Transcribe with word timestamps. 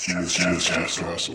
She 0.00 0.12
is, 0.12 0.32
she 0.32 0.42
is 0.44 0.64
Jack 0.64 1.02
Russell. 1.02 1.34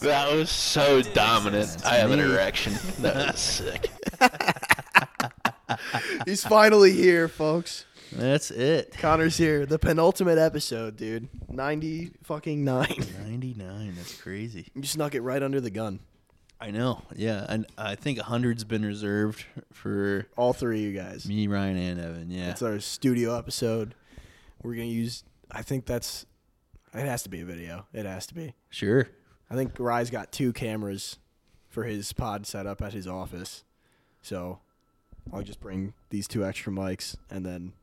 That 0.00 0.32
was 0.32 0.50
so 0.50 1.02
dominant. 1.02 1.86
I 1.86 1.94
have 1.94 2.10
an 2.10 2.18
erection. 2.18 2.74
That 2.98 3.32
was 3.32 3.38
sick. 3.38 3.88
He's 6.24 6.42
finally 6.42 6.90
here, 6.90 7.28
folks. 7.28 7.84
That's 8.10 8.50
it. 8.50 8.96
Conor's 8.98 9.36
here. 9.36 9.66
The 9.66 9.78
penultimate 9.78 10.38
episode, 10.38 10.96
dude. 10.96 11.28
90 11.48 12.10
fucking 12.24 12.64
9. 12.64 12.86
99. 13.22 13.94
That's 13.96 14.20
crazy. 14.20 14.66
You 14.74 14.82
snuck 14.82 15.14
it 15.14 15.20
right 15.20 15.44
under 15.44 15.60
the 15.60 15.70
gun. 15.70 16.00
I 16.64 16.70
know. 16.70 17.02
Yeah. 17.14 17.44
And 17.46 17.66
I 17.76 17.94
think 17.94 18.18
100's 18.18 18.64
been 18.64 18.84
reserved 18.86 19.44
for 19.70 20.26
All 20.34 20.54
three 20.54 20.86
of 20.86 20.92
you 20.92 20.98
guys. 20.98 21.26
me, 21.28 21.46
Ryan, 21.46 21.76
and 21.76 22.00
Evan. 22.00 22.30
Yeah. 22.30 22.48
It's 22.50 22.62
our 22.62 22.80
studio 22.80 23.36
episode. 23.36 23.94
We're 24.62 24.74
going 24.74 24.88
to 24.88 24.94
use, 24.94 25.24
I 25.50 25.60
think 25.60 25.84
that's, 25.84 26.24
it 26.94 27.04
has 27.04 27.22
to 27.24 27.28
be 27.28 27.42
a 27.42 27.44
video. 27.44 27.86
It 27.92 28.06
has 28.06 28.26
to 28.28 28.34
be. 28.34 28.54
Sure. 28.70 29.08
I 29.50 29.56
think 29.56 29.78
Rise 29.78 30.08
got 30.08 30.32
two 30.32 30.54
cameras 30.54 31.18
for 31.68 31.84
his 31.84 32.10
pod 32.14 32.46
setup 32.46 32.80
at 32.80 32.94
his 32.94 33.06
office. 33.06 33.62
So 34.22 34.60
I'll 35.34 35.42
just 35.42 35.60
bring 35.60 35.92
these 36.08 36.26
two 36.26 36.46
extra 36.46 36.72
mics 36.72 37.14
and 37.28 37.44
then 37.44 37.74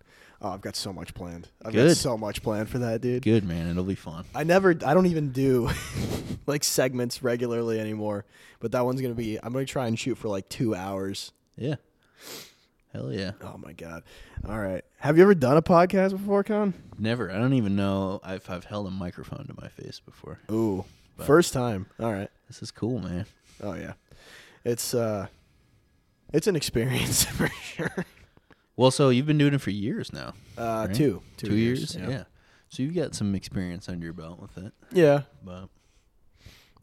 oh, 0.41 0.49
I've 0.51 0.61
got 0.61 0.75
so 0.75 0.91
much 0.91 1.13
planned. 1.13 1.47
I've 1.63 1.73
got 1.73 1.83
Good. 1.87 1.97
so 1.97 2.17
much 2.17 2.41
planned 2.43 2.69
for 2.69 2.79
that, 2.79 3.01
dude. 3.01 3.23
Good, 3.23 3.43
man. 3.43 3.69
It'll 3.69 3.83
be 3.83 3.95
fun. 3.95 4.25
I 4.35 4.43
never 4.43 4.71
I 4.85 4.93
don't 4.93 5.05
even 5.05 5.31
do 5.31 5.69
like 6.47 6.63
segments 6.63 7.21
regularly 7.23 7.79
anymore. 7.79 8.25
But 8.59 8.71
that 8.73 8.85
one's 8.85 9.01
gonna 9.01 9.13
be 9.13 9.37
I'm 9.41 9.53
gonna 9.53 9.65
try 9.65 9.87
and 9.87 9.97
shoot 9.97 10.17
for 10.17 10.27
like 10.27 10.49
two 10.49 10.75
hours. 10.75 11.31
Yeah. 11.57 11.75
Hell 12.93 13.11
yeah. 13.13 13.31
Oh 13.41 13.57
my 13.57 13.73
god. 13.73 14.03
All 14.47 14.59
right. 14.59 14.83
Have 14.99 15.17
you 15.17 15.23
ever 15.23 15.33
done 15.35 15.55
a 15.57 15.61
podcast 15.61 16.11
before, 16.11 16.43
Con? 16.43 16.73
Never. 16.99 17.31
I 17.31 17.37
don't 17.37 17.53
even 17.53 17.75
know 17.75 18.19
if 18.25 18.49
I've 18.49 18.65
held 18.65 18.85
a 18.87 18.91
microphone 18.91 19.45
to 19.47 19.53
my 19.61 19.69
face 19.69 19.99
before. 19.99 20.39
Ooh. 20.51 20.83
But- 21.17 21.25
First 21.27 21.53
time. 21.53 21.85
All 21.99 22.11
right. 22.11 22.29
This 22.47 22.61
is 22.61 22.71
cool, 22.71 22.99
man. 22.99 23.25
Oh 23.63 23.73
yeah. 23.73 23.93
It's 24.65 24.93
uh 24.93 25.27
it's 26.33 26.47
an 26.47 26.55
experience 26.55 27.23
for 27.37 27.47
sure. 27.47 28.05
Well, 28.75 28.91
so 28.91 29.09
you've 29.09 29.25
been 29.25 29.37
doing 29.37 29.53
it 29.53 29.61
for 29.61 29.69
years 29.71 30.11
now. 30.13 30.33
Uh 30.57 30.85
right? 30.87 30.95
two. 30.95 31.21
Two, 31.37 31.55
years? 31.55 31.95
Yeah. 31.95 32.23
So 32.69 32.83
you've 32.83 32.95
got 32.95 33.13
some 33.15 33.35
experience 33.35 33.89
under 33.89 34.05
your 34.05 34.13
belt 34.13 34.39
with 34.39 34.57
it. 34.57 34.73
Yeah. 34.91 35.23
But 35.43 35.69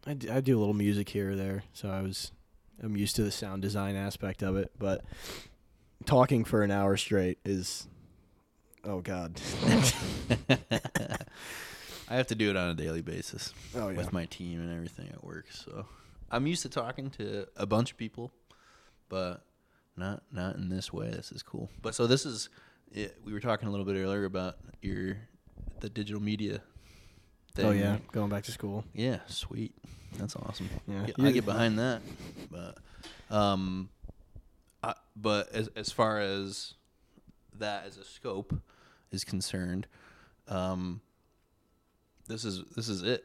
I 0.06 0.14
do, 0.14 0.30
I 0.32 0.40
do 0.40 0.56
a 0.56 0.60
little 0.60 0.74
music 0.74 1.08
here 1.08 1.30
or 1.32 1.36
there, 1.36 1.64
so 1.72 1.88
I 1.90 2.02
was 2.02 2.32
I'm 2.82 2.96
used 2.96 3.16
to 3.16 3.22
the 3.22 3.30
sound 3.32 3.62
design 3.62 3.96
aspect 3.96 4.42
of 4.42 4.56
it, 4.56 4.70
but 4.78 5.04
talking 6.06 6.44
for 6.44 6.62
an 6.62 6.70
hour 6.70 6.96
straight 6.96 7.38
is 7.44 7.88
oh 8.84 9.00
god. 9.00 9.40
I 12.10 12.16
have 12.16 12.28
to 12.28 12.34
do 12.34 12.48
it 12.50 12.56
on 12.56 12.70
a 12.70 12.74
daily 12.74 13.02
basis 13.02 13.52
Oh 13.74 13.88
yeah. 13.88 13.96
with 13.96 14.12
my 14.12 14.24
team 14.26 14.60
and 14.60 14.72
everything 14.72 15.08
at 15.12 15.22
work. 15.24 15.46
So 15.50 15.84
I'm 16.30 16.46
used 16.46 16.62
to 16.62 16.68
talking 16.68 17.10
to 17.10 17.46
a 17.56 17.66
bunch 17.66 17.90
of 17.90 17.96
people, 17.98 18.32
but 19.08 19.42
not 19.98 20.22
not 20.32 20.56
in 20.56 20.68
this 20.68 20.92
way. 20.92 21.10
This 21.10 21.32
is 21.32 21.42
cool. 21.42 21.68
But 21.82 21.94
so 21.94 22.06
this 22.06 22.24
is 22.24 22.48
it, 22.92 23.16
we 23.24 23.32
were 23.32 23.40
talking 23.40 23.68
a 23.68 23.70
little 23.70 23.86
bit 23.86 23.96
earlier 23.96 24.24
about 24.24 24.56
your 24.80 25.18
the 25.80 25.88
digital 25.88 26.22
media. 26.22 26.60
Thing. 27.54 27.66
Oh 27.66 27.70
yeah, 27.72 27.98
going 28.12 28.30
back 28.30 28.44
to 28.44 28.52
school. 28.52 28.84
Yeah, 28.94 29.18
sweet. 29.26 29.74
That's 30.16 30.36
awesome. 30.36 30.68
Yeah. 30.86 31.06
Yeah, 31.16 31.26
I 31.26 31.32
get 31.32 31.44
behind 31.44 31.78
that. 31.78 32.02
But 32.50 32.78
um 33.30 33.88
I, 34.82 34.94
but 35.16 35.52
as 35.52 35.68
as 35.76 35.90
far 35.90 36.20
as 36.20 36.74
that 37.58 37.86
as 37.86 37.98
a 37.98 38.04
scope 38.04 38.54
is 39.10 39.24
concerned, 39.24 39.86
um 40.46 41.00
this 42.28 42.44
is 42.44 42.62
this 42.76 42.88
is 42.88 43.02
it. 43.02 43.24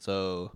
So 0.00 0.52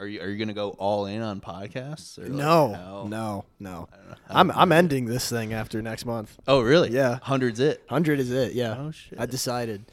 are 0.00 0.06
you 0.06 0.20
are 0.20 0.28
you 0.28 0.36
going 0.38 0.48
to 0.48 0.54
go 0.54 0.70
all 0.70 1.06
in 1.06 1.20
on 1.22 1.40
podcasts 1.40 2.18
or 2.18 2.22
like 2.22 2.32
No, 2.32 2.72
how- 2.74 3.06
no, 3.08 3.44
no. 3.58 3.88
I'm 4.28 4.50
I'm 4.52 4.70
ending 4.72 5.06
this 5.06 5.28
thing 5.28 5.52
after 5.52 5.82
next 5.82 6.06
month. 6.06 6.38
Oh, 6.46 6.60
really? 6.60 6.90
Yeah. 6.90 7.18
Hundreds 7.22 7.58
it. 7.60 7.82
Hundred 7.88 8.20
is 8.20 8.30
it? 8.30 8.52
Yeah. 8.52 8.76
Oh, 8.78 8.90
shit. 8.90 9.18
I 9.20 9.26
decided. 9.26 9.84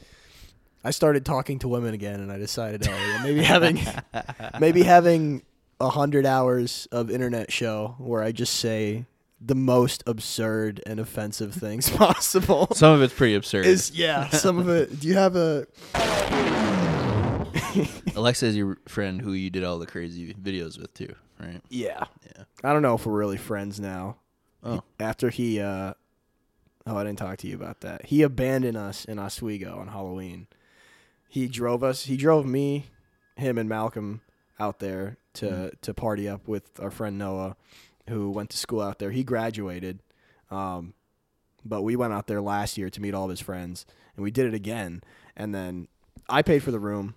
I 0.83 0.91
started 0.91 1.25
talking 1.25 1.57
to 1.59 1.67
women 1.67 1.95
again, 1.95 2.19
and 2.19 2.31
I 2.31 2.38
decided, 2.38 2.88
oh 2.88 2.91
yeah, 2.91 3.23
maybe 3.23 3.41
having 3.44 3.79
maybe 4.59 4.83
having 4.83 5.41
a 5.79 5.89
hundred 5.89 6.27
hours 6.27 6.88
of 6.91 7.09
internet 7.09 7.51
show 7.51 7.95
where 7.97 8.21
I 8.21 8.31
just 8.31 8.53
say 8.53 9.05
the 9.41 9.55
most 9.55 10.03
absurd 10.05 10.81
and 10.85 10.99
offensive 10.99 11.53
things 11.55 11.89
possible. 11.97 12.67
Some 12.75 12.94
of 12.94 13.01
it's 13.01 13.13
pretty 13.15 13.33
absurd. 13.33 13.65
is 13.65 13.91
yeah, 13.95 14.29
some 14.29 14.59
of 14.59 14.69
it. 14.69 14.99
Do 14.99 15.07
you 15.07 15.15
have 15.15 15.35
a? 15.35 15.65
Alexei 18.15 18.47
is 18.47 18.55
your 18.55 18.77
friend 18.87 19.21
who 19.21 19.33
you 19.33 19.49
did 19.49 19.63
all 19.63 19.77
the 19.79 19.85
crazy 19.87 20.33
videos 20.33 20.79
with 20.79 20.93
too, 20.93 21.13
right? 21.39 21.61
Yeah. 21.69 22.05
Yeah. 22.35 22.43
I 22.63 22.73
don't 22.73 22.81
know 22.81 22.95
if 22.95 23.05
we're 23.05 23.17
really 23.17 23.37
friends 23.37 23.79
now. 23.79 24.17
Oh. 24.63 24.81
After 24.99 25.29
he, 25.29 25.59
uh, 25.59 25.93
oh, 26.87 26.97
I 26.97 27.03
didn't 27.03 27.19
talk 27.19 27.37
to 27.39 27.47
you 27.47 27.55
about 27.55 27.81
that. 27.81 28.05
He 28.07 28.21
abandoned 28.21 28.77
us 28.77 29.05
in 29.05 29.19
Oswego 29.19 29.77
on 29.77 29.89
Halloween. 29.89 30.47
He 31.27 31.47
drove 31.47 31.83
us. 31.83 32.05
He 32.05 32.17
drove 32.17 32.45
me, 32.45 32.85
him, 33.35 33.57
and 33.57 33.67
Malcolm 33.69 34.21
out 34.59 34.79
there 34.79 35.17
to 35.33 35.45
Mm-hmm. 35.45 35.67
to 35.81 35.93
party 35.93 36.29
up 36.29 36.47
with 36.47 36.79
our 36.79 36.89
friend 36.89 37.17
Noah, 37.17 37.57
who 38.07 38.29
went 38.31 38.49
to 38.51 38.57
school 38.57 38.79
out 38.81 38.99
there. 38.99 39.11
He 39.11 39.23
graduated, 39.23 39.99
um, 40.49 40.93
but 41.65 41.81
we 41.81 41.97
went 41.97 42.13
out 42.13 42.27
there 42.27 42.41
last 42.41 42.77
year 42.77 42.89
to 42.89 43.01
meet 43.01 43.13
all 43.13 43.25
of 43.25 43.29
his 43.31 43.41
friends, 43.41 43.85
and 44.15 44.23
we 44.23 44.31
did 44.31 44.45
it 44.45 44.53
again. 44.53 45.03
And 45.35 45.53
then 45.53 45.89
I 46.29 46.41
paid 46.41 46.63
for 46.63 46.71
the 46.71 46.79
room, 46.79 47.15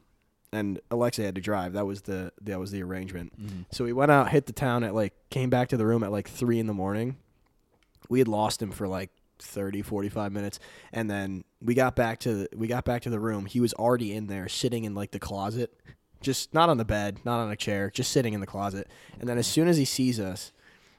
and 0.52 0.80
Alexei 0.90 1.24
had 1.24 1.34
to 1.34 1.40
drive. 1.40 1.72
That 1.74 1.86
was 1.86 2.02
the 2.02 2.32
that 2.42 2.58
was 2.58 2.70
the 2.70 2.82
arrangement. 2.82 3.40
Mm-hmm. 3.40 3.62
So 3.70 3.84
we 3.84 3.92
went 3.92 4.10
out, 4.10 4.30
hit 4.30 4.46
the 4.46 4.52
town 4.52 4.84
at 4.84 4.94
like, 4.94 5.14
came 5.30 5.50
back 5.50 5.68
to 5.68 5.76
the 5.76 5.86
room 5.86 6.02
at 6.02 6.12
like 6.12 6.28
three 6.28 6.58
in 6.58 6.66
the 6.66 6.74
morning. 6.74 7.16
We 8.08 8.18
had 8.18 8.28
lost 8.28 8.62
him 8.62 8.70
for 8.70 8.88
like 8.88 9.10
30, 9.38 9.82
45 9.82 10.32
minutes. 10.32 10.58
And 10.92 11.10
then 11.10 11.44
we 11.60 11.74
got 11.74 11.96
back 11.96 12.18
to 12.20 12.34
the, 12.34 12.48
we 12.56 12.66
got 12.66 12.84
back 12.84 13.02
to 13.02 13.10
the 13.10 13.20
room. 13.20 13.46
He 13.46 13.60
was 13.60 13.72
already 13.74 14.12
in 14.12 14.26
there 14.26 14.48
sitting 14.48 14.84
in 14.84 14.94
like 14.94 15.10
the 15.10 15.18
closet, 15.18 15.78
just 16.20 16.54
not 16.54 16.68
on 16.68 16.78
the 16.78 16.84
bed, 16.84 17.20
not 17.24 17.40
on 17.40 17.50
a 17.50 17.56
chair, 17.56 17.90
just 17.90 18.12
sitting 18.12 18.34
in 18.34 18.40
the 18.40 18.46
closet. 18.46 18.88
And 19.20 19.28
then 19.28 19.38
as 19.38 19.46
soon 19.46 19.68
as 19.68 19.76
he 19.76 19.84
sees 19.84 20.18
us, 20.18 20.52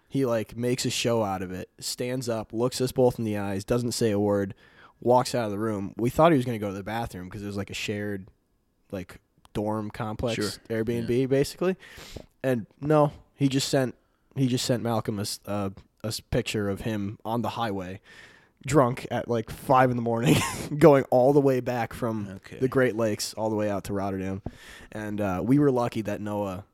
he 0.08 0.26
like 0.26 0.56
makes 0.56 0.86
a 0.86 0.90
show 0.90 1.24
out 1.24 1.42
of 1.42 1.52
it, 1.52 1.70
stands 1.80 2.28
up, 2.28 2.52
looks 2.54 2.82
us 2.82 2.92
both 2.92 3.20
in 3.20 3.26
the 3.26 3.38
eyes, 3.38 3.64
doesn't 3.64 3.92
say 3.92 4.12
a 4.12 4.20
word, 4.20 4.56
walks 5.02 5.36
out 5.36 5.46
of 5.46 5.52
the 5.52 5.60
room. 5.60 5.94
We 5.98 6.10
thought 6.10 6.32
he 6.32 6.38
was 6.38 6.46
going 6.46 6.60
to 6.60 6.64
go 6.66 6.72
to 6.72 6.78
the 6.78 6.84
bathroom 6.84 7.26
because 7.26 7.44
it 7.44 7.48
was 7.48 7.58
like 7.58 7.70
a 7.70 7.76
shared 7.76 8.28
like 8.92 9.20
dorm 9.54 9.90
complex 9.92 10.36
Sure. 10.36 10.50
Airbnb 10.84 11.28
basically. 11.30 11.76
And 12.44 12.66
no, 12.82 13.12
he 13.36 13.48
just 13.48 13.68
sent 13.70 13.96
he 14.36 14.48
just 14.48 14.66
sent 14.66 14.84
Malcolm 14.84 15.20
a, 15.20 15.26
a 15.48 15.72
s- 16.04 16.20
picture 16.20 16.70
of 16.70 16.82
him 16.82 17.18
on 17.26 17.42
the 17.42 17.50
highway 17.50 18.00
drunk 18.66 19.08
at 19.10 19.28
like 19.30 19.50
5 19.50 19.90
in 19.92 19.96
the 19.96 20.02
morning 20.04 20.36
going 20.78 21.04
all 21.12 21.32
the 21.34 21.40
way 21.42 21.60
back 21.62 21.94
from 21.94 22.28
Okay. 22.38 22.58
the 22.60 22.68
Great 22.68 22.96
Lakes 22.96 23.34
all 23.36 23.50
the 23.50 23.56
way 23.56 23.70
out 23.70 23.86
to 23.86 23.94
Rotterdam. 23.94 24.42
And 24.92 25.20
uh, 25.22 25.42
we 25.44 25.60
were 25.60 25.72
lucky 25.72 26.02
that 26.04 26.20
Noah 26.22 26.66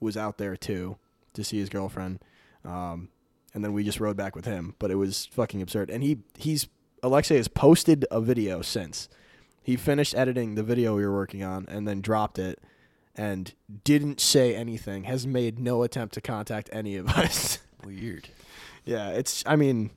was 0.00 0.16
out 0.16 0.38
there 0.38 0.56
too 0.56 0.96
to 1.34 1.44
see 1.44 1.58
his 1.58 1.68
girlfriend. 1.68 2.20
Um, 2.64 3.08
and 3.54 3.62
then 3.64 3.72
we 3.72 3.84
just 3.84 4.00
rode 4.00 4.16
back 4.16 4.34
with 4.34 4.44
him, 4.46 4.74
but 4.78 4.90
it 4.90 4.94
was 4.94 5.26
fucking 5.26 5.60
absurd. 5.60 5.90
And 5.90 6.02
he 6.02 6.18
he's 6.36 6.68
Alexei 7.02 7.36
has 7.36 7.48
posted 7.48 8.04
a 8.10 8.20
video 8.20 8.62
since. 8.62 9.08
He 9.62 9.76
finished 9.76 10.14
editing 10.14 10.54
the 10.54 10.62
video 10.62 10.96
we 10.96 11.04
were 11.04 11.12
working 11.14 11.42
on 11.42 11.66
and 11.68 11.86
then 11.86 12.00
dropped 12.00 12.38
it 12.38 12.58
and 13.14 13.52
didn't 13.84 14.20
say 14.20 14.54
anything. 14.54 15.04
Has 15.04 15.26
made 15.26 15.58
no 15.58 15.82
attempt 15.82 16.14
to 16.14 16.20
contact 16.20 16.68
any 16.72 16.96
of 16.96 17.08
us. 17.10 17.58
Weird. 17.84 18.28
yeah, 18.84 19.10
it's 19.10 19.42
I 19.46 19.56
mean 19.56 19.90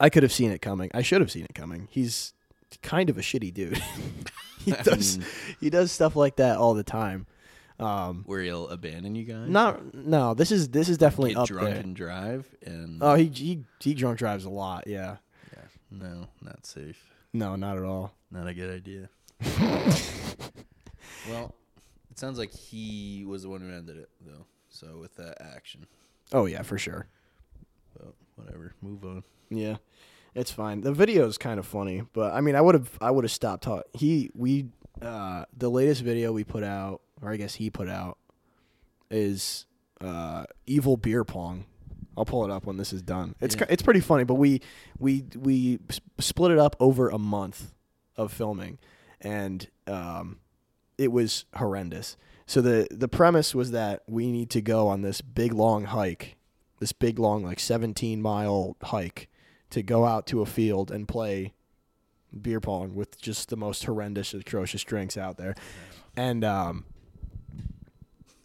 I 0.00 0.10
could 0.10 0.22
have 0.22 0.32
seen 0.32 0.50
it 0.50 0.60
coming. 0.62 0.90
I 0.94 1.02
should 1.02 1.20
have 1.20 1.30
seen 1.30 1.44
it 1.44 1.54
coming. 1.54 1.88
He's 1.90 2.32
kind 2.82 3.08
of 3.10 3.16
a 3.18 3.20
shitty 3.20 3.52
dude. 3.54 3.80
he 4.64 4.70
does 4.82 5.18
he 5.60 5.70
does 5.70 5.92
stuff 5.92 6.16
like 6.16 6.36
that 6.36 6.56
all 6.56 6.74
the 6.74 6.82
time. 6.84 7.26
Um 7.78 8.22
Where 8.26 8.40
he'll 8.42 8.68
abandon 8.68 9.14
you 9.14 9.24
guys? 9.24 9.48
not 9.48 9.94
no, 9.94 10.34
this 10.34 10.50
is 10.52 10.68
this 10.70 10.88
is 10.88 10.96
definitely 10.98 11.34
get 11.34 11.40
up 11.40 11.48
drunk 11.48 11.68
there. 11.70 11.80
and 11.80 11.94
drive 11.96 12.46
and 12.64 13.02
Oh, 13.02 13.14
he 13.14 13.26
he 13.26 13.64
he 13.80 13.94
drunk 13.94 14.18
drives 14.18 14.44
a 14.44 14.50
lot. 14.50 14.86
Yeah. 14.86 15.16
yeah, 15.52 15.64
no, 15.90 16.26
not 16.42 16.64
safe. 16.66 17.10
No, 17.34 17.56
not 17.56 17.76
at 17.76 17.82
all. 17.82 18.14
Not 18.30 18.46
a 18.46 18.54
good 18.54 18.70
idea. 18.74 19.10
well, 21.28 21.52
it 22.10 22.18
sounds 22.18 22.38
like 22.38 22.52
he 22.52 23.24
was 23.26 23.42
the 23.42 23.48
one 23.48 23.60
who 23.60 23.68
ended 23.74 23.96
it 23.98 24.08
though. 24.24 24.46
So 24.68 24.98
with 25.00 25.16
that 25.16 25.42
action, 25.42 25.86
Oh 26.32 26.46
yeah, 26.46 26.62
for 26.62 26.78
sure. 26.78 27.08
but 27.96 28.14
whatever, 28.36 28.74
move 28.80 29.04
on. 29.04 29.24
Yeah, 29.50 29.76
it's 30.34 30.50
fine. 30.52 30.80
The 30.82 30.92
video 30.92 31.26
is 31.26 31.36
kind 31.36 31.58
of 31.58 31.66
funny, 31.66 32.02
but 32.12 32.32
I 32.32 32.40
mean, 32.40 32.54
I 32.54 32.60
would 32.60 32.74
have 32.76 32.96
I 33.00 33.10
would 33.10 33.24
have 33.24 33.32
stopped 33.32 33.64
talking. 33.64 33.82
He 33.92 34.30
we 34.34 34.66
uh 35.02 35.44
the 35.56 35.68
latest 35.70 36.02
video 36.02 36.32
we 36.32 36.44
put 36.44 36.62
out, 36.62 37.02
or 37.20 37.30
I 37.32 37.36
guess 37.36 37.54
he 37.56 37.68
put 37.68 37.88
out, 37.88 38.16
is 39.10 39.66
uh, 40.00 40.44
Evil 40.66 40.96
Beer 40.96 41.24
Pong. 41.24 41.66
I'll 42.16 42.24
pull 42.24 42.44
it 42.44 42.50
up 42.50 42.64
when 42.66 42.76
this 42.76 42.92
is 42.92 43.02
done. 43.02 43.34
It's 43.40 43.56
Yeah. 43.56 43.66
it's 43.68 43.82
pretty 43.82 44.00
funny, 44.00 44.24
but 44.24 44.34
we 44.34 44.60
we 44.98 45.24
we 45.36 45.78
split 46.18 46.52
it 46.52 46.58
up 46.58 46.76
over 46.80 47.08
a 47.08 47.18
month 47.18 47.74
of 48.16 48.32
filming, 48.32 48.78
and 49.20 49.68
um, 49.86 50.38
it 50.98 51.10
was 51.10 51.44
horrendous. 51.56 52.16
So 52.46 52.60
the 52.60 52.86
the 52.90 53.08
premise 53.08 53.54
was 53.54 53.70
that 53.72 54.02
we 54.06 54.30
need 54.30 54.50
to 54.50 54.60
go 54.60 54.88
on 54.88 55.02
this 55.02 55.20
big 55.20 55.52
long 55.52 55.84
hike, 55.84 56.36
this 56.78 56.92
big 56.92 57.18
long 57.18 57.42
like 57.42 57.58
17 57.58 58.20
mile 58.22 58.76
hike 58.82 59.28
to 59.70 59.82
go 59.82 60.04
out 60.04 60.26
to 60.28 60.40
a 60.42 60.46
field 60.46 60.90
and 60.90 61.08
play 61.08 61.54
beer 62.40 62.60
pong 62.60 62.94
with 62.94 63.20
just 63.20 63.48
the 63.48 63.56
most 63.56 63.84
horrendous 63.84 64.34
atrocious 64.34 64.84
drinks 64.84 65.16
out 65.16 65.36
there. 65.36 65.54
And 66.16 66.44
um 66.44 66.84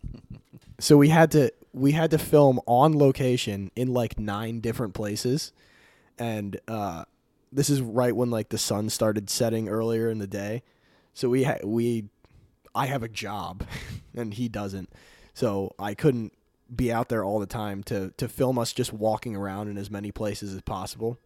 so 0.80 0.98
we 0.98 1.10
had 1.10 1.32
to 1.32 1.52
we 1.74 1.92
had 1.92 2.12
to 2.12 2.18
film 2.18 2.60
on 2.66 2.98
location 2.98 3.72
in 3.76 3.94
like 3.94 4.20
nine 4.20 4.60
different 4.60 4.94
places. 4.94 5.52
And 6.18 6.60
uh 6.68 7.06
this 7.52 7.70
is 7.70 7.82
right 7.82 8.16
when 8.16 8.30
like 8.30 8.50
the 8.50 8.58
sun 8.58 8.90
started 8.90 9.30
setting 9.30 9.70
earlier 9.70 10.10
in 10.10 10.20
the 10.20 10.28
day. 10.28 10.64
So 11.14 11.30
we 11.30 11.44
ha- 11.44 11.58
we 11.64 12.06
I 12.76 12.86
have 12.86 13.04
a 13.04 13.10
job 13.10 13.66
and 14.16 14.34
he 14.34 14.48
doesn't. 14.48 14.90
So 15.34 15.74
I 15.80 15.94
couldn't 15.94 16.34
be 16.74 16.92
out 16.92 17.10
there 17.10 17.24
all 17.24 17.40
the 17.40 17.46
time 17.46 17.84
to 17.84 18.14
to 18.18 18.28
film 18.28 18.60
us 18.60 18.74
just 18.74 18.94
walking 18.94 19.36
around 19.36 19.68
in 19.68 19.78
as 19.78 19.90
many 19.90 20.12
places 20.12 20.54
as 20.54 20.62
possible. 20.62 21.18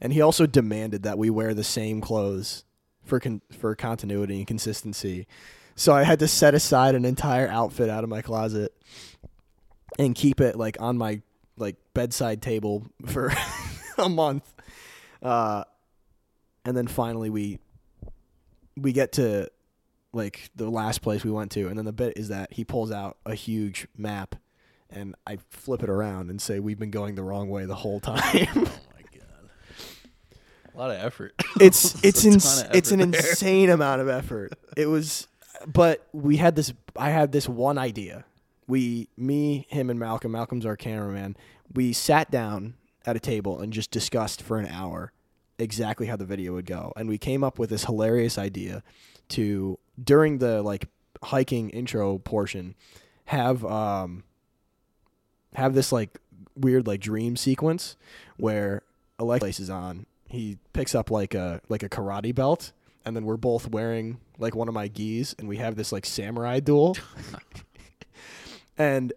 And 0.00 0.12
he 0.12 0.20
also 0.20 0.46
demanded 0.46 1.02
that 1.04 1.18
we 1.18 1.30
wear 1.30 1.54
the 1.54 1.64
same 1.64 2.00
clothes 2.00 2.64
for 3.04 3.20
con- 3.20 3.42
for 3.56 3.74
continuity 3.74 4.38
and 4.38 4.46
consistency 4.46 5.26
so 5.76 5.92
I 5.94 6.02
had 6.02 6.18
to 6.18 6.26
set 6.28 6.54
aside 6.54 6.94
an 6.96 7.04
entire 7.04 7.46
outfit 7.48 7.88
out 7.88 8.02
of 8.02 8.10
my 8.10 8.22
closet 8.22 8.72
and 9.98 10.14
keep 10.14 10.40
it 10.40 10.56
like 10.56 10.76
on 10.80 10.98
my 10.98 11.20
like 11.56 11.76
bedside 11.94 12.42
table 12.42 12.86
for 13.06 13.32
a 13.98 14.08
month. 14.08 14.52
Uh, 15.22 15.64
and 16.64 16.76
then 16.76 16.86
finally 16.86 17.30
we 17.30 17.58
we 18.76 18.92
get 18.92 19.12
to 19.12 19.48
like 20.12 20.50
the 20.56 20.68
last 20.70 21.02
place 21.02 21.24
we 21.24 21.30
went 21.30 21.50
to, 21.52 21.68
and 21.68 21.76
then 21.78 21.84
the 21.84 21.92
bit 21.92 22.16
is 22.16 22.28
that 22.28 22.52
he 22.52 22.64
pulls 22.64 22.90
out 22.90 23.18
a 23.26 23.34
huge 23.34 23.86
map, 23.96 24.34
and 24.90 25.14
I 25.26 25.38
flip 25.50 25.82
it 25.82 25.90
around 25.90 26.30
and 26.30 26.40
say 26.40 26.58
we've 26.58 26.78
been 26.78 26.90
going 26.90 27.14
the 27.16 27.22
wrong 27.22 27.48
way 27.50 27.64
the 27.66 27.74
whole 27.74 28.00
time. 28.00 28.18
Oh 28.56 28.60
my 28.94 29.02
god. 29.12 29.50
A 30.74 30.78
lot 30.78 30.90
of 30.90 30.96
effort. 31.04 31.34
it's 31.60 32.02
it's 32.04 32.24
ins- 32.24 32.62
of 32.62 32.74
it's 32.74 32.90
an 32.92 33.10
there. 33.10 33.20
insane 33.20 33.70
amount 33.70 34.00
of 34.02 34.08
effort. 34.08 34.52
It 34.76 34.86
was, 34.86 35.26
but 35.66 36.06
we 36.12 36.36
had 36.36 36.56
this. 36.56 36.72
I 36.96 37.10
had 37.10 37.32
this 37.32 37.48
one 37.48 37.78
idea. 37.78 38.24
We, 38.68 39.08
me, 39.16 39.66
him, 39.68 39.90
and 39.90 39.98
Malcolm. 39.98 40.32
Malcolm's 40.32 40.66
our 40.66 40.76
cameraman. 40.76 41.36
We 41.72 41.92
sat 41.92 42.30
down 42.30 42.74
at 43.04 43.16
a 43.16 43.20
table 43.20 43.60
and 43.60 43.72
just 43.72 43.90
discussed 43.90 44.42
for 44.42 44.58
an 44.58 44.66
hour 44.66 45.12
exactly 45.58 46.06
how 46.06 46.16
the 46.16 46.24
video 46.24 46.52
would 46.54 46.66
go, 46.66 46.92
and 46.96 47.08
we 47.08 47.18
came 47.18 47.44
up 47.44 47.58
with 47.58 47.70
this 47.70 47.84
hilarious 47.84 48.38
idea 48.38 48.82
to 49.28 49.78
during 50.02 50.38
the 50.38 50.62
like 50.62 50.88
hiking 51.22 51.70
intro 51.70 52.18
portion 52.18 52.74
have 53.26 53.64
um 53.64 54.22
have 55.54 55.74
this 55.74 55.90
like 55.90 56.18
weird 56.54 56.86
like 56.86 57.00
dream 57.00 57.36
sequence 57.36 57.96
where 58.36 58.82
Alex 59.18 59.60
is 59.60 59.70
on. 59.70 60.06
He 60.28 60.58
picks 60.72 60.94
up 60.94 61.10
like 61.10 61.34
a 61.34 61.60
like 61.68 61.82
a 61.82 61.88
karate 61.88 62.34
belt, 62.34 62.72
and 63.06 63.16
then 63.16 63.24
we're 63.24 63.36
both 63.36 63.68
wearing 63.70 64.18
like 64.38 64.54
one 64.54 64.68
of 64.68 64.74
my 64.74 64.88
gis, 64.88 65.34
and 65.38 65.48
we 65.48 65.56
have 65.58 65.76
this 65.76 65.92
like 65.92 66.04
samurai 66.04 66.60
duel. 66.60 66.96
and 68.78 69.12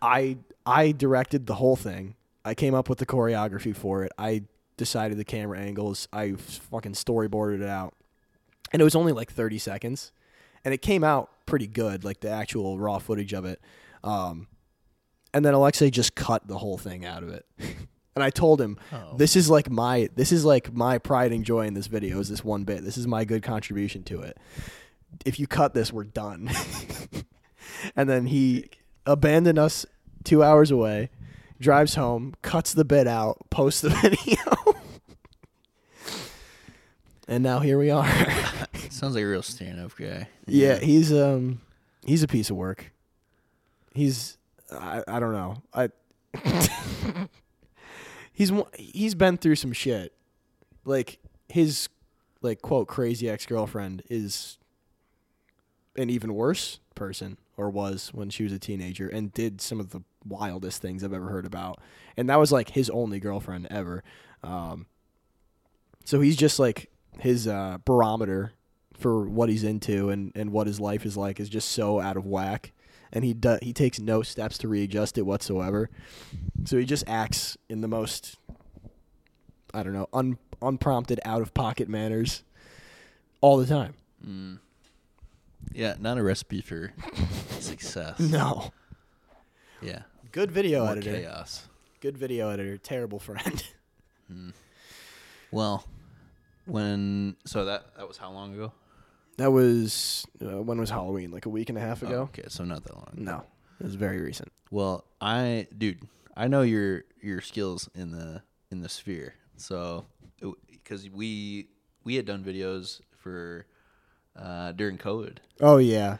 I 0.00 0.36
I 0.64 0.92
directed 0.92 1.46
the 1.46 1.54
whole 1.54 1.74
thing. 1.74 2.14
I 2.44 2.54
came 2.54 2.74
up 2.74 2.88
with 2.88 2.98
the 2.98 3.06
choreography 3.06 3.74
for 3.74 4.04
it. 4.04 4.12
I 4.18 4.42
decided 4.76 5.18
the 5.18 5.24
camera 5.24 5.58
angles. 5.58 6.06
I 6.12 6.32
fucking 6.32 6.92
storyboarded 6.92 7.62
it 7.62 7.68
out, 7.68 7.94
and 8.72 8.80
it 8.80 8.84
was 8.84 8.94
only 8.94 9.12
like 9.12 9.32
thirty 9.32 9.58
seconds, 9.58 10.12
and 10.64 10.74
it 10.74 10.82
came 10.82 11.02
out 11.02 11.30
pretty 11.46 11.66
good, 11.66 12.04
like 12.04 12.20
the 12.20 12.30
actual 12.30 12.78
raw 12.78 12.98
footage 12.98 13.32
of 13.32 13.46
it. 13.46 13.60
Um, 14.04 14.46
and 15.32 15.44
then 15.44 15.54
Alexei 15.54 15.90
just 15.90 16.14
cut 16.14 16.46
the 16.46 16.58
whole 16.58 16.76
thing 16.78 17.04
out 17.04 17.22
of 17.22 17.30
it. 17.30 17.46
and 18.14 18.24
I 18.24 18.30
told 18.30 18.60
him, 18.60 18.78
Oh. 18.92 19.16
"This 19.16 19.36
is 19.36 19.48
like 19.50 19.70
my 19.70 20.08
this 20.16 20.32
is 20.32 20.44
like 20.44 20.72
my 20.72 20.98
pride 20.98 21.32
and 21.32 21.44
joy 21.44 21.66
in 21.66 21.74
this 21.74 21.86
video 21.86 22.18
is 22.20 22.28
this 22.28 22.44
one 22.44 22.64
bit. 22.64 22.84
This 22.84 22.96
is 22.98 23.06
my 23.06 23.24
good 23.24 23.42
contribution 23.42 24.02
to 24.04 24.20
it. 24.20 24.36
If 25.24 25.38
you 25.40 25.46
cut 25.46 25.74
this, 25.74 25.92
we're 25.92 26.04
done." 26.04 26.50
and 27.96 28.08
then 28.08 28.26
he 28.26 28.68
abandoned 29.06 29.58
us 29.58 29.86
2 30.24 30.42
hours 30.42 30.70
away, 30.70 31.08
drives 31.60 31.94
home, 31.94 32.34
cuts 32.42 32.74
the 32.74 32.84
bit 32.84 33.06
out, 33.06 33.38
posts 33.50 33.80
the 33.80 33.88
video. 34.02 34.36
and 37.28 37.42
now 37.42 37.60
here 37.60 37.78
we 37.78 37.90
are. 37.90 38.06
Sounds 38.90 39.14
like 39.14 39.24
a 39.24 39.26
real 39.26 39.42
stand-up 39.42 39.96
guy. 39.96 40.28
Yeah, 40.46 40.78
he's 40.78 41.12
um 41.12 41.60
he's 42.04 42.22
a 42.22 42.28
piece 42.28 42.50
of 42.50 42.56
work. 42.56 42.92
He's 43.94 44.36
I 44.72 45.02
I 45.08 45.20
don't 45.20 45.32
know. 45.32 45.62
I 45.72 45.88
he's 48.40 48.52
he's 48.74 49.14
been 49.14 49.36
through 49.36 49.56
some 49.56 49.72
shit. 49.72 50.14
Like 50.86 51.18
his 51.48 51.88
like 52.40 52.62
quote 52.62 52.88
crazy 52.88 53.28
ex-girlfriend 53.28 54.02
is 54.08 54.56
an 55.96 56.08
even 56.08 56.34
worse 56.34 56.80
person 56.94 57.36
or 57.58 57.68
was 57.68 58.10
when 58.14 58.30
she 58.30 58.42
was 58.42 58.52
a 58.52 58.58
teenager 58.58 59.06
and 59.08 59.32
did 59.34 59.60
some 59.60 59.78
of 59.78 59.90
the 59.90 60.00
wildest 60.24 60.80
things 60.80 61.04
I've 61.04 61.12
ever 61.12 61.28
heard 61.28 61.44
about. 61.44 61.80
And 62.16 62.30
that 62.30 62.38
was 62.38 62.50
like 62.50 62.70
his 62.70 62.88
only 62.88 63.20
girlfriend 63.20 63.68
ever. 63.70 64.02
Um 64.42 64.86
so 66.06 66.22
he's 66.22 66.36
just 66.36 66.58
like 66.58 66.90
his 67.18 67.46
uh, 67.46 67.76
barometer 67.84 68.54
for 68.94 69.28
what 69.28 69.50
he's 69.50 69.64
into 69.64 70.08
and, 70.08 70.32
and 70.34 70.50
what 70.50 70.66
his 70.66 70.80
life 70.80 71.04
is 71.04 71.14
like 71.14 71.40
is 71.40 71.50
just 71.50 71.68
so 71.68 72.00
out 72.00 72.16
of 72.16 72.24
whack 72.24 72.72
and 73.12 73.24
he 73.24 73.32
do, 73.34 73.58
he 73.62 73.72
takes 73.72 73.98
no 73.98 74.22
steps 74.22 74.56
to 74.58 74.68
readjust 74.68 75.18
it 75.18 75.22
whatsoever 75.22 75.88
so 76.64 76.76
he 76.78 76.84
just 76.84 77.04
acts 77.08 77.56
in 77.68 77.80
the 77.80 77.88
most 77.88 78.36
i 79.74 79.82
don't 79.82 79.92
know 79.92 80.08
un, 80.12 80.38
unprompted 80.62 81.20
out 81.24 81.42
of 81.42 81.52
pocket 81.54 81.88
manners 81.88 82.42
all 83.40 83.56
the 83.56 83.66
time 83.66 83.94
Mm. 84.26 84.58
Yeah, 85.72 85.94
not 85.98 86.18
a 86.18 86.22
recipe 86.22 86.60
for 86.60 86.92
success. 87.58 88.18
no 88.18 88.70
Yeah. 89.80 90.02
good 90.30 90.50
video 90.52 90.82
More 90.84 90.92
editor 90.92 91.12
chaos. 91.22 91.68
good 92.00 92.18
video 92.18 92.50
editor 92.50 92.76
terrible 92.76 93.18
friend 93.18 93.62
Well, 95.50 95.84
when 96.66 97.36
so 97.46 97.64
that 97.64 97.96
that 97.96 98.06
was 98.06 98.18
how 98.18 98.30
long 98.30 98.52
ago? 98.54 98.72
That 99.40 99.50
was 99.52 100.26
uh, 100.44 100.62
when 100.62 100.78
was 100.78 100.90
halloween 100.90 101.30
like 101.30 101.46
a 101.46 101.48
week 101.48 101.68
and 101.68 101.78
a 101.78 101.80
half 101.80 102.02
Oh, 102.02 102.06
ago 102.06 102.20
okay, 102.32 102.44
so 102.48 102.64
not 102.64 102.84
that 102.84 102.94
long. 102.94 103.12
no 103.14 103.42
it 103.80 103.84
was 103.84 103.94
very 103.96 104.20
recent 104.20 104.50
Well, 104.70 105.04
I 105.20 105.66
dude, 105.76 106.02
I 106.36 106.46
know 106.48 106.62
your 106.62 107.04
your 107.22 107.40
skills 107.40 107.88
in 107.94 108.12
the 108.12 108.42
in 108.70 108.82
the 108.82 108.88
sphere. 108.88 109.34
So 109.56 110.04
because 110.70 111.08
we 111.10 111.68
we 112.04 112.14
had 112.16 112.24
done 112.26 112.42
videos 112.44 113.00
for 113.18 113.66
uh, 114.36 114.72
during 114.72 114.96
COVID. 114.98 115.38
oh 115.60 115.78
yeah 115.78 116.16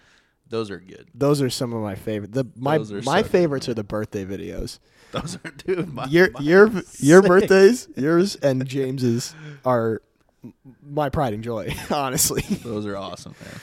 Those 0.49 0.71
are 0.71 0.79
good. 0.81 1.09
those 1.15 1.41
are 1.43 1.51
some 1.51 1.73
of 1.73 1.83
my 1.83 1.95
favorite 1.95 2.33
the 2.33 2.45
my 2.57 2.79
my 2.79 2.85
so 2.85 3.01
good, 3.01 3.27
favorites 3.27 3.69
are 3.69 3.75
the 3.75 3.85
birthday 3.85 4.25
videos 4.25 4.79
Those 5.13 5.37
are 5.45 5.51
dude. 5.51 5.93
My, 5.93 6.07
your 6.07 6.31
your 6.41 6.71
your 6.99 7.23
birthdays, 7.33 7.89
yours 7.97 8.37
and 8.37 8.67
James's 8.67 9.35
are 9.65 10.03
my 10.83 11.09
pride 11.11 11.35
and 11.35 11.43
joy. 11.45 11.75
Honestly, 11.91 12.43
Those 12.43 12.87
are 12.87 12.97
awesome, 12.97 13.35
man. 13.41 13.61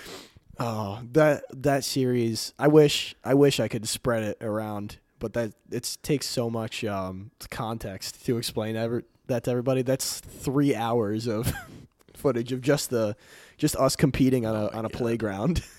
oh 0.59 0.99
that 1.13 1.43
that 1.63 1.83
series. 1.83 2.53
I 2.59 2.67
wish 2.67 3.15
I 3.23 3.33
wish 3.33 3.59
I 3.59 3.67
could 3.67 3.87
spread 3.87 4.23
it 4.23 4.37
around, 4.41 4.97
but 5.19 5.33
that 5.33 5.53
it 5.71 5.97
takes 6.03 6.25
so 6.27 6.49
much 6.49 6.83
um, 6.85 7.31
context 7.51 8.25
to 8.25 8.37
explain 8.37 8.75
ever 8.75 9.03
that 9.27 9.43
to 9.45 9.51
everybody. 9.51 9.81
That's 9.81 10.19
three 10.19 10.73
hours 10.75 11.27
of 11.27 11.51
footage 12.13 12.51
of 12.51 12.61
just 12.61 12.89
the 12.89 13.15
just 13.57 13.75
us 13.75 13.95
competing 13.95 14.45
on 14.45 14.55
a 14.55 14.65
Oh 14.67 14.77
on 14.77 14.85
a 14.85 14.89
God. 14.89 14.93
playground. 14.97 15.63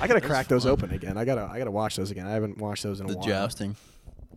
I 0.00 0.06
gotta 0.06 0.20
That's 0.20 0.26
crack 0.26 0.46
those 0.48 0.62
fun. 0.62 0.72
open 0.72 0.90
again. 0.92 1.18
I 1.18 1.24
gotta 1.24 1.48
I 1.50 1.58
gotta 1.58 1.70
watch 1.72 1.96
those 1.96 2.10
again. 2.10 2.26
I 2.26 2.30
haven't 2.30 2.58
watched 2.58 2.84
those 2.84 3.00
in 3.00 3.06
a 3.06 3.14
The 3.14 3.20
jousting 3.20 3.76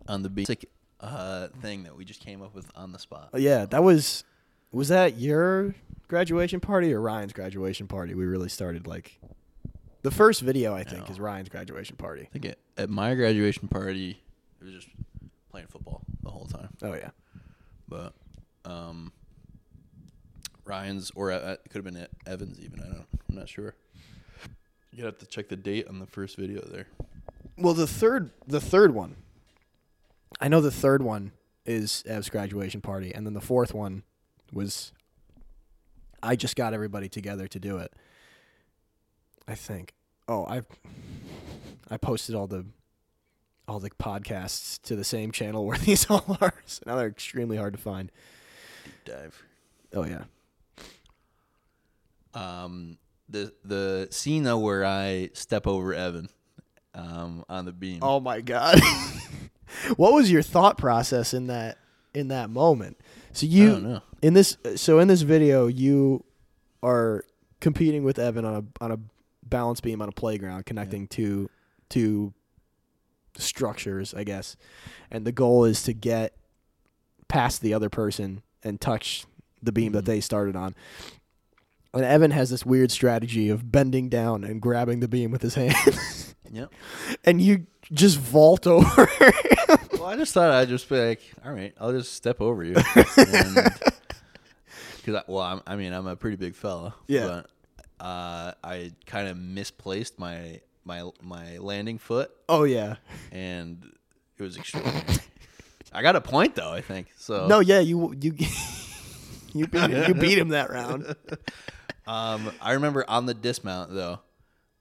on 0.07 0.23
the 0.23 0.29
basic 0.29 0.67
uh, 0.99 1.49
thing 1.61 1.83
that 1.83 1.95
we 1.95 2.05
just 2.05 2.21
came 2.25 2.41
up 2.41 2.55
with 2.55 2.71
on 2.75 2.91
the 2.91 2.97
spot. 2.99 3.29
Yeah, 3.35 3.65
that 3.67 3.83
was 3.83 4.23
was 4.71 4.89
that 4.89 5.17
your 5.17 5.75
graduation 6.07 6.59
party 6.59 6.93
or 6.93 7.01
Ryan's 7.01 7.33
graduation 7.33 7.87
party? 7.87 8.13
We 8.13 8.25
really 8.25 8.49
started 8.49 8.87
like 8.87 9.19
the 10.03 10.11
first 10.11 10.41
video 10.41 10.73
I 10.73 10.83
think 10.83 11.05
No. 11.07 11.11
is 11.13 11.19
Ryan's 11.19 11.49
graduation 11.49 11.95
party. 11.95 12.23
I 12.23 12.25
think 12.25 12.45
at, 12.45 12.57
at 12.77 12.89
my 12.89 13.13
graduation 13.15 13.67
party, 13.67 14.21
it 14.61 14.65
was 14.65 14.73
just 14.73 14.87
playing 15.51 15.67
football 15.67 16.01
the 16.23 16.29
whole 16.29 16.45
time. 16.45 16.69
Oh 16.81 16.93
yeah. 16.93 17.09
But 17.87 18.13
um, 18.65 19.11
Ryan's 20.65 21.11
or 21.15 21.31
uh, 21.31 21.53
it 21.53 21.61
could 21.69 21.83
have 21.85 21.93
been 21.93 22.07
Evans 22.25 22.59
even. 22.59 22.79
I 22.81 22.85
don't. 22.87 23.05
I'm 23.29 23.35
not 23.35 23.49
sure. 23.49 23.75
You 24.91 25.05
have 25.05 25.17
to 25.19 25.25
check 25.25 25.47
the 25.49 25.55
date 25.55 25.87
on 25.87 25.99
the 25.99 26.07
first 26.07 26.37
video 26.37 26.61
there. 26.61 26.87
Well, 27.57 27.73
the 27.73 27.87
third 27.87 28.31
the 28.47 28.59
third 28.61 28.93
one. 28.93 29.15
I 30.41 30.47
know 30.49 30.59
the 30.61 30.71
third 30.71 31.01
one 31.01 31.31
is 31.65 32.03
Ev's 32.05 32.29
graduation 32.29 32.81
party, 32.81 33.13
and 33.13 33.25
then 33.25 33.33
the 33.33 33.41
fourth 33.41 33.73
one 33.73 34.03
was. 34.51 34.91
I 36.21 36.35
just 36.35 36.55
got 36.55 36.73
everybody 36.73 37.09
together 37.09 37.47
to 37.47 37.59
do 37.59 37.77
it. 37.77 37.93
I 39.47 39.55
think. 39.55 39.93
Oh, 40.27 40.45
I. 40.45 40.61
I 41.89 41.97
posted 41.97 42.35
all 42.35 42.47
the. 42.47 42.65
All 43.69 43.81
the 43.81 43.89
podcasts 43.89 44.81
to 44.83 44.95
the 44.95 45.03
same 45.03 45.33
channel 45.33 45.65
where 45.65 45.77
these 45.85 46.09
all 46.09 46.37
are. 46.39 46.53
So 46.65 46.83
now 46.85 46.95
they're 46.95 47.07
extremely 47.09 47.57
hard 47.57 47.73
to 47.73 47.79
find. 47.79 48.09
Dive. 49.03 49.43
Oh 49.93 50.05
yeah. 50.05 50.23
Um, 52.33 52.97
the 53.27 53.51
the 53.65 54.07
scene 54.11 54.43
though 54.43 54.59
where 54.59 54.85
I 54.85 55.31
step 55.33 55.67
over 55.67 55.93
Evan, 55.93 56.29
um, 56.93 57.45
on 57.49 57.65
the 57.65 57.71
beam. 57.71 57.99
Oh 58.01 58.19
my 58.19 58.41
god. 58.41 58.79
what 59.97 60.13
was 60.13 60.31
your 60.31 60.41
thought 60.41 60.77
process 60.77 61.33
in 61.33 61.47
that 61.47 61.77
in 62.13 62.29
that 62.29 62.49
moment? 62.49 62.97
So 63.33 63.45
you 63.45 63.69
don't 63.71 63.83
know. 63.83 64.01
In 64.21 64.33
this 64.33 64.57
so 64.75 64.99
in 64.99 65.07
this 65.07 65.21
video 65.21 65.67
you 65.67 66.23
are 66.83 67.23
competing 67.59 68.03
with 68.03 68.19
Evan 68.19 68.45
on 68.45 68.55
a 68.55 68.83
on 68.83 68.91
a 68.91 68.99
balance 69.43 69.79
beam 69.81 70.01
on 70.01 70.09
a 70.09 70.11
playground 70.11 70.65
connecting 70.65 71.07
two 71.07 71.49
two 71.89 72.33
structures, 73.37 74.13
I 74.13 74.23
guess. 74.23 74.55
And 75.11 75.25
the 75.25 75.31
goal 75.31 75.65
is 75.65 75.83
to 75.83 75.93
get 75.93 76.33
past 77.27 77.61
the 77.61 77.73
other 77.73 77.89
person 77.89 78.41
and 78.63 78.79
touch 78.79 79.25
the 79.61 79.71
beam 79.71 79.91
that 79.93 79.99
mm-hmm. 79.99 80.11
they 80.11 80.21
started 80.21 80.55
on. 80.55 80.75
And 81.93 82.03
Evan 82.03 82.31
has 82.31 82.49
this 82.49 82.65
weird 82.65 82.91
strategy 82.91 83.49
of 83.49 83.71
bending 83.71 84.09
down 84.09 84.43
and 84.43 84.61
grabbing 84.61 84.99
the 84.99 85.07
beam 85.07 85.31
with 85.31 85.41
his 85.41 85.55
hands. 85.55 86.35
Yep. 86.51 86.71
and 87.25 87.41
you 87.41 87.67
just 87.91 88.17
vault 88.17 88.67
over. 88.67 89.09
Well, 89.93 90.05
I 90.05 90.15
just 90.15 90.33
thought 90.33 90.51
I'd 90.51 90.69
just 90.69 90.87
be 90.87 90.97
like, 90.97 91.21
all 91.43 91.51
right, 91.51 91.73
I'll 91.79 91.91
just 91.91 92.13
step 92.13 92.39
over 92.39 92.63
you. 92.63 92.75
Because, 95.07 95.23
well, 95.27 95.43
I'm, 95.43 95.61
I 95.65 95.77
mean, 95.77 95.93
I'm 95.93 96.05
a 96.05 96.17
pretty 96.17 96.35
big 96.35 96.53
fella. 96.53 96.93
Yeah. 97.07 97.43
But 97.99 98.05
uh, 98.05 98.51
I 98.61 98.91
kind 99.05 99.29
of 99.29 99.37
misplaced 99.37 100.19
my 100.19 100.59
my 100.83 101.09
my 101.21 101.57
landing 101.57 101.97
foot, 101.97 102.31
oh 102.49 102.63
yeah. 102.63 102.95
and 103.31 103.83
it 104.37 104.43
was 104.43 104.57
extraordinary. 104.57 105.03
I 105.93 106.01
got 106.01 106.15
a 106.17 106.21
point 106.21 106.55
though, 106.55 106.71
I 106.71 106.81
think. 106.81 107.07
So 107.17 107.47
No, 107.47 107.59
yeah, 107.61 107.79
you 107.79 108.13
you 108.19 108.35
you 109.53 109.67
beat 109.67 109.89
him, 109.89 110.07
you 110.09 110.13
beat 110.13 110.37
him 110.37 110.49
that 110.49 110.69
round. 110.69 111.15
Um, 112.07 112.53
I 112.61 112.71
remember 112.71 113.03
on 113.05 113.25
the 113.25 113.33
dismount 113.33 113.93
though, 113.93 114.21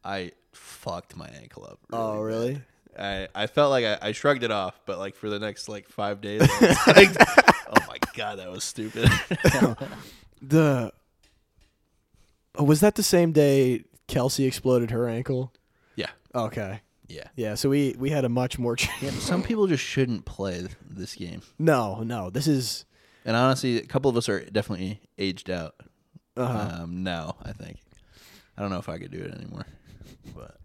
I 0.05 0.31
fucked 0.53 1.17
my 1.17 1.27
ankle 1.27 1.65
up. 1.65 1.81
Oh, 1.93 2.21
really? 2.21 2.63
I, 2.97 3.27
I 3.35 3.49
felt 3.49 3.73
like 3.73 3.85
I, 3.85 3.99
I 4.01 4.13
shrugged 4.13 4.45
it 4.45 4.53
off, 4.53 4.79
but 4.87 4.99
like 4.99 5.17
for 5.17 5.29
the 5.29 5.41
next 5.41 5.69
like 5.69 5.89
five 5.89 6.21
days, 6.21 6.41
like, 6.87 7.11
god, 8.17 8.39
that 8.41 8.51
was 8.51 8.65
stupid. 8.65 9.09
The 10.43 10.93
oh, 12.57 12.65
was 12.65 12.81
that 12.81 12.95
the 12.95 13.03
same 13.03 13.33
day 13.33 13.85
Kelsey 14.07 14.45
exploded 14.45 14.91
her 14.91 15.09
ankle? 15.09 15.53
yeah, 15.95 16.11
Okay. 16.35 16.81
yeah. 17.09 17.29
Yeah, 17.37 17.55
so 17.55 17.71
we 17.71 17.95
we 17.99 18.11
had 18.11 18.25
a 18.25 18.29
much 18.29 18.59
more 18.59 18.77
ch- 18.77 18.89
Yeah, 19.03 19.11
some 19.13 19.43
people 19.43 19.67
just 19.67 19.83
shouldn't 19.83 20.25
play 20.27 20.67
this 20.89 21.15
game. 21.15 21.41
No, 21.59 22.03
no. 22.03 22.29
This 22.31 22.47
is 22.47 22.85
And 23.25 23.35
honestly, 23.37 23.79
a 23.79 23.87
couple 23.87 24.11
of 24.11 24.17
us 24.17 24.29
are 24.29 24.45
definitely 24.45 25.01
aged 25.19 25.49
out 25.51 25.75
uh 26.37 26.81
um, 26.83 27.03
now. 27.03 27.37
I 27.43 27.53
think. 27.53 27.79
I 28.59 28.63
don't 28.63 28.71
know 28.71 28.79
if 28.79 28.89
I 28.91 28.99
could 28.99 29.11
do 29.11 29.19
it 29.21 29.33
anymore, 29.35 29.67
but 30.37 30.57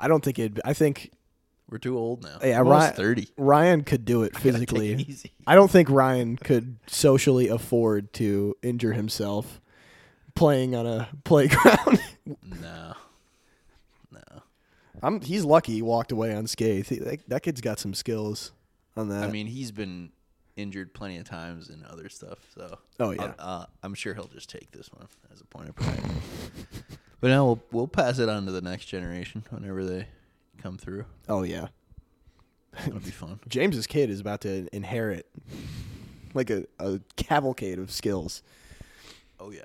I 0.00 0.06
don't 0.08 0.22
think 0.24 0.38
it 0.38 0.60
I 0.64 0.74
think 0.74 1.10
we're 1.68 1.78
too 1.78 1.96
old 1.98 2.22
now. 2.22 2.38
Yeah, 2.42 2.58
Almost 2.58 2.70
Ryan- 2.72 2.94
thirty. 2.94 3.28
Ryan 3.36 3.84
could 3.84 4.04
do 4.04 4.22
it 4.22 4.32
Gotta 4.32 4.44
take 4.44 4.52
physically. 4.52 4.92
it 4.92 5.00
easy. 5.08 5.32
I 5.46 5.54
don't 5.54 5.70
think 5.70 5.90
Ryan 5.90 6.36
could 6.36 6.76
socially 6.86 7.48
afford 7.48 8.12
to 8.14 8.56
injure 8.62 8.92
himself 8.94 9.60
playing 10.34 10.74
on 10.74 10.86
a 10.86 11.08
playground. 11.24 12.00
No, 12.60 12.92
no. 14.12 14.42
I'm 15.02 15.22
he's 15.22 15.42
lucky 15.44 15.72
he 15.72 15.80
walked 15.82 16.12
away 16.12 16.30
unscathed. 16.32 16.90
He, 16.90 16.98
that, 16.98 17.28
that 17.28 17.42
kid's 17.42 17.62
got 17.62 17.78
some 17.78 17.94
skills 17.94 18.52
on 18.98 19.08
that. 19.08 19.24
I 19.24 19.30
mean, 19.30 19.46
he's 19.46 19.70
been 19.72 20.10
injured 20.56 20.92
plenty 20.92 21.16
of 21.16 21.24
times 21.24 21.70
and 21.70 21.84
other 21.86 22.08
stuff, 22.10 22.38
so 22.54 22.78
Oh, 23.00 23.10
yeah. 23.12 23.22
uh, 23.22 23.32
uh, 23.38 23.66
I'm 23.82 23.94
sure 23.94 24.12
he'll 24.12 24.26
just 24.28 24.50
take 24.50 24.70
this 24.72 24.90
one 24.92 25.06
as 25.32 25.40
a 25.40 25.44
point 25.46 25.70
of 25.70 25.76
pride. 25.76 26.02
but 27.22 27.28
now 27.28 27.46
we'll 27.46 27.62
we'll 27.72 27.88
pass 27.88 28.18
it 28.18 28.28
on 28.28 28.44
to 28.44 28.52
the 28.52 28.60
next 28.60 28.86
generation 28.86 29.42
whenever 29.48 29.84
they 29.86 30.06
come 30.62 30.76
through. 30.78 31.04
oh 31.28 31.42
yeah. 31.42 31.68
It'll 32.86 33.00
be 33.00 33.10
fun. 33.10 33.40
James's 33.48 33.86
kid 33.86 34.10
is 34.10 34.20
about 34.20 34.42
to 34.42 34.68
inherit 34.74 35.26
like 36.34 36.50
a, 36.50 36.66
a 36.78 37.00
cavalcade 37.16 37.78
of 37.78 37.90
skills. 37.90 38.42
Oh 39.40 39.50
yeah, 39.50 39.62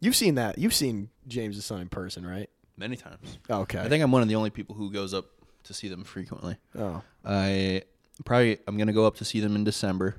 You've 0.00 0.16
seen 0.16 0.34
that. 0.34 0.58
You've 0.58 0.74
seen 0.74 1.08
James's 1.28 1.64
son 1.64 1.80
in 1.80 1.88
person, 1.88 2.26
right? 2.26 2.48
many 2.76 2.96
times. 2.96 3.38
Oh, 3.48 3.60
okay. 3.60 3.78
I 3.78 3.88
think 3.88 4.02
I'm 4.02 4.10
one 4.10 4.22
of 4.22 4.28
the 4.28 4.34
only 4.34 4.50
people 4.50 4.74
who 4.74 4.90
goes 4.90 5.14
up 5.14 5.26
to 5.64 5.74
see 5.74 5.86
them 5.88 6.02
frequently. 6.02 6.56
Oh. 6.76 7.02
I 7.24 7.82
probably 8.24 8.58
I'm 8.66 8.76
gonna 8.76 8.92
go 8.92 9.06
up 9.06 9.16
to 9.16 9.24
see 9.24 9.38
them 9.40 9.54
in 9.54 9.62
December, 9.62 10.16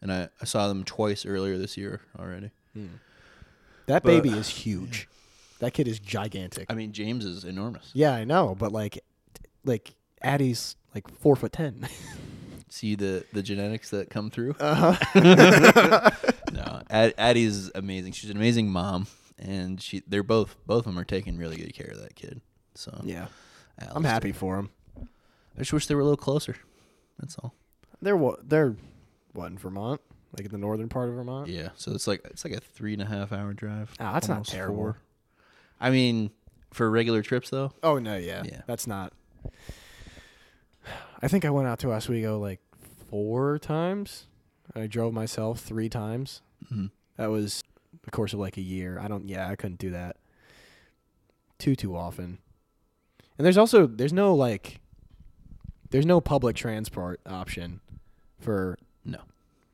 and 0.00 0.12
I, 0.12 0.28
I 0.40 0.44
saw 0.44 0.68
them 0.68 0.84
twice 0.84 1.26
earlier 1.26 1.58
this 1.58 1.76
year 1.76 2.02
already. 2.18 2.50
Hmm. 2.74 2.86
That 3.86 4.02
But- 4.04 4.10
baby 4.10 4.30
is 4.30 4.48
huge. 4.48 5.08
That 5.60 5.72
kid 5.72 5.86
is 5.88 5.98
gigantic. 6.00 6.66
I 6.68 6.74
mean, 6.74 6.92
James 6.92 7.24
is 7.24 7.44
enormous. 7.44 7.90
yeah, 7.94 8.12
I 8.12 8.24
know, 8.24 8.54
but 8.58 8.70
like 8.72 9.02
like 9.64 9.94
Addie's 10.22 10.76
like 10.94 11.08
four 11.20 11.36
foot 11.36 11.52
ten. 11.52 11.88
See 12.68 12.94
the 12.96 13.24
the 13.32 13.42
genetics 13.42 13.90
that 13.90 14.10
come 14.10 14.30
through. 14.30 14.56
Uh-huh. 14.58 16.10
no, 16.52 16.82
Ad, 16.90 17.14
Addie's 17.16 17.70
amazing. 17.74 18.12
She's 18.12 18.30
an 18.30 18.36
amazing 18.36 18.68
mom, 18.68 19.06
and 19.38 19.80
she 19.80 20.02
they're 20.08 20.24
both 20.24 20.56
both 20.66 20.80
of 20.80 20.84
them 20.86 20.98
are 20.98 21.04
taking 21.04 21.36
really 21.38 21.56
good 21.56 21.72
care 21.74 21.90
of 21.92 22.00
that 22.02 22.16
kid. 22.16 22.40
So 22.74 23.00
yeah. 23.04 23.26
I'm 23.78 24.04
happy 24.04 24.32
for 24.32 24.56
him. 24.58 24.70
I 25.56 25.60
just 25.60 25.72
wish 25.72 25.86
they 25.86 25.94
were 25.94 26.00
a 26.00 26.04
little 26.04 26.16
closer. 26.16 26.56
That's 27.18 27.36
all. 27.38 27.54
They're 28.02 28.16
what 28.16 28.48
they're 28.48 28.76
what 29.32 29.46
in 29.46 29.58
Vermont? 29.58 30.00
Like 30.36 30.46
in 30.46 30.52
the 30.52 30.58
northern 30.58 30.88
part 30.88 31.08
of 31.08 31.14
Vermont? 31.14 31.48
Yeah. 31.48 31.68
So 31.76 31.92
it's 31.92 32.06
like 32.06 32.22
it's 32.24 32.44
like 32.44 32.54
a 32.54 32.60
three 32.60 32.92
and 32.92 33.02
a 33.02 33.06
half 33.06 33.32
hour 33.32 33.52
drive. 33.52 33.94
Ah, 34.00 34.12
that's 34.14 34.28
not 34.28 34.46
terrible. 34.46 34.76
four. 34.76 34.98
I 35.80 35.90
mean, 35.90 36.30
for 36.72 36.90
regular 36.90 37.22
trips 37.22 37.50
though. 37.50 37.72
Oh 37.82 37.98
no, 37.98 38.16
yeah. 38.16 38.42
Yeah. 38.44 38.62
That's 38.66 38.86
not 38.86 39.12
I 41.22 41.28
think 41.28 41.44
I 41.44 41.50
went 41.50 41.68
out 41.68 41.78
to 41.80 41.92
Oswego 41.92 42.38
like 42.38 42.60
four 43.10 43.58
times. 43.58 44.26
I 44.74 44.86
drove 44.86 45.12
myself 45.14 45.60
three 45.60 45.88
times. 45.88 46.42
Mhm. 46.70 46.90
That 47.16 47.26
was 47.28 47.62
the 48.02 48.10
course 48.10 48.32
of 48.32 48.40
like 48.40 48.56
a 48.56 48.62
year. 48.62 48.98
I 48.98 49.08
don't 49.08 49.28
yeah, 49.28 49.48
I 49.48 49.56
couldn't 49.56 49.78
do 49.78 49.90
that 49.90 50.16
too 51.58 51.74
too 51.76 51.96
often. 51.96 52.38
And 53.38 53.44
there's 53.44 53.58
also 53.58 53.86
there's 53.86 54.12
no 54.12 54.34
like 54.34 54.80
there's 55.90 56.06
no 56.06 56.20
public 56.20 56.56
transport 56.56 57.20
option 57.24 57.80
for 58.40 58.76
No. 59.04 59.20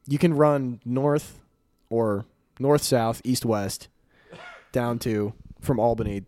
you 0.07 0.19
can 0.19 0.35
run 0.35 0.81
north 0.85 1.41
or 1.89 2.27
north 2.59 2.83
south 2.83 3.21
east 3.25 3.45
west 3.45 3.89
down 4.71 4.99
to 5.01 5.33
from 5.61 5.81
Albany 5.81 6.25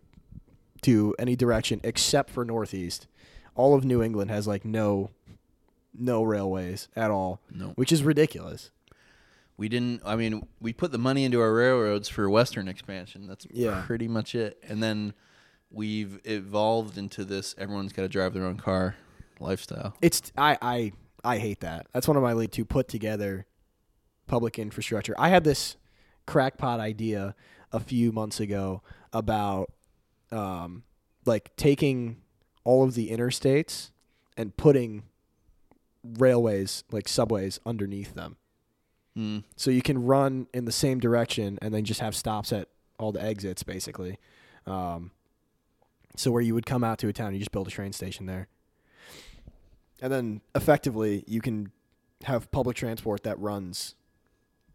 to 0.82 1.14
any 1.18 1.36
direction 1.36 1.80
except 1.84 2.30
for 2.30 2.44
northeast. 2.44 3.06
All 3.54 3.74
of 3.74 3.84
New 3.84 4.02
England 4.02 4.30
has 4.30 4.46
like 4.46 4.64
no 4.64 5.10
no 5.94 6.22
railways 6.22 6.88
at 6.96 7.10
all, 7.10 7.40
No. 7.50 7.68
which 7.76 7.92
is 7.92 8.02
ridiculous. 8.02 8.70
We 9.58 9.68
didn't. 9.68 10.00
I 10.06 10.16
mean, 10.16 10.46
we 10.60 10.72
put 10.72 10.90
the 10.90 10.98
money 10.98 11.24
into 11.24 11.40
our 11.40 11.52
railroads 11.52 12.08
for 12.08 12.28
western 12.30 12.66
expansion. 12.66 13.26
That's 13.26 13.46
Yeah. 13.50 13.82
pretty 13.86 14.08
much 14.08 14.34
it. 14.34 14.58
And 14.66 14.82
then 14.82 15.12
we've 15.70 16.18
evolved 16.24 16.96
into 16.96 17.24
this. 17.24 17.54
Everyone's 17.58 17.92
got 17.92 18.02
to 18.02 18.08
drive 18.08 18.32
their 18.32 18.46
own 18.46 18.56
car 18.56 18.96
lifestyle. 19.38 19.94
It's 20.00 20.32
I 20.36 20.56
I 20.62 20.92
I 21.22 21.38
hate 21.38 21.60
that. 21.60 21.86
That's 21.92 22.08
one 22.08 22.16
of 22.16 22.22
my 22.22 22.32
lead 22.32 22.52
to 22.52 22.64
put 22.64 22.88
together 22.88 23.46
public 24.26 24.58
infrastructure. 24.58 25.14
I 25.18 25.28
had 25.28 25.44
this 25.44 25.76
crackpot 26.26 26.80
idea 26.80 27.34
a 27.70 27.80
few 27.80 28.12
months 28.12 28.40
ago 28.40 28.82
about 29.12 29.70
um 30.30 30.84
like 31.26 31.54
taking 31.56 32.16
all 32.64 32.84
of 32.84 32.94
the 32.94 33.10
interstates 33.10 33.90
and 34.36 34.56
putting 34.56 35.02
railways 36.18 36.84
like 36.90 37.08
subways 37.08 37.60
underneath 37.64 38.14
them. 38.14 38.36
Mm. 39.16 39.44
So 39.56 39.70
you 39.70 39.82
can 39.82 40.04
run 40.04 40.46
in 40.54 40.64
the 40.64 40.72
same 40.72 40.98
direction 41.00 41.58
and 41.60 41.74
then 41.74 41.84
just 41.84 42.00
have 42.00 42.14
stops 42.16 42.52
at 42.52 42.68
all 42.98 43.12
the 43.12 43.22
exits, 43.22 43.62
basically. 43.62 44.18
Um, 44.66 45.10
so 46.16 46.30
where 46.30 46.42
you 46.42 46.54
would 46.54 46.66
come 46.66 46.84
out 46.84 46.98
to 46.98 47.08
a 47.08 47.12
town, 47.12 47.32
you 47.32 47.38
just 47.38 47.52
build 47.52 47.66
a 47.66 47.70
train 47.70 47.92
station 47.92 48.26
there, 48.26 48.48
and 50.00 50.12
then 50.12 50.40
effectively 50.54 51.24
you 51.26 51.40
can 51.40 51.72
have 52.24 52.50
public 52.50 52.76
transport 52.76 53.22
that 53.24 53.38
runs 53.38 53.94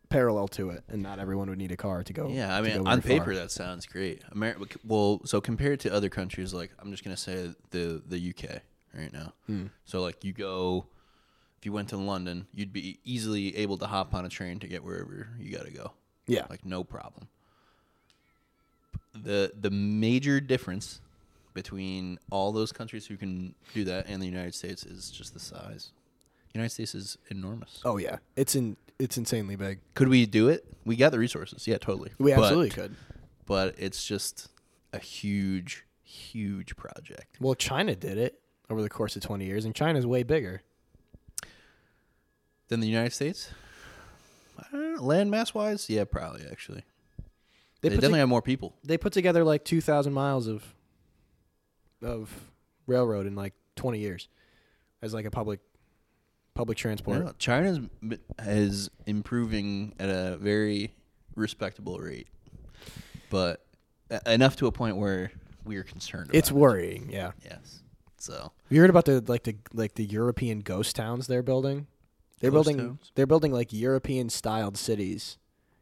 parallel 0.10 0.48
to 0.50 0.70
it, 0.70 0.84
and 0.88 1.02
not 1.02 1.20
everyone 1.20 1.50
would 1.50 1.58
need 1.58 1.72
a 1.72 1.78
car 1.78 2.04
to 2.04 2.14
go. 2.14 2.28
Yeah, 2.30 2.56
I 2.56 2.62
mean, 2.62 2.88
on 2.88 3.02
paper 3.02 3.26
far. 3.26 3.36
that 3.36 3.52
sounds 3.52 3.86
great. 3.86 4.24
America, 4.32 4.78
well, 4.86 5.22
so 5.26 5.42
compared 5.42 5.80
to 5.82 5.94
other 5.94 6.10
countries, 6.10 6.54
like 6.54 6.72
I'm 6.80 6.92
just 6.92 7.04
gonna 7.04 7.18
say 7.18 7.54
the 7.72 8.02
the 8.08 8.30
UK, 8.30 8.62
right 8.94 9.12
now. 9.14 9.34
Hmm. 9.46 9.68
So 9.86 10.02
like 10.02 10.24
you 10.24 10.34
go, 10.34 10.86
if 11.58 11.66
you 11.66 11.72
went 11.72 11.90
to 11.90 11.98
London, 11.98 12.48
you'd 12.54 12.74
be 12.74 13.00
easily 13.04 13.56
able 13.58 13.78
to 13.78 13.88
hop 13.88 14.14
on 14.14 14.26
a 14.26 14.30
train 14.30 14.60
to 14.60 14.68
get 14.68 14.84
wherever 14.84 15.30
you 15.40 15.56
got 15.56 15.66
to 15.66 15.72
go. 15.72 15.92
Yeah. 16.28 16.46
like 16.50 16.66
no 16.66 16.84
problem. 16.84 17.28
The 19.16 19.52
the 19.60 19.72
major 19.72 20.40
difference 20.40 21.02
between 21.54 22.20
all 22.30 22.52
those 22.52 22.72
countries 22.72 23.08
who 23.08 23.18
can 23.18 23.56
do 23.74 23.84
that 23.86 24.06
and 24.08 24.22
the 24.22 24.28
United 24.28 24.54
States 24.54 24.86
is 24.86 25.10
just 25.10 25.34
the 25.34 25.40
size. 25.40 25.92
United 26.54 26.70
States 26.72 26.96
is 26.96 27.18
enormous. 27.30 27.82
Oh 27.86 27.98
yeah, 27.98 28.18
it's 28.36 28.56
in 28.56 28.78
it's 29.00 29.18
insanely 29.18 29.56
big. 29.56 29.80
Could 29.94 30.08
we 30.10 30.26
do 30.26 30.48
it? 30.50 30.66
We 30.86 30.96
got 30.96 31.12
the 31.12 31.20
resources. 31.20 31.68
Yeah, 31.68 31.78
totally. 31.78 32.12
We 32.18 32.34
But- 32.34 32.44
absolutely 32.44 32.70
could. 32.72 32.96
But 33.46 33.76
it's 33.78 34.06
just 34.06 34.50
a 34.92 35.00
huge, 35.00 35.86
huge 36.04 36.76
project. 36.76 37.38
Well, 37.40 37.56
China 37.56 37.96
did 37.96 38.18
it 38.18 38.42
over 38.70 38.82
the 38.82 38.90
course 38.90 39.16
of 39.16 39.22
20 39.22 39.46
years, 39.46 39.64
and 39.64 39.74
China's 39.74 40.06
way 40.06 40.24
bigger. 40.24 40.64
Than 42.70 42.82
the 42.82 42.88
United 42.88 43.14
States? 43.14 43.50
Uh, 44.60 44.64
I. 44.78 44.96
Land 45.00 45.32
mass 45.32 45.54
wise? 45.54 45.90
Yeah, 45.90 46.04
probably 46.04 46.46
actually. 46.52 46.84
They 47.82 47.90
They, 47.90 47.96
definitely 47.96 48.16
to- 48.18 48.20
have 48.22 48.30
more 48.30 48.42
people. 48.42 48.76
they 48.84 48.98
put 48.98 49.14
together 49.14 49.44
like 49.44 49.64
2,000 49.64 50.12
miles 50.14 50.48
of 50.48 50.74
of 52.02 52.52
railroad 52.86 53.26
in 53.26 53.36
like 53.36 53.54
20 53.76 54.00
years 54.00 54.28
as 55.02 55.14
like 55.14 55.26
a 55.26 55.32
public 55.32 55.60
public 56.58 56.78
transport. 56.78 57.24
Yeah, 57.24 57.32
China's 57.38 57.80
is 58.40 58.90
improving 59.06 59.94
at 60.00 60.10
a 60.10 60.38
very 60.38 60.92
respectable 61.36 62.00
rate, 62.00 62.28
but 63.30 63.64
enough 64.26 64.56
to 64.58 64.68
a 64.68 64.72
point 64.72 64.98
where 64.98 65.32
we 65.64 65.78
are 65.78 65.84
concerned. 65.84 66.32
It's 66.34 66.52
worrying, 66.52 67.10
yeah. 67.12 67.32
Yes. 67.46 67.84
So 68.18 68.52
You 68.70 68.82
heard 68.82 68.90
about 68.90 69.06
the 69.06 69.24
like 69.28 69.44
the 69.44 69.56
like 69.74 69.94
the 69.94 70.04
European 70.04 70.62
ghost 70.62 70.96
towns 70.96 71.28
they're 71.28 71.44
building? 71.44 71.86
They're 72.40 72.52
Ghost 72.52 72.66
building 72.66 72.86
towns? 72.88 73.12
they're 73.16 73.28
building 73.28 73.52
like 73.52 73.72
European 73.72 74.30
styled 74.30 74.78
cities 74.78 75.38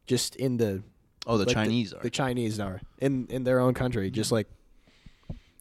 just 0.05 0.35
in 0.35 0.57
the 0.57 0.83
oh, 1.25 1.37
the 1.37 1.45
like 1.45 1.53
Chinese 1.53 1.93
are. 1.93 2.01
the 2.01 2.09
Chinese 2.09 2.59
are 2.59 2.81
in 2.99 3.27
in 3.27 3.45
their 3.45 3.59
own 3.59 3.73
country, 3.73 4.11
just 4.11 4.31
like 4.31 4.47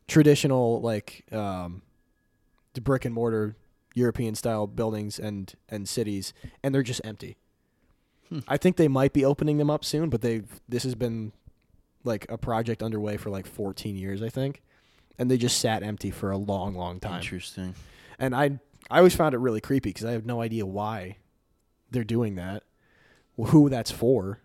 traditional 0.08 0.80
like 0.80 1.24
um, 1.32 1.82
the 2.74 2.80
brick 2.80 3.04
and 3.04 3.14
mortar 3.14 3.56
European 3.94 4.34
style 4.34 4.66
buildings 4.66 5.18
and 5.18 5.54
and 5.68 5.88
cities, 5.88 6.34
and 6.62 6.74
they're 6.74 6.82
just 6.82 7.00
empty. 7.04 7.36
Hmm. 8.28 8.40
I 8.48 8.56
think 8.56 8.76
they 8.76 8.88
might 8.88 9.12
be 9.12 9.24
opening 9.24 9.58
them 9.58 9.70
up 9.70 9.84
soon, 9.84 10.10
but 10.10 10.20
they've 10.20 10.48
this 10.68 10.82
has 10.82 10.94
been 10.94 11.32
like 12.02 12.26
a 12.28 12.36
project 12.36 12.82
underway 12.82 13.16
for 13.16 13.30
like 13.30 13.46
14 13.46 13.96
years, 13.96 14.22
I 14.22 14.28
think, 14.28 14.62
and 15.18 15.30
they 15.30 15.38
just 15.38 15.58
sat 15.58 15.82
empty 15.82 16.10
for 16.10 16.30
a 16.30 16.36
long, 16.36 16.74
long 16.74 17.00
time. 17.00 17.20
Interesting. 17.20 17.74
And 18.18 18.34
I 18.34 18.58
I 18.90 18.98
always 18.98 19.14
found 19.14 19.34
it 19.34 19.38
really 19.38 19.60
creepy 19.60 19.90
because 19.90 20.04
I 20.04 20.12
have 20.12 20.26
no 20.26 20.40
idea 20.40 20.66
why 20.66 21.18
they're 21.90 22.04
doing 22.04 22.34
that, 22.34 22.64
who 23.36 23.68
that's 23.68 23.90
for. 23.90 24.40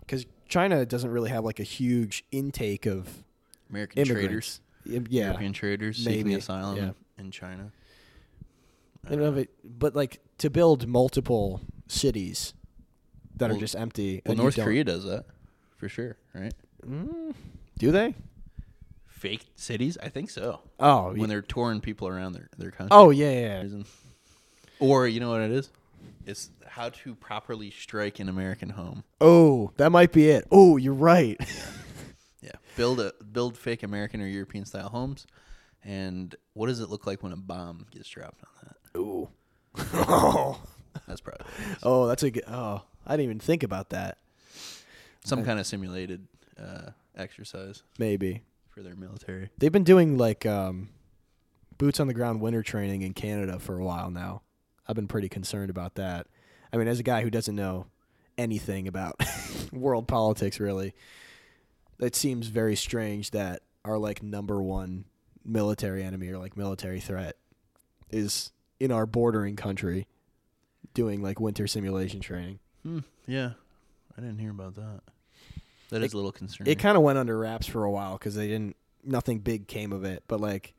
Because 0.00 0.26
China 0.48 0.84
doesn't 0.86 1.10
really 1.10 1.30
have 1.30 1.44
like 1.44 1.60
a 1.60 1.64
huge 1.64 2.24
intake 2.30 2.86
of 2.86 3.24
American 3.70 4.02
immigrants. 4.02 4.60
traders, 4.84 5.06
Yeah, 5.10 5.26
European 5.26 5.52
traders 5.52 5.98
seeking 5.98 6.34
asylum 6.34 6.76
yeah. 6.76 6.90
in 7.18 7.30
China. 7.30 7.72
I 9.06 9.10
don't 9.10 9.20
know 9.20 9.30
if 9.32 9.36
it, 9.36 9.50
but 9.64 9.94
like 9.94 10.20
to 10.38 10.50
build 10.50 10.86
multiple 10.88 11.60
cities 11.88 12.54
that 13.36 13.48
Well- 13.50 13.56
are 13.56 13.60
just 13.60 13.76
empty. 13.76 14.22
Well, 14.24 14.32
and 14.32 14.38
you 14.38 14.42
North 14.44 14.56
don't- 14.56 14.64
Korea 14.64 14.84
does 14.84 15.04
that 15.04 15.26
for 15.76 15.88
sure, 15.88 16.16
right? 16.34 16.54
Mm, 16.84 17.34
do 17.78 17.90
they? 17.92 18.14
Fake 19.06 19.46
cities? 19.54 19.96
I 20.02 20.08
think 20.10 20.28
so. 20.30 20.60
Oh, 20.78 21.14
When 21.14 21.28
they're 21.28 21.40
touring 21.42 21.80
people 21.80 22.06
around 22.08 22.32
their 22.34 22.48
their 22.58 22.70
country. 22.70 22.94
oh 22.96 23.10
yeah, 23.10 23.30
yeah. 23.32 23.62
yeah. 23.62 23.82
Or 24.78 25.08
you 25.08 25.20
know 25.20 25.30
what 25.30 25.40
it 25.40 25.50
is? 25.50 25.70
It's 26.26 26.50
how 26.66 26.90
to 26.90 27.14
properly 27.14 27.70
strike 27.70 28.18
an 28.18 28.28
American 28.28 28.70
home. 28.70 29.04
Oh, 29.20 29.70
that 29.78 29.90
might 29.90 30.12
be 30.12 30.28
it. 30.28 30.46
Oh, 30.50 30.76
you're 30.76 30.92
right. 30.92 31.38
Yeah, 32.42 32.50
build 32.76 33.00
a 33.00 33.12
build 33.32 33.56
fake 33.56 33.82
American 33.82 34.20
or 34.20 34.26
European 34.26 34.64
style 34.66 34.88
homes. 34.90 35.26
And 35.82 36.34
what 36.52 36.66
does 36.66 36.80
it 36.80 36.90
look 36.90 37.06
like 37.06 37.22
when 37.22 37.32
a 37.32 37.36
bomb 37.36 37.86
gets 37.90 38.08
dropped 38.08 38.42
on 38.42 38.50
that? 38.64 38.76
Ooh. 38.96 39.28
oh, 39.94 40.60
That's 41.06 41.20
probably 41.20 41.44
what 41.46 41.68
it 41.68 41.72
is. 41.72 41.78
oh, 41.82 42.06
that's 42.08 42.22
a 42.22 42.30
good. 42.30 42.44
Oh, 42.48 42.82
I 43.06 43.12
didn't 43.12 43.24
even 43.24 43.38
think 43.40 43.62
about 43.62 43.90
that. 43.90 44.18
some 45.24 45.44
kind 45.44 45.60
of 45.60 45.66
simulated 45.66 46.26
uh, 46.60 46.90
exercise 47.16 47.82
Maybe. 47.98 48.42
for 48.70 48.82
their 48.82 48.96
military. 48.96 49.50
They've 49.58 49.70
been 49.72 49.84
doing 49.84 50.16
like 50.18 50.46
um, 50.46 50.88
boots 51.78 52.00
on 52.00 52.06
the 52.08 52.14
ground 52.14 52.40
winter 52.40 52.62
training 52.62 53.02
in 53.02 53.12
Canada 53.14 53.58
for 53.58 53.78
a 53.78 53.84
while 53.84 54.10
now. 54.10 54.42
I've 54.88 54.96
been 54.96 55.06
pretty 55.08 55.28
concerned 55.28 55.70
about 55.70 55.94
that. 55.96 56.26
I 56.72 56.76
mean, 56.76 56.88
as 56.88 56.98
a 56.98 57.04
guy 57.04 57.22
who 57.22 57.30
doesn't 57.30 57.54
know 57.54 57.86
anything 58.38 58.88
about 58.88 59.20
world 59.72 60.08
politics, 60.08 60.58
really, 60.58 60.94
it 62.00 62.16
seems 62.16 62.48
very 62.48 62.74
strange 62.76 63.30
that 63.32 63.62
our 63.84 63.98
like 63.98 64.22
number 64.22 64.60
one 64.62 65.04
military 65.44 66.02
enemy 66.02 66.28
or 66.30 66.38
like 66.38 66.56
military 66.56 67.00
threat 67.00 67.36
is 68.10 68.50
in 68.80 68.92
our 68.92 69.06
bordering 69.06 69.56
country 69.56 70.06
doing 70.94 71.22
like 71.22 71.40
winter 71.40 71.66
simulation 71.66 72.20
training. 72.20 72.58
Hmm, 72.82 73.00
yeah, 73.26 73.52
I 74.16 74.20
didn't 74.20 74.38
hear 74.38 74.50
about 74.50 74.74
that. 74.76 75.00
That 75.90 76.02
is 76.02 76.06
It- 76.06 76.14
a 76.14 76.16
little 76.16 76.32
concerning. 76.32 76.70
It 76.72 76.78
kind 76.78 76.96
of 76.96 77.02
went 77.02 77.18
under 77.18 77.38
wraps 77.38 77.66
for 77.66 77.84
a 77.84 77.90
while 77.90 78.14
because 78.14 78.34
they 78.34 78.48
didn't. 78.48 78.76
Nothing 79.04 79.38
big 79.38 79.68
came 79.68 79.92
of 79.92 80.02
it, 80.04 80.24
but 80.26 80.40
like 80.40 80.74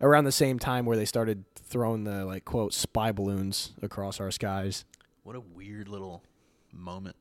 around 0.00 0.24
the 0.24 0.32
same 0.32 0.58
time 0.58 0.84
where 0.84 0.96
they 0.96 1.04
started 1.04 1.44
throwing 1.54 2.02
the 2.04 2.24
like 2.24 2.44
quote 2.44 2.74
spy 2.74 3.12
balloons 3.12 3.72
across 3.82 4.18
our 4.20 4.30
skies. 4.30 4.84
what 5.22 5.36
a 5.36 5.40
weird 5.40 5.88
little 5.88 6.22
moment. 6.72 7.14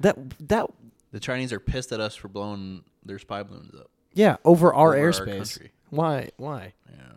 That 0.00 0.18
that 0.48 0.66
The 1.12 1.20
Chinese 1.20 1.52
are 1.52 1.60
pissed 1.60 1.90
at 1.92 2.00
us 2.00 2.14
for 2.16 2.28
blowing 2.28 2.82
their 3.04 3.18
spy 3.18 3.42
balloons 3.44 3.74
up. 3.74 3.88
yeah 4.12 4.36
over 4.44 4.74
our 4.74 4.94
Over 4.96 5.12
airspace. 5.12 5.36
country. 5.54 5.72
Why? 5.90 6.30
Why? 6.36 6.74
Yeah, 6.90 7.12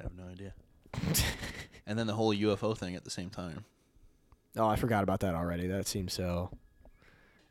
I 0.00 0.02
have 0.02 0.14
no 0.16 0.24
idea. 0.26 0.52
and 1.86 1.98
then 1.98 2.06
the 2.06 2.14
whole 2.14 2.34
UFO 2.34 2.76
thing 2.76 2.94
at 2.94 3.04
the 3.04 3.10
same 3.10 3.30
time. 3.30 3.64
Oh, 4.56 4.66
I 4.66 4.76
forgot 4.76 5.02
about 5.02 5.20
that 5.20 5.34
already. 5.34 5.66
That 5.66 5.86
seems 5.86 6.12
so 6.12 6.50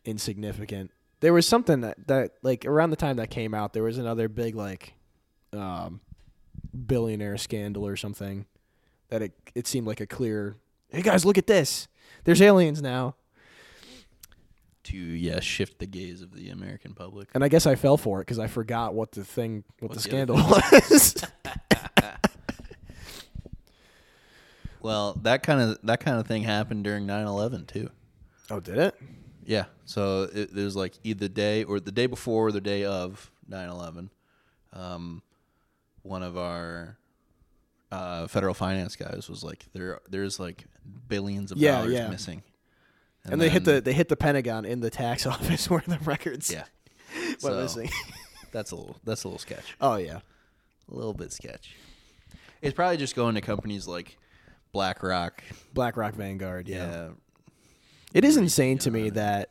insignificant. 0.06 0.92
There 1.20 1.34
was 1.34 1.48
something 1.48 1.82
that 1.82 2.08
that 2.08 2.34
like 2.42 2.66
around 2.66 2.90
the 2.90 2.96
time 2.96 3.18
that 3.18 3.30
came 3.30 3.54
out, 3.54 3.74
there 3.74 3.84
was 3.84 3.98
another 3.98 4.30
big 4.30 4.56
like 4.56 4.94
um 5.52 6.02
billionaire 6.88 7.38
scandal 7.38 7.86
or 7.86 7.96
something 7.96 8.46
that 9.10 9.22
it 9.22 9.34
it 9.56 9.68
seemed 9.68 9.88
like 9.88 10.00
a 10.02 10.08
clear. 10.08 10.58
Hey 10.90 11.02
guys, 11.02 11.26
look 11.26 11.38
at 11.38 11.48
this. 11.48 11.88
There's 12.24 12.42
aliens 12.42 12.82
now. 12.82 13.16
To 14.86 14.98
yeah, 14.98 15.40
shift 15.40 15.80
the 15.80 15.86
gaze 15.86 16.22
of 16.22 16.36
the 16.36 16.50
American 16.50 16.94
public. 16.94 17.30
And 17.34 17.44
I 17.44 17.48
guess 17.48 17.66
I 17.66 17.76
fell 17.76 17.96
for 17.96 18.20
it 18.20 18.24
because 18.24 18.40
I 18.40 18.48
forgot 18.48 18.94
what 18.94 19.12
the 19.14 19.24
thing, 19.24 19.64
what 19.80 19.92
What's 19.92 20.04
the 20.04 20.10
the 20.10 20.16
scandal 20.16 20.36
was. 20.92 21.24
Well, 24.84 25.14
that 25.24 25.42
kind 25.44 25.62
of 25.62 25.80
that 25.84 26.00
kind 26.02 26.20
of 26.20 26.28
thing 26.28 26.44
happened 26.44 26.84
during 26.84 27.08
9/11 27.08 27.68
too. 27.68 27.90
oh, 28.52 28.60
did 28.60 28.78
it? 28.78 28.96
Yeah. 29.46 29.66
So 29.86 30.30
it, 30.34 30.54
was 30.54 30.76
like 30.76 30.94
either 31.04 31.22
the 31.22 31.30
day 31.30 31.64
or 31.64 31.80
the 31.80 31.92
day 31.92 32.06
before 32.06 32.48
or 32.48 32.52
the 32.52 32.62
day 32.62 32.86
of 32.86 33.32
9/11. 33.50 34.10
Um, 34.74 35.22
one 36.02 36.24
of 36.24 36.38
our 36.38 36.98
uh, 37.92 38.28
federal 38.28 38.54
finance 38.54 38.96
guys 38.96 39.28
was 39.30 39.44
like, 39.44 39.66
"There, 39.74 40.00
there's 40.10 40.40
like 40.40 40.66
billions 41.08 41.52
of 41.52 41.58
Yeah, 41.58 41.78
dollars 41.80 41.94
yeah. 41.94 42.10
missing." 42.10 42.44
And, 43.26 43.40
they 43.40 43.48
hit 43.50 43.64
the 43.64 43.80
they 43.80 43.94
hit 43.94 44.10
the 44.10 44.18
Pentagon 44.18 44.66
in 44.66 44.82
the 44.82 44.90
tax 44.90 45.26
office 45.36 45.70
where 45.70 45.84
the 45.88 45.98
records 46.00 46.52
yeah. 46.52 46.66
went 47.20 47.40
So, 47.42 47.62
missing. 47.62 47.90
that's 48.52 48.72
a 48.72 48.76
little 48.76 48.98
that's 49.06 49.24
a 49.24 49.28
little 49.28 49.40
sketch. 49.40 49.76
oh 49.80 49.96
yeah. 49.96 50.20
A 50.92 50.94
little 50.94 51.14
bit 51.14 51.32
sketch. 51.32 51.74
It's 52.62 52.74
probably 52.74 52.98
just 52.98 53.16
going 53.16 53.36
to 53.36 53.42
companies 53.42 53.88
like 53.88 54.18
BlackRock. 54.74 55.44
BlackRock 55.74 56.16
Vanguard. 56.16 56.68
Yeah. 56.68 56.92
Yeah. 56.92 57.10
It 58.14 58.26
is 58.26 58.38
insane 58.38 58.78
to 58.80 58.92
me 58.92 59.10
that 59.12 59.50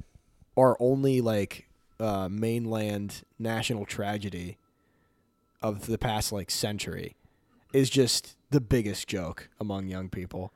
our 0.56 0.76
only 0.78 1.20
like 1.20 1.68
uh, 1.98 2.28
mainland 2.28 3.22
national 3.38 3.87
tragedy 3.87 4.58
of 5.62 5.87
the 5.87 5.98
past 5.98 6.32
like 6.32 6.50
century 6.50 7.16
is 7.72 7.88
just 7.88 8.37
the 8.50 8.61
biggest 8.61 9.08
joke 9.08 9.48
among 9.61 9.87
young 9.87 10.08
people. 10.08 10.52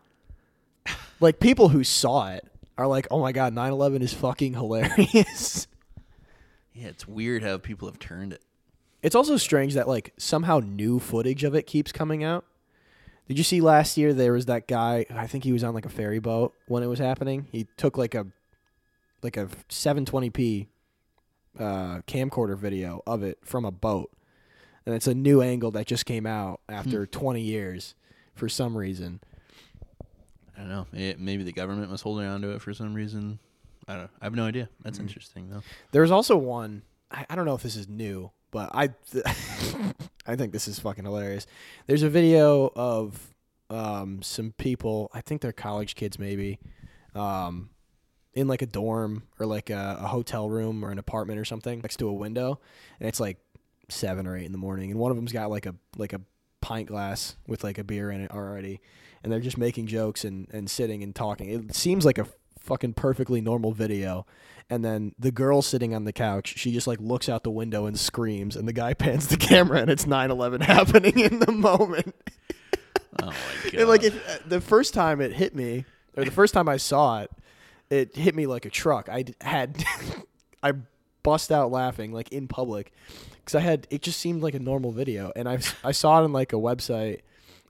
like 1.20 1.40
people 1.40 1.70
who 1.70 1.83
saw 1.83 2.29
it 2.29 2.44
are 2.76 2.87
like, 2.87 3.07
"Oh 3.11 3.20
my 3.20 3.33
god, 3.33 3.55
9/11 3.55 4.02
is 4.02 4.12
fucking 4.12 4.52
hilarious." 4.55 5.66
Yeah, 6.79 6.88
it's 6.88 7.09
weird 7.09 7.42
how 7.42 7.57
people 7.57 7.88
have 7.88 7.98
turned 7.98 8.35
it. 8.35 8.42
It's 9.02 9.14
also 9.14 9.38
strange 9.38 9.72
that 9.72 9.88
like 9.88 10.12
somehow 10.18 10.61
new 10.61 10.98
footage 10.98 11.42
of 11.42 11.55
it 11.55 11.66
keeps 11.66 11.90
coming 11.90 12.22
out. 12.22 12.44
Did 13.28 13.38
you 13.38 13.44
see 13.44 13.60
last 13.60 13.96
year 13.96 14.12
there 14.14 14.32
was 14.32 14.46
that 14.46 14.68
guy, 14.68 15.04
I 15.10 15.26
think 15.26 15.44
he 15.44 15.52
was 15.52 15.64
on 15.64 15.74
like 15.74 15.84
a 15.86 15.90
ferry 15.90 16.18
boat 16.20 16.54
when 16.68 16.82
it 16.82 16.86
was 16.86 16.98
happening. 17.00 17.46
He 17.50 17.66
took 17.76 17.98
like 17.98 18.14
a 18.14 18.26
like 19.22 19.36
a 19.36 19.46
720p 19.68 20.66
uh 21.58 22.00
camcorder 22.06 22.56
video 22.56 23.02
of 23.06 23.22
it 23.22 23.38
from 23.42 23.64
a 23.64 23.70
boat. 23.70 24.10
and 24.84 24.94
it's 24.94 25.06
a 25.08 25.14
new 25.14 25.42
angle 25.42 25.70
that 25.72 25.86
just 25.86 26.06
came 26.06 26.26
out 26.26 26.60
after 26.68 27.04
Hmm. 27.06 27.10
20 27.10 27.40
years 27.40 27.94
for 28.34 28.48
some 28.48 28.76
reason. 28.76 29.20
I 30.56 30.60
don't 30.60 30.68
know. 30.68 30.86
It, 30.92 31.18
maybe 31.18 31.42
the 31.42 31.52
government 31.52 31.90
was 31.90 32.02
holding 32.02 32.26
on 32.26 32.40
to 32.42 32.50
it 32.52 32.62
for 32.62 32.72
some 32.72 32.94
reason. 32.94 33.38
I 33.88 33.96
don't. 33.96 34.10
I 34.20 34.24
have 34.26 34.34
no 34.34 34.44
idea. 34.46 34.68
That's 34.82 34.98
Mm. 34.98 35.02
interesting 35.02 35.50
though. 35.50 35.62
There's 35.92 36.10
also 36.12 36.36
one. 36.36 36.82
I, 37.10 37.26
I 37.28 37.34
don't 37.36 37.44
know 37.46 37.54
if 37.54 37.62
this 37.62 37.74
is 37.76 37.88
new, 37.88 38.30
but 38.50 38.70
I 38.74 38.90
I 40.26 40.37
think 40.37 40.52
this 40.52 40.68
is 40.68 40.78
fucking 40.78 41.04
hilarious. 41.04 41.46
There's 41.87 42.02
a 42.02 42.09
video 42.09 42.72
of 42.74 43.35
um, 43.70 44.22
some 44.22 44.52
people. 44.52 45.11
I 45.14 45.20
think 45.20 45.40
they're 45.40 45.52
college 45.52 45.94
kids, 45.94 46.18
maybe, 46.18 46.59
um, 47.14 47.70
in 48.35 48.48
like 48.48 48.62
a 48.62 48.66
dorm 48.66 49.24
or 49.38 49.46
like 49.46 49.70
a, 49.70 49.98
a 50.00 50.06
hotel 50.09 50.48
room 50.48 50.85
or 50.85 50.90
an 50.90 50.98
apartment 50.98 51.38
or 51.38 51.44
something 51.44 51.80
next 51.80 51.96
to 51.96 52.09
a 52.09 52.12
window, 52.12 52.61
and 53.00 53.09
it's 53.09 53.20
like 53.20 53.38
seven 53.88 54.26
or 54.26 54.37
eight 54.37 54.46
in 54.46 54.52
the 54.52 54.59
morning, 54.59 54.90
and 54.90 54.98
one 54.98 55.11
of 55.11 55.16
them's 55.16 55.32
got 55.32 55.50
like 55.50 55.66
a 55.66 55.74
like 55.96 56.12
a 56.12 56.20
pint 56.61 56.88
glass 56.88 57.37
with 57.46 57.62
like 57.62 57.78
a 57.78 57.85
beer 57.85 58.11
in 58.11 58.20
it 58.20 58.30
already, 58.30 58.80
and 59.22 59.32
they're 59.32 59.40
just 59.40 59.59
making 59.59 59.87
jokes 59.87 60.24
and 60.24 60.48
and 60.52 60.70
sitting 60.70 61.02
and 61.02 61.14
talking. 61.14 61.48
It 61.48 61.74
seems 61.74 62.04
like 62.04 62.18
a 62.18 62.26
fucking 62.66 62.94
perfectly 62.94 63.40
normal 63.40 63.72
video. 63.72 64.26
And 64.68 64.85
then 64.85 65.14
the 65.18 65.31
girl 65.31 65.62
sitting 65.62 65.94
on 65.94 66.05
the 66.05 66.12
couch 66.12 66.55
she 66.59 66.72
just 66.72 66.87
like 66.88 66.98
looks 67.00 67.29
out 67.29 67.44
the 67.44 67.50
window 67.50 67.87
and 67.87 67.98
screams 67.98 68.57
and 68.57 68.66
the 68.66 68.72
guy 68.72 68.94
pans 69.05 69.29
the 69.29 69.37
camera 69.37 69.79
and 69.79 69.88
it's 69.90 70.05
9-11 70.05 70.62
happening 70.62 71.18
in 71.18 71.38
the 71.40 71.52
moment. 71.52 72.14
Oh 73.22 73.29
my 73.29 73.70
god. 73.70 73.74
and 73.81 73.88
like 73.88 74.05
uh, 74.05 74.11
the 74.46 74.61
first 74.61 74.92
time 74.92 75.22
it 75.22 75.33
hit 75.33 75.55
me 75.55 75.87
or 76.18 76.24
the 76.26 76.31
first 76.31 76.52
time 76.52 76.68
i 76.68 76.76
saw 76.76 77.20
it 77.22 77.31
it 77.88 78.14
hit 78.14 78.35
me 78.35 78.46
like 78.46 78.66
a 78.66 78.70
truck. 78.70 79.09
I 79.09 79.24
had 79.40 79.83
i 80.62 80.72
bust 81.22 81.50
out 81.50 81.70
laughing 81.70 82.12
like 82.12 82.31
in 82.31 82.46
public 82.46 82.92
because 83.31 83.55
i 83.55 83.61
had 83.61 83.87
it 83.88 84.02
just 84.02 84.20
seemed 84.20 84.42
like 84.42 84.52
a 84.52 84.59
normal 84.59 84.92
video. 84.92 85.33
And 85.35 85.48
i 85.48 85.59
i 85.83 85.92
saw 85.92 86.20
it 86.20 86.24
on 86.24 86.33
like 86.35 86.52
a 86.52 86.57
website 86.57 87.20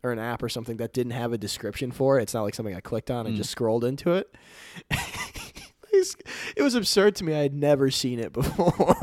or 0.06 0.12
an 0.12 0.18
app 0.18 0.42
or 0.42 0.48
something 0.48 0.76
that 0.78 0.92
didn't 0.92 1.12
have 1.12 1.32
a 1.32 1.38
description 1.38 1.90
for 1.90 2.18
it 2.18 2.22
it's 2.22 2.34
not 2.34 2.42
like 2.42 2.54
something 2.54 2.74
i 2.74 2.80
clicked 2.80 3.10
on 3.10 3.26
and 3.26 3.34
Mm. 3.34 3.38
just 3.38 3.50
scrolled 3.50 3.84
into 3.84 4.12
it 4.12 4.34
it 5.92 6.62
was 6.62 6.74
absurd 6.74 7.14
to 7.16 7.24
me 7.24 7.34
i 7.34 7.38
had 7.42 7.54
never 7.54 7.90
seen 7.90 8.18
it 8.18 8.32
before 8.34 8.96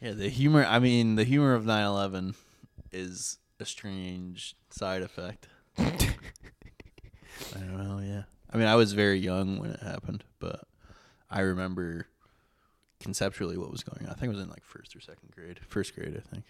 yeah, 0.00 0.12
the 0.12 0.28
humor. 0.28 0.64
I 0.64 0.78
mean, 0.78 1.16
the 1.16 1.24
humor 1.24 1.54
of 1.54 1.64
9/11 1.64 2.34
is 2.92 3.38
a 3.58 3.64
strange 3.64 4.54
side 4.70 5.02
effect. 5.02 5.48
I 5.78 5.88
don't 7.54 7.76
know. 7.76 7.98
Yeah. 8.00 8.22
I 8.52 8.56
mean, 8.58 8.68
I 8.68 8.76
was 8.76 8.92
very 8.92 9.18
young 9.18 9.58
when 9.58 9.70
it 9.70 9.80
happened, 9.80 10.22
but 10.38 10.60
I 11.28 11.40
remember 11.40 12.06
conceptually 13.00 13.56
what 13.58 13.72
was 13.72 13.82
going 13.82 14.06
on. 14.06 14.12
I 14.12 14.14
think 14.14 14.30
it 14.32 14.36
was 14.36 14.44
in 14.44 14.48
like 14.50 14.64
first 14.64 14.94
or 14.94 15.00
second 15.00 15.32
grade, 15.32 15.58
first 15.68 15.94
grade, 15.96 16.16
I 16.16 16.20
think. 16.32 16.44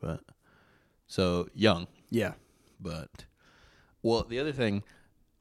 But 0.00 0.20
so 1.10 1.48
young, 1.54 1.88
yeah 2.08 2.34
but 2.80 3.26
well, 4.02 4.24
the 4.24 4.38
other 4.38 4.52
thing, 4.52 4.82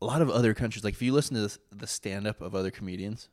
a 0.01 0.05
lot 0.05 0.21
of 0.21 0.29
other 0.29 0.53
countries, 0.53 0.83
like 0.83 0.93
if 0.93 1.01
you 1.01 1.13
listen 1.13 1.35
to 1.35 1.41
this, 1.41 1.59
the 1.71 1.87
stand 1.87 2.27
up 2.27 2.41
of 2.41 2.53
other 2.55 2.71
comedians, 2.71 3.29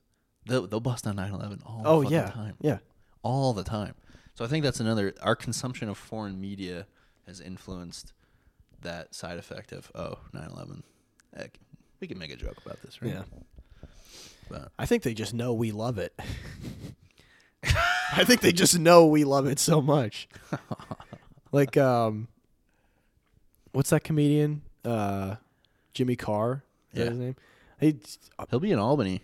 they'll 0.46 0.66
they'll 0.66 0.80
bust 0.80 1.06
on 1.06 1.16
9/11 1.16 1.62
all 1.66 1.82
oh 1.84 2.02
the 2.04 2.10
yeah 2.10 2.30
time, 2.30 2.54
yeah 2.60 2.78
all 3.22 3.52
the 3.52 3.64
time. 3.64 3.94
So 4.34 4.44
I 4.44 4.48
think 4.48 4.64
that's 4.64 4.80
another. 4.80 5.14
Our 5.22 5.34
consumption 5.34 5.88
of 5.88 5.98
foreign 5.98 6.40
media 6.40 6.86
has 7.26 7.40
influenced 7.40 8.12
that 8.82 9.14
side 9.14 9.38
effect 9.38 9.72
of 9.72 9.90
oh 9.94 10.18
9/11. 10.34 10.82
We 12.00 12.06
can 12.06 12.18
make 12.18 12.30
a 12.30 12.36
joke 12.36 12.58
about 12.64 12.80
this, 12.82 13.00
right? 13.00 13.12
yeah 13.12 13.22
But 14.48 14.70
I 14.78 14.86
think 14.86 15.02
they 15.02 15.14
just 15.14 15.32
know 15.34 15.54
we 15.54 15.72
love 15.72 15.98
it. 15.98 16.12
I 18.12 18.22
think 18.24 18.40
they 18.40 18.52
just 18.52 18.78
know 18.78 19.06
we 19.06 19.24
love 19.24 19.46
it 19.46 19.58
so 19.58 19.82
much. 19.82 20.28
like, 21.52 21.76
um, 21.76 22.28
what's 23.72 23.90
that 23.90 24.04
comedian? 24.04 24.62
Uh, 24.84 25.36
Jimmy 25.94 26.16
Carr. 26.16 26.62
Is 26.92 26.98
that 26.98 27.08
his 27.10 27.18
name? 27.18 27.36
He, 27.80 27.96
he'll 28.50 28.60
be 28.60 28.72
in 28.72 28.78
Albany 28.78 29.22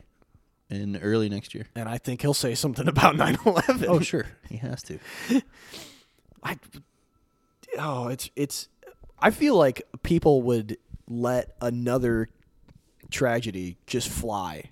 in 0.69 0.97
early 0.99 1.29
next 1.29 1.55
year. 1.55 1.67
and 1.75 1.89
I 1.89 1.99
think 1.99 2.23
he'll 2.23 2.35
say 2.35 2.55
something 2.55 2.89
about 2.89 3.15
9/11. 3.17 3.87
Oh 3.89 4.01
sure, 4.01 4.27
he 4.49 4.57
has 4.59 4.83
to. 4.85 4.99
I, 6.43 6.59
oh, 7.79 8.09
it's 8.09 8.31
it's. 8.37 8.69
I 9.19 9.31
feel 9.31 9.57
like 9.57 9.83
people 10.03 10.43
would 10.43 10.77
let 11.09 11.55
another 11.61 12.29
tragedy 13.11 13.77
just 13.87 14.09
fly 14.09 14.71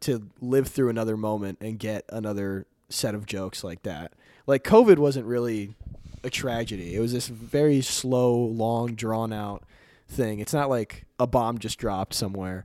to 0.00 0.28
live 0.40 0.66
through 0.66 0.88
another 0.88 1.16
moment 1.16 1.58
and 1.60 1.78
get 1.78 2.04
another 2.08 2.66
set 2.88 3.14
of 3.14 3.24
jokes 3.26 3.62
like 3.62 3.82
that. 3.84 4.12
Like 4.46 4.64
COVID 4.64 4.98
wasn't 4.98 5.26
really 5.26 5.74
a 6.24 6.30
tragedy. 6.30 6.94
It 6.94 7.00
was 7.00 7.12
this 7.12 7.28
very 7.28 7.80
slow, 7.80 8.34
long, 8.34 8.94
drawn 8.94 9.32
out 9.32 9.64
thing. 10.08 10.40
It's 10.40 10.52
not 10.52 10.68
like 10.68 11.04
a 11.18 11.26
bomb 11.26 11.58
just 11.58 11.78
dropped 11.78 12.14
somewhere. 12.14 12.64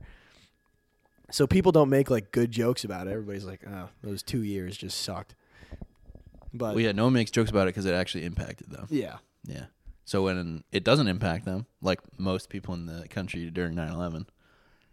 So 1.30 1.46
people 1.46 1.72
don't 1.72 1.90
make 1.90 2.10
like 2.10 2.32
good 2.32 2.50
jokes 2.50 2.84
about 2.84 3.06
it. 3.06 3.10
Everybody's 3.10 3.44
like, 3.44 3.60
"Oh, 3.66 3.88
those 4.02 4.22
2 4.22 4.42
years 4.42 4.76
just 4.76 5.00
sucked." 5.00 5.34
But 6.54 6.74
Well, 6.74 6.80
yeah, 6.80 6.92
no 6.92 7.04
one 7.04 7.12
makes 7.12 7.30
jokes 7.30 7.50
about 7.50 7.62
it 7.68 7.74
because 7.74 7.84
it 7.84 7.92
actually 7.92 8.24
impacted 8.24 8.70
them. 8.70 8.86
yeah. 8.90 9.18
Yeah. 9.44 9.66
So 10.04 10.24
when 10.24 10.64
it 10.72 10.84
doesn't 10.84 11.06
impact 11.06 11.44
them, 11.44 11.66
like 11.82 12.00
most 12.18 12.48
people 12.48 12.72
in 12.74 12.86
the 12.86 13.06
country 13.08 13.50
during 13.50 13.74
9/11, 13.74 14.26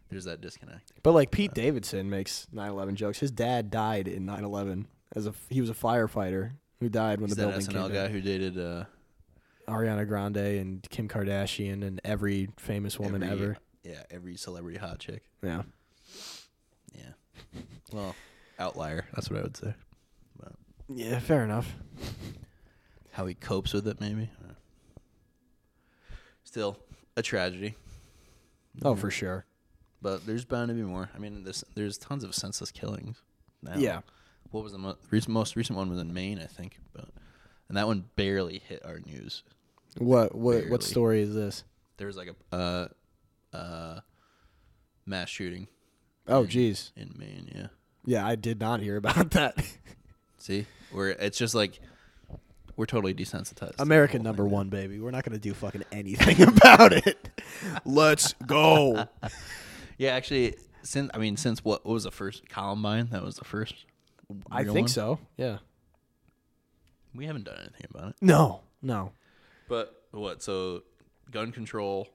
there's 0.10 0.26
that 0.26 0.42
disconnect. 0.42 0.92
But 1.04 1.14
like 1.14 1.32
Pete 1.32 1.52
uh, 1.52 1.54
Davidson 1.54 2.10
makes 2.10 2.48
9/11 2.54 2.96
jokes. 2.96 3.20
His 3.20 3.32
dad 3.32 3.72
died 3.72 4.08
in 4.10 4.26
9/11 4.26 4.86
as 5.16 5.26
a 5.26 5.34
he 5.50 5.62
was 5.62 5.70
a 5.70 5.74
firefighter 5.74 6.52
who 6.80 6.90
died 6.90 7.20
when 7.20 7.30
He's 7.30 7.38
the 7.38 7.46
that 7.46 7.52
building 7.60 7.68
SNL 7.68 7.82
came 7.88 7.88
guy 7.94 8.04
down. 8.04 8.12
who 8.12 8.22
dated 8.22 8.58
uh, 8.60 8.84
Ariana 9.68 10.08
Grande 10.08 10.38
and 10.38 10.88
Kim 10.90 11.08
Kardashian 11.08 11.84
and 11.86 12.00
every 12.04 12.50
famous 12.58 13.00
woman 13.00 13.24
every- 13.24 13.46
ever. 13.48 13.58
Yeah, 13.84 14.02
every 14.10 14.36
celebrity 14.36 14.80
hot 14.80 14.98
chick. 15.00 15.24
Yeah. 15.44 15.62
Yeah. 16.98 17.12
Well, 17.94 18.16
outlier. 18.58 19.06
That's 19.14 19.30
what 19.30 19.40
I 19.40 19.44
would 19.44 19.56
say. 19.58 19.74
But 20.40 20.54
Yeah, 20.90 21.20
fair 21.20 21.44
enough. 21.44 21.72
how 23.12 23.28
he 23.28 23.36
copes 23.36 23.74
with 23.74 23.88
it, 23.88 24.02
maybe. 24.02 24.30
Uh, 24.44 24.54
Still 26.44 26.78
a 27.18 27.22
tragedy. 27.22 27.76
Oh, 28.84 28.96
for 28.96 29.12
sure. 29.12 29.46
But 30.02 30.26
there's 30.26 30.46
bound 30.46 30.70
to 30.70 30.74
be 30.74 30.82
more. 30.84 31.10
I 31.16 31.20
mean, 31.20 31.44
there's 31.44 31.64
there's 31.76 31.98
tons 31.98 32.24
of 32.24 32.34
senseless 32.36 32.72
killings. 32.72 33.22
Now. 33.62 33.78
Yeah. 33.78 34.02
What 34.56 34.64
was 34.64 34.72
the 34.72 34.78
mo- 34.80 34.96
recent, 35.12 35.34
most 35.34 35.56
recent 35.58 35.78
one 35.78 35.90
was 35.90 36.00
in 36.00 36.14
Maine, 36.14 36.40
I 36.40 36.46
think, 36.46 36.80
but 36.94 37.10
and 37.68 37.78
that 37.78 37.88
one 37.88 38.06
barely 38.16 38.60
hit 38.60 38.82
our 38.86 39.00
news. 39.00 39.44
What 39.98 40.34
what 40.34 40.54
Barely. 40.54 40.70
what 40.72 40.82
story 40.84 41.22
is 41.22 41.36
this? 41.36 41.66
There 41.98 42.08
was 42.08 42.16
like 42.16 42.30
a 42.52 42.56
uh, 42.56 42.88
uh, 43.56 44.00
mass 45.06 45.28
shooting 45.30 45.68
Oh, 46.28 46.44
in- 46.44 46.48
jeez. 46.48 46.92
in 46.96 47.14
Maine. 47.18 47.52
Yeah. 47.54 47.68
Yeah, 48.06 48.26
I 48.26 48.36
did 48.36 48.60
not 48.62 48.80
hear 48.82 48.96
about 48.98 49.32
that. 49.32 49.56
See, 50.38 50.68
where 50.92 51.10
it's 51.10 51.38
just 51.38 51.54
like 51.54 51.80
we're 52.78 52.86
totally 52.86 53.14
desensitized. 53.14 53.76
American 53.80 54.20
whole 54.22 54.24
number 54.26 54.44
thing 54.44 54.52
one, 54.54 54.70
baby. 54.70 55.00
We're 55.00 55.12
not 55.12 55.24
gonna 55.26 55.38
do 55.38 55.54
fucking 55.54 55.84
anything 55.92 56.42
about 56.48 56.94
it. 56.94 57.30
Let's 57.86 58.34
go. 58.46 59.08
Yeah, 59.98 60.12
actually, 60.12 60.56
since 60.84 61.10
I 61.14 61.18
mean, 61.20 61.38
since 61.38 61.64
what, 61.64 61.86
what 61.86 61.94
was 61.94 62.04
the 62.04 62.12
first 62.12 62.50
Columbine? 62.50 63.08
That 63.12 63.24
was 63.24 63.36
the 63.38 63.46
first. 63.46 63.86
I 64.52 64.64
think 64.64 64.76
one? 64.76 64.88
so. 64.88 65.20
Yeah. 65.38 65.58
We 67.14 67.26
haven't 67.26 67.46
done 67.46 67.58
anything 67.60 67.88
about 67.90 68.10
it. 68.10 68.16
No, 68.22 68.62
no. 68.82 69.12
But 69.70 69.94
what? 70.12 70.44
So, 70.44 70.84
gun 71.32 71.52
control. 71.52 72.08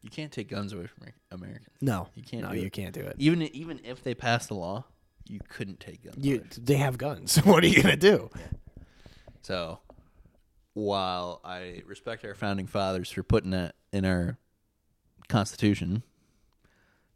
You 0.00 0.10
can't 0.10 0.32
take 0.32 0.48
guns 0.48 0.72
away 0.72 0.86
from 0.86 1.08
Americans. 1.30 1.76
No. 1.80 2.08
You 2.14 2.22
can't 2.22 2.44
No, 2.44 2.52
do 2.52 2.58
you 2.60 2.66
it. 2.66 2.72
can't 2.72 2.94
do 2.94 3.00
it. 3.00 3.16
Even 3.18 3.42
even 3.42 3.80
if 3.84 4.02
they 4.02 4.14
pass 4.14 4.46
the 4.46 4.54
law, 4.54 4.84
you 5.26 5.40
couldn't 5.48 5.80
take 5.80 6.02
guns. 6.04 6.24
You, 6.24 6.36
away. 6.36 6.46
they 6.56 6.76
have 6.76 6.96
guns. 6.98 7.36
What 7.44 7.62
are 7.64 7.66
you 7.66 7.82
gonna 7.82 7.96
do? 7.96 8.30
So, 9.42 9.80
while 10.74 11.40
I 11.44 11.82
respect 11.86 12.24
our 12.24 12.34
founding 12.34 12.66
fathers 12.66 13.10
for 13.10 13.22
putting 13.22 13.50
that 13.50 13.74
in 13.92 14.04
our 14.04 14.38
Constitution, 15.28 16.02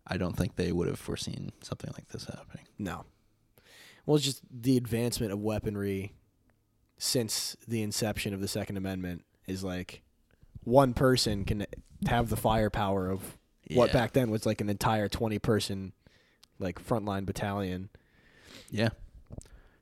I 0.07 0.17
don't 0.17 0.37
think 0.37 0.57
they 0.57 0.73
would 0.73 0.89
have 0.89 0.99
foreseen 0.99 1.53
something 1.63 1.91
like 1.95 2.09
this 2.09 2.25
happening. 2.25 2.67
No. 2.79 3.05
Well, 4.07 4.17
it's 4.17 4.25
just 4.25 4.43
the 4.51 4.77
advancement 4.77 5.33
of 5.33 5.41
weaponry 5.41 6.12
since 6.99 7.57
the 7.67 7.83
inception 7.83 8.35
of 8.35 8.41
the 8.41 8.49
Second 8.49 8.77
Amendment 8.77 9.25
is 9.47 9.62
like 9.65 10.03
one 10.65 10.95
person 10.95 11.45
can 11.45 11.67
have 12.07 12.29
the 12.29 12.37
firepower 12.37 13.11
of 13.11 13.38
what 13.75 13.88
Yeah. 13.88 13.93
back 13.93 14.12
then 14.12 14.31
was 14.31 14.45
like 14.47 14.61
an 14.61 14.69
entire 14.69 15.09
twenty 15.09 15.38
person 15.38 15.93
like 16.59 16.85
frontline 16.85 17.27
battalion. 17.27 17.88
Yeah. 18.71 18.91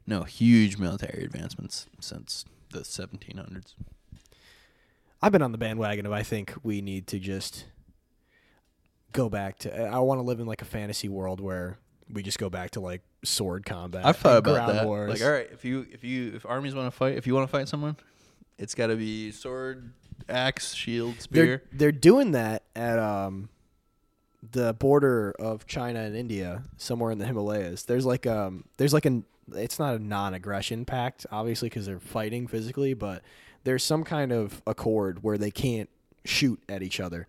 No, 0.07 0.23
huge 0.25 0.77
military 0.79 1.25
advancements 1.25 1.87
since 2.01 2.45
the 2.73 2.81
1700s. 2.81 3.75
I've 5.23 5.33
been 5.33 5.43
on 5.43 5.53
the 5.53 5.59
bandwagon 5.59 6.07
of 6.07 6.13
I 6.13 6.23
think 6.23 6.55
we 6.63 6.81
need 6.81 7.07
to 7.09 7.19
just 7.19 7.67
go 9.13 9.29
back 9.29 9.59
to 9.61 9.77
I 9.87 9.99
want 9.99 10.19
to 10.19 10.23
live 10.23 10.41
in 10.41 10.47
like 10.47 10.63
a 10.63 10.67
fantasy 10.67 11.09
world 11.09 11.41
where 11.41 11.79
we 12.13 12.23
just 12.23 12.39
go 12.39 12.51
back 12.51 12.73
to 12.73 12.81
like 12.81 13.03
sword 13.25 13.65
combat. 13.65 14.05
I've 14.05 14.17
thought 14.17 14.39
about 14.39 14.73
that. 14.73 14.87
Wars. 14.87 15.11
Like, 15.11 15.23
all 15.23 15.33
right, 15.33 15.49
if 15.53 15.65
you 15.65 15.87
if 15.91 16.05
you 16.05 16.33
if 16.35 16.47
armies 16.47 16.75
want 16.75 16.87
to 16.87 16.97
fight, 16.97 17.17
if 17.17 17.27
you 17.27 17.35
want 17.35 17.49
to 17.49 17.51
fight 17.51 17.69
someone, 17.69 17.97
it's 18.59 18.75
got 18.75 18.89
to 18.89 18.97
be 18.97 19.31
sword, 19.33 19.93
axe, 20.29 20.75
shield, 20.75 21.21
spear. 21.21 21.45
they're 21.47 21.63
they're 21.73 21.93
doing 21.93 22.33
that 22.33 22.63
at 22.75 22.99
um 22.99 23.49
the 24.53 24.73
border 24.75 25.33
of 25.39 25.67
China 25.67 26.01
and 26.01 26.17
India, 26.17 26.65
somewhere 26.77 27.11
in 27.11 27.19
the 27.19 27.27
Himalayas. 27.27 27.85
There's 27.85 28.07
like 28.07 28.27
um 28.27 28.65
there's 28.77 28.93
like 28.93 29.05
an 29.05 29.25
it's 29.55 29.79
not 29.79 29.97
a 29.97 29.99
non-aggression 29.99 30.85
pact, 30.85 31.27
obviously, 31.31 31.69
because 31.69 31.87
they're 31.87 31.99
fighting 31.99 32.47
physically, 32.47 32.95
but 32.95 33.23
there's 33.65 33.83
some 33.83 34.05
kind 34.05 34.33
of 34.33 34.63
accord 34.67 35.23
where 35.23 35.37
they 35.37 35.51
can't 35.51 35.89
shoot 36.25 36.63
at 36.69 36.83
each 36.83 37.01
other. 37.01 37.27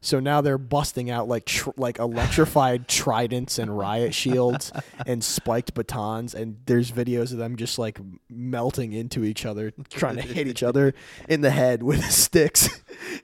So 0.00 0.20
now 0.20 0.40
they're 0.40 0.58
busting 0.58 1.10
out 1.10 1.28
like 1.28 1.46
tr- 1.46 1.70
like 1.76 1.98
electrified 1.98 2.88
tridents 2.88 3.58
and 3.58 3.76
riot 3.76 4.14
shields 4.14 4.72
and 5.06 5.22
spiked 5.22 5.74
batons, 5.74 6.34
and 6.34 6.58
there's 6.66 6.90
videos 6.92 7.32
of 7.32 7.38
them 7.38 7.56
just 7.56 7.78
like 7.78 7.98
melting 8.28 8.92
into 8.92 9.24
each 9.24 9.44
other, 9.44 9.72
trying 9.90 10.16
to 10.16 10.22
hit 10.22 10.46
each 10.46 10.62
other 10.62 10.94
in 11.28 11.40
the 11.40 11.50
head 11.50 11.82
with 11.82 12.04
sticks. 12.10 12.68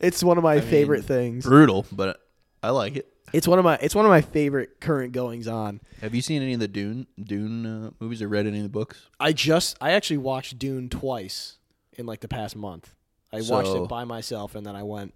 It's 0.00 0.22
one 0.22 0.38
of 0.38 0.44
my 0.44 0.60
favorite 0.60 1.00
mean, 1.00 1.08
things. 1.08 1.44
Brutal, 1.44 1.86
but 1.92 2.20
I 2.62 2.70
like 2.70 2.96
it. 2.96 3.08
It's 3.32 3.48
one 3.48 3.58
of 3.58 3.64
my 3.64 3.76
it's 3.80 3.94
one 3.94 4.04
of 4.04 4.10
my 4.10 4.20
favorite 4.20 4.80
current 4.80 5.12
goings 5.12 5.48
on. 5.48 5.80
Have 6.00 6.14
you 6.14 6.20
seen 6.20 6.42
any 6.42 6.54
of 6.54 6.60
the 6.60 6.68
Dune 6.68 7.06
Dune 7.22 7.64
uh, 7.64 7.90
movies 7.98 8.20
or 8.20 8.28
read 8.28 8.46
any 8.46 8.58
of 8.58 8.62
the 8.62 8.68
books? 8.68 9.08
I 9.18 9.32
just 9.32 9.76
I 9.80 9.92
actually 9.92 10.18
watched 10.18 10.58
Dune 10.58 10.88
twice 10.88 11.58
in 11.96 12.04
like 12.06 12.20
the 12.20 12.28
past 12.28 12.56
month. 12.56 12.94
I 13.32 13.40
watched 13.40 13.74
it 13.74 13.88
by 13.88 14.04
myself 14.04 14.54
and 14.54 14.66
then 14.66 14.76
I 14.76 14.82
went 14.82 15.14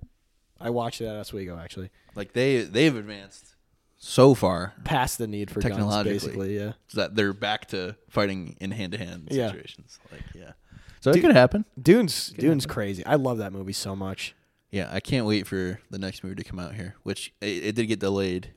I 0.60 0.70
watched 0.70 1.00
it 1.00 1.06
at 1.06 1.16
Oswego 1.16 1.58
actually. 1.58 1.90
Like 2.14 2.32
they 2.32 2.62
they've 2.62 2.94
advanced 2.94 3.54
so 3.98 4.34
far 4.34 4.74
Past 4.84 5.18
the 5.18 5.26
need 5.26 5.50
for 5.50 5.60
guns 5.60 6.04
basically, 6.04 6.56
yeah. 6.56 6.72
that 6.94 7.14
they're 7.16 7.32
back 7.32 7.66
to 7.68 7.96
fighting 8.08 8.56
in 8.60 8.70
hand 8.70 8.92
to 8.92 8.98
hand 8.98 9.28
Yeah. 9.30 9.48
situations. 9.48 9.98
Like 10.12 10.22
yeah, 10.34 10.52
so 11.00 11.10
it 11.10 11.20
could 11.20 11.34
happen. 11.34 11.64
Dune's 11.80 12.30
Dune's 12.30 12.66
crazy. 12.66 13.04
I 13.04 13.16
love 13.16 13.38
that 13.38 13.52
movie 13.52 13.72
so 13.72 13.96
much. 13.96 14.34
Yeah, 14.70 14.90
I 14.92 15.00
can't 15.00 15.26
wait 15.26 15.46
for 15.46 15.80
the 15.90 15.98
next 15.98 16.24
movie 16.24 16.36
to 16.36 16.44
come 16.44 16.58
out 16.58 16.74
here, 16.74 16.96
which 17.02 17.32
it, 17.40 17.64
it 17.64 17.74
did 17.76 17.86
get 17.86 18.00
delayed 18.00 18.50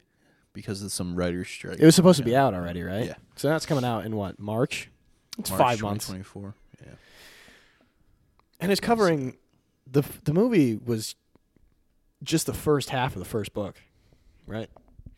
because 0.53 0.81
of 0.81 0.91
some 0.91 1.15
writers' 1.15 1.47
strike. 1.47 1.79
It 1.79 1.85
was 1.85 1.95
supposed 1.95 2.17
to 2.17 2.25
be 2.25 2.35
out 2.35 2.53
already, 2.53 2.81
right? 2.81 3.05
Yeah. 3.05 3.13
So 3.35 3.47
that's 3.47 3.65
coming 3.65 3.85
out 3.85 4.05
in 4.05 4.15
what, 4.15 4.39
March? 4.39 4.89
It's 5.37 5.49
March 5.49 5.61
five 5.61 5.81
months. 5.81 6.07
2024. 6.07 6.55
Yeah. 6.85 6.93
And 8.59 8.71
it's 8.71 8.81
covering 8.81 9.37
the 9.89 10.03
the 10.25 10.33
movie 10.33 10.75
was 10.75 11.15
just 12.23 12.45
the 12.45 12.53
first 12.53 12.89
half 12.89 13.13
of 13.15 13.19
the 13.19 13.25
first 13.25 13.53
book, 13.53 13.75
right? 14.47 14.69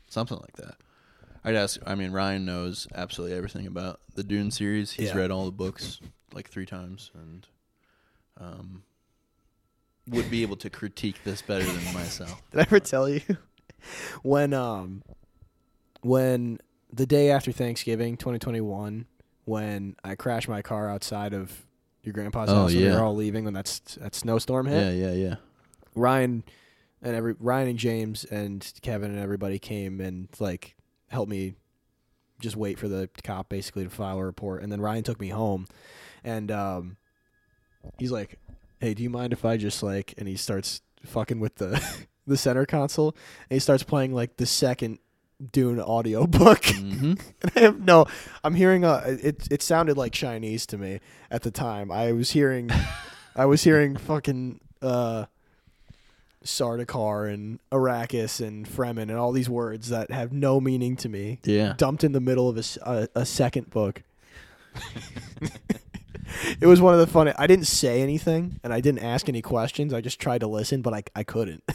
Something 0.07 0.37
like 0.39 0.55
that. 0.57 0.75
I'd 1.43 1.55
ask. 1.55 1.79
I 1.85 1.95
mean, 1.95 2.11
Ryan 2.11 2.45
knows 2.45 2.87
absolutely 2.93 3.35
everything 3.35 3.65
about 3.65 3.99
the 4.15 4.23
Dune 4.23 4.51
series. 4.51 4.91
He's 4.91 5.09
Yeah. 5.09 5.17
read 5.17 5.31
all 5.31 5.45
the 5.45 5.51
books 5.51 5.99
like 6.33 6.49
three 6.49 6.65
times, 6.67 7.09
and 7.15 7.47
um, 8.39 8.83
would 10.07 10.29
be 10.29 10.41
able 10.43 10.55
to 10.57 10.69
critique 10.69 11.23
this 11.23 11.41
better 11.41 11.63
than 11.65 11.93
myself. 11.93 12.41
Did 12.51 12.59
I 12.59 12.61
ever 12.63 12.79
tell 12.79 13.09
you 13.09 13.21
when 14.21 14.53
um 14.53 15.03
when 16.01 16.59
the 16.93 17.05
day 17.05 17.31
after 17.31 17.51
Thanksgiving 17.51 18.17
2021 18.17 19.05
when 19.45 19.95
I 20.03 20.15
crashed 20.15 20.47
my 20.49 20.61
car 20.61 20.89
outside 20.89 21.33
of 21.33 21.65
your 22.03 22.13
grandpa's 22.13 22.49
Oh, 22.49 22.55
house 22.63 22.73
we 22.73 22.85
yeah. 22.85 22.95
were 22.95 23.03
all 23.03 23.15
leaving 23.15 23.45
when 23.45 23.53
that's 23.53 23.79
that 23.95 24.13
snowstorm 24.15 24.65
hit? 24.67 24.95
Yeah, 24.95 25.07
yeah, 25.07 25.13
yeah. 25.13 25.35
Ryan 25.95 26.43
and 27.01 27.15
every 27.15 27.35
Ryan 27.39 27.69
and 27.69 27.79
James 27.79 28.23
and 28.25 28.71
Kevin 28.81 29.11
and 29.11 29.19
everybody 29.19 29.59
came 29.59 29.99
and 29.99 30.27
like 30.39 30.75
helped 31.07 31.29
me 31.29 31.55
just 32.39 32.55
wait 32.55 32.79
for 32.79 32.87
the 32.87 33.09
cop 33.23 33.49
basically 33.49 33.83
to 33.83 33.89
file 33.89 34.17
a 34.17 34.25
report 34.25 34.63
and 34.63 34.71
then 34.71 34.81
Ryan 34.81 35.03
took 35.03 35.19
me 35.19 35.29
home 35.29 35.67
and 36.23 36.51
um 36.51 36.97
he's 37.99 38.11
like 38.11 38.39
hey 38.79 38.93
do 38.93 39.03
you 39.03 39.09
mind 39.09 39.33
if 39.33 39.45
I 39.45 39.57
just 39.57 39.83
like 39.83 40.13
and 40.17 40.27
he 40.27 40.35
starts 40.35 40.81
fucking 41.05 41.39
with 41.39 41.55
the 41.55 41.83
the 42.27 42.37
center 42.37 42.65
console 42.65 43.15
and 43.49 43.55
he 43.55 43.59
starts 43.59 43.83
playing 43.83 44.13
like 44.13 44.37
the 44.37 44.45
second 44.45 44.99
Dune 45.51 45.79
audio 45.79 46.27
book 46.27 46.65
hmm 46.65 47.13
and 47.41 47.51
I 47.55 47.59
have 47.61 47.79
no. 47.79 48.05
I'm 48.43 48.53
hearing 48.53 48.83
a. 48.83 49.01
It 49.05 49.47
it 49.49 49.61
sounded 49.63 49.97
like 49.97 50.11
Chinese 50.13 50.65
to 50.67 50.77
me 50.77 50.99
at 51.31 51.41
the 51.41 51.51
time. 51.51 51.91
I 51.91 52.11
was 52.11 52.31
hearing, 52.31 52.69
I 53.35 53.45
was 53.45 53.63
hearing 53.63 53.97
fucking 53.97 54.59
uh, 54.81 55.25
Sardaukar 56.43 57.31
and 57.31 57.59
Arrakis 57.71 58.45
and 58.45 58.67
Fremen 58.67 59.03
and 59.03 59.13
all 59.13 59.31
these 59.31 59.49
words 59.49 59.89
that 59.89 60.09
have 60.11 60.31
no 60.33 60.59
meaning 60.59 60.95
to 60.97 61.09
me. 61.09 61.39
Yeah. 61.43 61.73
Dumped 61.77 62.03
in 62.03 62.11
the 62.13 62.19
middle 62.19 62.49
of 62.49 62.57
a 63.15 63.25
second 63.25 63.69
book. 63.69 64.03
it 66.59 66.65
was 66.67 66.81
one 66.81 66.93
of 66.93 66.99
the 66.99 67.07
funny. 67.07 67.33
I 67.37 67.47
didn't 67.47 67.65
say 67.67 68.01
anything 68.01 68.59
and 68.63 68.73
I 68.73 68.79
didn't 68.81 69.03
ask 69.03 69.27
any 69.29 69.41
questions. 69.41 69.93
I 69.93 70.01
just 70.01 70.19
tried 70.19 70.39
to 70.41 70.47
listen, 70.47 70.81
but 70.81 70.93
I 70.93 71.03
I 71.15 71.23
couldn't. 71.23 71.63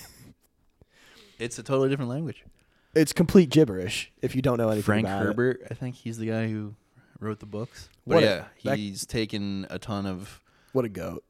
It's 1.38 1.58
a 1.58 1.62
totally 1.62 1.90
different 1.90 2.08
language. 2.08 2.46
it's 2.94 3.12
complete 3.12 3.50
gibberish 3.50 4.10
if 4.22 4.34
you 4.34 4.40
don't 4.40 4.56
know 4.56 4.68
anything 4.68 4.84
Frank 4.84 5.06
about 5.06 5.20
it. 5.20 5.26
Herbert, 5.26 5.66
I 5.70 5.74
think 5.74 5.94
he's 5.96 6.16
the 6.16 6.28
guy 6.28 6.48
who 6.48 6.74
wrote 7.20 7.40
the 7.40 7.44
books. 7.46 7.90
But 8.06 8.14
What 8.14 8.22
a- 8.22 8.26
yeah, 8.26 8.44
that- 8.64 8.78
he's 8.78 9.04
taken 9.04 9.66
a 9.68 9.78
ton 9.78 10.06
of. 10.06 10.40
What 10.72 10.86
a 10.86 10.88
goat, 10.88 11.24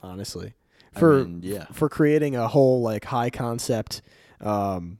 honestly. 0.00 0.54
I 0.94 0.98
For 1.00 1.24
mean, 1.24 1.40
yeah, 1.42 1.66
for 1.72 1.88
creating 1.88 2.36
a 2.36 2.48
whole 2.48 2.82
like 2.82 3.04
high 3.06 3.30
concept 3.30 4.02
um 4.40 4.98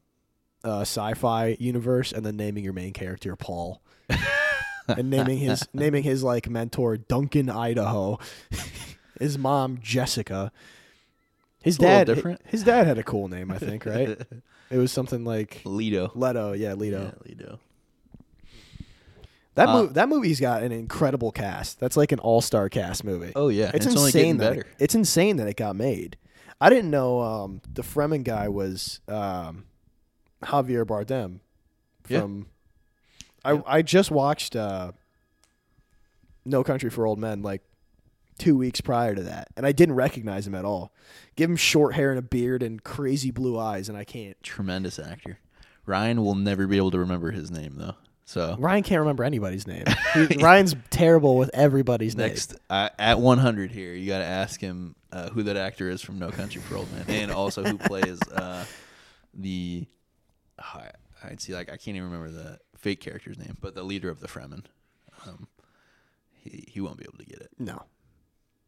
uh 0.64 0.80
sci-fi 0.80 1.56
universe 1.60 2.12
and 2.12 2.24
then 2.26 2.36
naming 2.36 2.64
your 2.64 2.72
main 2.72 2.92
character 2.92 3.34
Paul. 3.36 3.82
and 4.88 5.10
naming 5.10 5.38
his 5.38 5.68
naming 5.72 6.02
his 6.02 6.22
like 6.22 6.48
mentor 6.48 6.96
Duncan 6.96 7.50
Idaho. 7.50 8.18
his 9.20 9.36
mom 9.38 9.78
Jessica. 9.82 10.50
His 11.62 11.74
It's 11.74 11.82
dad 11.82 12.06
different. 12.06 12.40
his 12.46 12.62
dad 12.62 12.86
had 12.86 12.98
a 12.98 13.02
cool 13.02 13.28
name, 13.28 13.50
I 13.50 13.58
think, 13.58 13.84
right? 13.84 14.08
it 14.70 14.78
was 14.78 14.92
something 14.92 15.24
like 15.24 15.60
Lido. 15.64 16.10
Leto, 16.14 16.52
yeah, 16.52 16.74
Leto. 16.74 17.12
Yeah, 17.12 17.28
Lido. 17.28 17.60
That 19.58 19.68
Uh, 19.70 19.82
movie 19.82 19.92
that 19.94 20.08
movie's 20.08 20.38
got 20.38 20.62
an 20.62 20.70
incredible 20.70 21.32
cast. 21.32 21.80
That's 21.80 21.96
like 21.96 22.12
an 22.12 22.20
all-star 22.20 22.68
cast 22.68 23.02
movie. 23.02 23.32
Oh 23.34 23.48
yeah, 23.48 23.72
it's, 23.74 23.86
it's 23.86 23.94
insane 23.96 24.36
that 24.36 24.50
better. 24.50 24.60
It, 24.60 24.66
it's 24.78 24.94
insane 24.94 25.36
that 25.38 25.48
it 25.48 25.56
got 25.56 25.74
made. 25.74 26.16
I 26.60 26.70
didn't 26.70 26.92
know 26.92 27.20
um, 27.20 27.60
the 27.72 27.82
Fremen 27.82 28.22
guy 28.22 28.46
was 28.48 29.00
um, 29.08 29.64
Javier 30.44 30.84
Bardem. 30.84 31.40
Yeah. 32.08 32.20
From 32.20 32.46
I 33.44 33.60
I 33.66 33.82
just 33.82 34.12
watched 34.12 34.54
uh, 34.54 34.92
No 36.44 36.62
Country 36.62 36.88
for 36.88 37.04
Old 37.04 37.18
Men 37.18 37.42
like 37.42 37.62
two 38.38 38.56
weeks 38.56 38.80
prior 38.80 39.16
to 39.16 39.24
that, 39.24 39.48
and 39.56 39.66
I 39.66 39.72
didn't 39.72 39.96
recognize 39.96 40.46
him 40.46 40.54
at 40.54 40.64
all. 40.64 40.92
Give 41.34 41.50
him 41.50 41.56
short 41.56 41.96
hair 41.96 42.10
and 42.10 42.18
a 42.20 42.22
beard 42.22 42.62
and 42.62 42.80
crazy 42.84 43.32
blue 43.32 43.58
eyes, 43.58 43.88
and 43.88 43.98
I 43.98 44.04
can't. 44.04 44.40
Tremendous 44.40 45.00
actor. 45.00 45.40
Ryan 45.84 46.22
will 46.22 46.36
never 46.36 46.68
be 46.68 46.76
able 46.76 46.92
to 46.92 46.98
remember 47.00 47.32
his 47.32 47.50
name 47.50 47.74
though. 47.76 47.96
So 48.28 48.56
Ryan 48.58 48.82
can't 48.82 49.00
remember 49.00 49.24
anybody's 49.24 49.66
name. 49.66 49.84
He- 50.12 50.36
Ryan's 50.36 50.76
terrible 50.90 51.38
with 51.38 51.50
everybody's 51.54 52.14
next 52.14 52.54
uh, 52.68 52.90
at 52.98 53.18
100 53.20 53.70
here, 53.70 53.94
you 53.94 54.06
got 54.06 54.18
to 54.18 54.26
ask 54.26 54.60
him 54.60 54.94
uh, 55.10 55.30
who 55.30 55.44
that 55.44 55.56
actor 55.56 55.88
is 55.88 56.02
from 56.02 56.18
No 56.18 56.30
Country 56.30 56.60
for 56.60 56.76
Old 56.76 56.92
Men, 56.92 57.04
and 57.08 57.32
also 57.32 57.64
who 57.64 57.78
plays 57.78 58.20
uh, 58.28 58.66
the. 59.32 59.86
oh, 60.58 60.78
I, 60.78 60.90
I'd 61.24 61.40
see 61.40 61.54
like 61.54 61.68
I 61.72 61.78
can't 61.78 61.96
even 61.96 62.04
remember 62.10 62.28
the 62.30 62.58
fake 62.76 63.00
character's 63.00 63.38
name, 63.38 63.56
but 63.62 63.74
the 63.74 63.82
leader 63.82 64.10
of 64.10 64.20
the 64.20 64.28
Fremen. 64.28 64.64
Um, 65.26 65.48
he 66.44 66.64
he 66.68 66.80
won't 66.82 66.98
be 66.98 67.04
able 67.08 67.16
to 67.18 67.24
get 67.24 67.38
it. 67.40 67.48
No. 67.58 67.82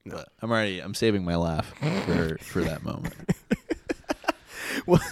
No. 0.06 0.16
But 0.16 0.28
I'm 0.40 0.50
already 0.50 0.80
I'm 0.80 0.94
saving 0.94 1.22
my 1.22 1.36
laugh 1.36 1.70
for 2.06 2.38
for 2.40 2.62
that 2.62 2.82
moment. 2.82 3.14
Well, 4.86 5.02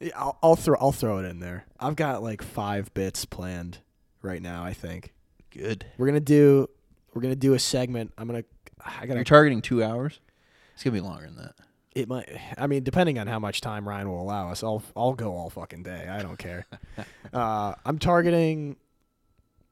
yeah, 0.00 0.12
I'll, 0.16 0.38
I'll 0.42 0.56
throw 0.56 0.76
I'll 0.80 0.92
throw 0.92 1.18
it 1.18 1.24
in 1.24 1.40
there. 1.40 1.66
I've 1.78 1.96
got 1.96 2.22
like 2.22 2.42
five 2.42 2.92
bits 2.94 3.24
planned 3.24 3.78
right 4.22 4.40
now. 4.40 4.64
I 4.64 4.72
think 4.72 5.12
Good. 5.50 5.84
we're 5.98 6.06
gonna 6.06 6.20
do 6.20 6.68
we're 7.12 7.22
gonna 7.22 7.36
do 7.36 7.54
a 7.54 7.58
segment. 7.58 8.12
I'm 8.16 8.26
gonna 8.26 8.44
I 8.84 9.06
gotta 9.06 9.16
You're 9.16 9.24
targeting 9.24 9.62
two 9.62 9.82
hours. 9.84 10.20
It's 10.74 10.82
gonna 10.82 10.94
be 10.94 11.00
longer 11.00 11.26
than 11.26 11.36
that. 11.36 11.54
it 11.94 12.08
might 12.08 12.28
I 12.56 12.66
mean 12.66 12.82
depending 12.82 13.18
on 13.18 13.26
how 13.26 13.38
much 13.38 13.60
time 13.60 13.86
Ryan 13.88 14.08
will 14.08 14.22
allow 14.22 14.50
us. 14.50 14.62
I'll 14.64 14.82
I'll 14.96 15.14
go 15.14 15.32
all 15.32 15.50
fucking 15.50 15.82
day. 15.82 16.08
I 16.08 16.22
don't 16.22 16.38
care. 16.38 16.66
uh, 17.32 17.74
I'm 17.84 17.98
targeting 17.98 18.76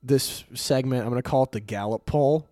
this 0.02 0.44
segment. 0.54 1.02
I'm 1.04 1.08
gonna 1.08 1.22
call 1.22 1.44
it 1.44 1.52
the 1.52 1.60
Gallup 1.60 2.04
poll. 2.06 2.46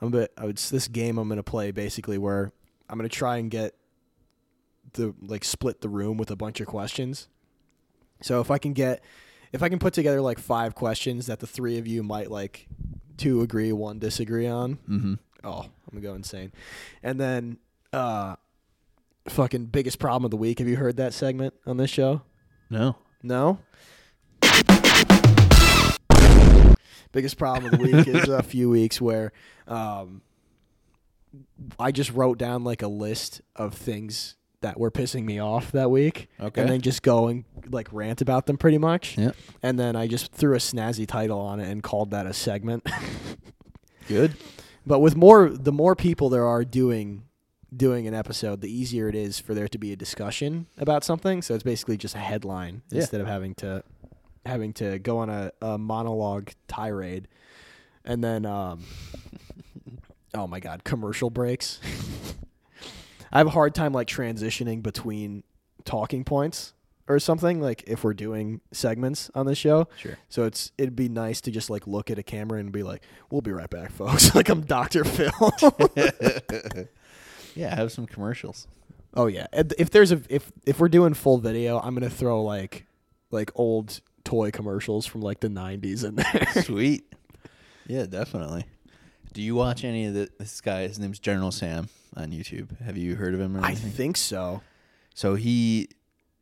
I'm 0.00 0.10
gonna, 0.10 0.28
it's 0.44 0.70
this 0.70 0.86
game 0.86 1.18
I'm 1.18 1.28
gonna 1.28 1.42
play 1.42 1.72
basically 1.72 2.18
where 2.18 2.52
I'm 2.88 2.96
gonna 2.96 3.08
try 3.08 3.38
and 3.38 3.50
get 3.50 3.74
the 4.94 5.14
like 5.20 5.44
split 5.44 5.80
the 5.80 5.88
room 5.88 6.16
with 6.16 6.30
a 6.30 6.36
bunch 6.36 6.60
of 6.60 6.66
questions. 6.66 7.28
So 8.22 8.40
if 8.40 8.50
I 8.50 8.58
can 8.58 8.72
get 8.72 9.02
if 9.52 9.62
I 9.62 9.68
can 9.68 9.78
put 9.78 9.94
together 9.94 10.20
like 10.20 10.38
five 10.38 10.74
questions 10.74 11.26
that 11.26 11.40
the 11.40 11.46
three 11.46 11.78
of 11.78 11.86
you 11.86 12.02
might 12.02 12.30
like 12.30 12.68
two 13.16 13.40
agree, 13.42 13.72
one 13.72 13.98
disagree 13.98 14.46
on, 14.46 14.76
Mm-hmm. 14.88 15.14
oh, 15.44 15.60
I'm 15.62 15.70
gonna 15.92 16.00
go 16.02 16.14
insane. 16.14 16.52
And 17.02 17.20
then 17.20 17.58
uh 17.92 18.36
fucking 19.28 19.66
biggest 19.66 19.98
problem 19.98 20.24
of 20.24 20.30
the 20.30 20.36
week. 20.36 20.58
Have 20.58 20.68
you 20.68 20.76
heard 20.76 20.96
that 20.96 21.12
segment 21.14 21.54
on 21.66 21.76
this 21.76 21.90
show? 21.90 22.22
No. 22.70 22.96
No? 23.22 23.58
Biggest 27.10 27.38
problem 27.38 27.72
of 27.72 27.78
the 27.78 27.84
week 27.84 28.06
is 28.06 28.28
a 28.28 28.42
few 28.44 28.68
weeks 28.68 29.00
where 29.00 29.32
um, 29.66 30.20
I 31.80 31.90
just 31.90 32.12
wrote 32.12 32.36
down 32.38 32.64
like 32.64 32.82
a 32.82 32.86
list 32.88 33.40
of 33.56 33.74
things 33.74 34.36
that 34.60 34.78
were 34.80 34.90
pissing 34.90 35.24
me 35.24 35.38
off 35.38 35.70
that 35.72 35.90
week, 35.90 36.28
Okay. 36.40 36.60
and 36.60 36.70
then 36.70 36.80
just 36.80 37.02
go 37.02 37.28
and 37.28 37.44
like 37.70 37.88
rant 37.92 38.20
about 38.20 38.46
them 38.46 38.56
pretty 38.56 38.78
much. 38.78 39.16
Yeah. 39.16 39.30
And 39.62 39.78
then 39.78 39.94
I 39.96 40.06
just 40.08 40.32
threw 40.32 40.54
a 40.54 40.58
snazzy 40.58 41.06
title 41.06 41.38
on 41.38 41.60
it 41.60 41.68
and 41.70 41.82
called 41.82 42.10
that 42.10 42.26
a 42.26 42.32
segment. 42.32 42.84
Good. 44.08 44.34
But 44.86 45.00
with 45.00 45.16
more, 45.16 45.48
the 45.50 45.72
more 45.72 45.94
people 45.94 46.28
there 46.28 46.46
are 46.46 46.64
doing 46.64 47.24
doing 47.76 48.06
an 48.06 48.14
episode, 48.14 48.62
the 48.62 48.72
easier 48.72 49.08
it 49.08 49.14
is 49.14 49.38
for 49.38 49.52
there 49.52 49.68
to 49.68 49.76
be 49.78 49.92
a 49.92 49.96
discussion 49.96 50.66
about 50.78 51.04
something. 51.04 51.42
So 51.42 51.54
it's 51.54 51.62
basically 51.62 51.98
just 51.98 52.14
a 52.14 52.18
headline 52.18 52.80
Yeah. 52.90 53.00
instead 53.00 53.20
of 53.20 53.26
having 53.26 53.54
to 53.56 53.84
having 54.46 54.72
to 54.74 54.98
go 54.98 55.18
on 55.18 55.28
a, 55.28 55.52
a 55.60 55.76
monologue 55.76 56.50
tirade, 56.68 57.28
and 58.04 58.24
then 58.24 58.46
um, 58.46 58.82
oh 60.34 60.46
my 60.46 60.58
god, 60.60 60.82
commercial 60.84 61.30
breaks. 61.30 61.78
I 63.32 63.38
have 63.38 63.46
a 63.46 63.50
hard 63.50 63.74
time 63.74 63.92
like 63.92 64.08
transitioning 64.08 64.82
between 64.82 65.44
talking 65.84 66.24
points 66.24 66.74
or 67.08 67.18
something 67.18 67.60
like 67.60 67.84
if 67.86 68.04
we're 68.04 68.14
doing 68.14 68.60
segments 68.72 69.30
on 69.34 69.46
the 69.46 69.54
show. 69.54 69.88
Sure. 69.96 70.18
So 70.28 70.44
it's 70.44 70.72
it'd 70.78 70.96
be 70.96 71.08
nice 71.08 71.40
to 71.42 71.50
just 71.50 71.70
like 71.70 71.86
look 71.86 72.10
at 72.10 72.18
a 72.18 72.22
camera 72.22 72.60
and 72.60 72.70
be 72.70 72.82
like, 72.82 73.02
"We'll 73.30 73.40
be 73.40 73.52
right 73.52 73.70
back, 73.70 73.92
folks." 73.92 74.34
like 74.34 74.48
I'm 74.48 74.62
Dr. 74.62 75.04
Phil. 75.04 75.30
Yeah, 77.54 77.74
have 77.74 77.90
some 77.90 78.06
commercials. 78.06 78.68
oh 79.14 79.26
yeah. 79.26 79.48
If 79.52 79.90
there's 79.90 80.12
a 80.12 80.20
if 80.28 80.52
if 80.64 80.78
we're 80.78 80.88
doing 80.88 81.12
full 81.14 81.38
video, 81.38 81.80
I'm 81.80 81.92
going 81.94 82.08
to 82.08 82.14
throw 82.14 82.42
like 82.42 82.86
like 83.32 83.50
old 83.56 84.00
toy 84.22 84.52
commercials 84.52 85.06
from 85.06 85.22
like 85.22 85.40
the 85.40 85.48
90s 85.48 86.04
in 86.04 86.14
there. 86.16 86.46
Sweet. 86.62 87.12
Yeah, 87.88 88.06
definitely. 88.06 88.64
Do 89.32 89.42
you 89.42 89.56
watch 89.56 89.82
any 89.84 90.06
of 90.06 90.14
the, 90.14 90.28
this 90.38 90.60
guy? 90.60 90.82
His 90.86 91.00
name's 91.00 91.18
General 91.18 91.50
Sam 91.50 91.88
on 92.18 92.30
YouTube. 92.32 92.78
Have 92.80 92.96
you 92.96 93.14
heard 93.16 93.34
of 93.34 93.40
him? 93.40 93.56
Or 93.56 93.64
I 93.64 93.74
think 93.74 94.16
so. 94.16 94.60
So 95.14 95.34
he 95.34 95.88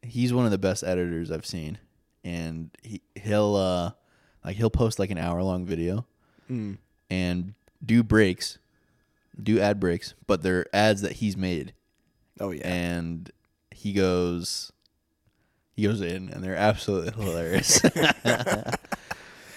he's 0.03 0.33
one 0.33 0.45
of 0.45 0.51
the 0.51 0.59
best 0.59 0.83
editors 0.85 1.31
I've 1.31 1.47
seen, 1.47 1.79
and 2.25 2.71
he 2.83 3.03
he'll 3.15 3.55
uh 3.57 3.93
like 4.45 4.57
he'll 4.57 4.71
post 4.71 4.99
like 4.99 5.11
an 5.11 5.19
hour 5.19 5.43
long 5.43 5.65
video 5.67 6.07
Mm. 6.51 6.79
and 7.11 7.55
do 7.85 8.03
breaks, 8.05 8.59
do 9.43 9.59
ad 9.61 9.81
breaks, 9.81 10.15
but 10.29 10.43
they're 10.43 10.67
ads 10.73 11.03
that 11.03 11.13
he's 11.13 11.37
made, 11.37 11.73
Oh 12.41 12.51
yeah. 12.53 12.67
and 12.69 13.31
he 13.73 13.93
goes 13.93 14.71
he 15.75 15.83
goes 15.83 16.01
in, 16.01 16.29
and 16.31 16.43
they're 16.45 16.55
absolutely 16.57 17.13
hilarious. 17.25 17.81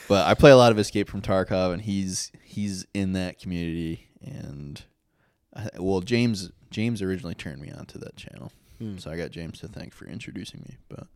but 0.08 0.26
I 0.28 0.34
play 0.34 0.52
a 0.52 0.58
lot 0.58 0.72
of 0.72 0.80
Escape 0.80 1.10
from 1.10 1.22
Tarkov, 1.22 1.74
and 1.74 1.82
he's 1.82 2.32
he's 2.44 2.86
in 2.94 3.14
that 3.14 3.40
community, 3.40 4.10
and 4.22 4.84
I, 5.56 5.70
well, 5.78 6.02
James 6.02 6.52
James 6.70 7.02
originally 7.02 7.36
turned 7.36 7.62
me 7.62 7.72
on 7.72 7.86
to 7.88 7.98
that 8.00 8.16
channel. 8.16 8.52
Hmm. 8.78 8.98
So 8.98 9.12
I 9.12 9.18
got 9.18 9.32
James 9.32 9.60
to 9.60 9.68
thank 9.68 9.94
for 9.94 10.06
introducing 10.06 10.62
me. 10.62 10.78
But 10.88 11.08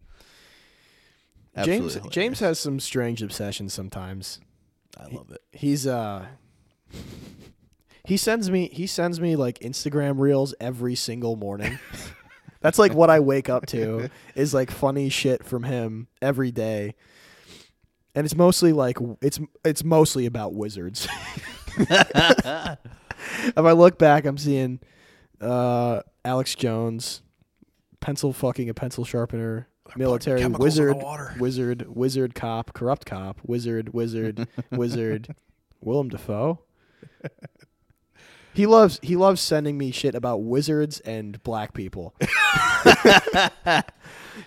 James 1.64 1.86
absolutely 1.86 2.10
James 2.10 2.40
hilarious. 2.40 2.40
has 2.40 2.60
some 2.60 2.80
strange 2.80 3.22
obsessions 3.22 3.74
sometimes. 3.74 4.40
I 4.98 5.08
love 5.14 5.32
it. 5.32 5.42
He's 5.52 5.88
uh 5.88 6.26
he 8.06 8.18
sends 8.18 8.50
me 8.52 8.70
he 8.72 8.88
sends 8.88 9.20
me 9.22 9.36
like 9.36 9.60
Instagram 9.60 10.20
reels 10.20 10.54
every 10.60 10.96
single 10.96 11.36
morning. 11.36 11.80
That's 12.62 12.80
like 12.80 12.94
what 12.94 13.10
I 13.10 13.20
wake 13.20 13.50
up 13.50 13.66
to 13.68 14.10
is 14.36 14.54
like 14.54 14.72
funny 14.72 15.10
shit 15.10 15.44
from 15.44 15.64
him 15.64 16.08
every 16.22 16.52
day. 16.52 16.96
And 18.16 18.26
it's 18.26 18.36
mostly 18.36 18.74
like 18.74 18.98
it's 19.22 19.40
it's 19.66 19.84
mostly 19.84 20.26
about 20.26 20.54
wizards. 20.54 21.08
if 23.46 23.58
I 23.58 23.72
look 23.72 23.98
back, 23.98 24.26
I'm 24.26 24.38
seeing 24.38 24.80
uh 25.42 26.02
Alex 26.26 26.56
Jones, 26.56 27.22
pencil 28.00 28.34
fucking 28.34 28.70
a 28.70 28.74
pencil 28.74 29.06
sharpener, 29.06 29.68
military 29.96 30.40
chemicals 30.42 30.78
in 30.78 30.86
the 30.86 30.94
wizard, 30.94 31.04
water. 31.04 31.36
wizard, 31.40 31.86
wizard 31.96 32.36
cop, 32.36 32.74
corrupt 32.74 33.06
cop, 33.06 33.40
wizard, 33.46 33.94
wizard, 33.94 34.48
wizard, 34.72 35.36
Willem 35.82 36.10
Dafoe. 36.10 36.60
He 38.54 38.66
loves 38.66 39.00
he 39.02 39.16
loves 39.16 39.42
sending 39.42 39.78
me 39.78 39.92
shit 39.92 40.16
about 40.16 40.44
wizards 40.44 41.00
and 41.02 41.42
black 41.44 41.74
people. 41.74 42.14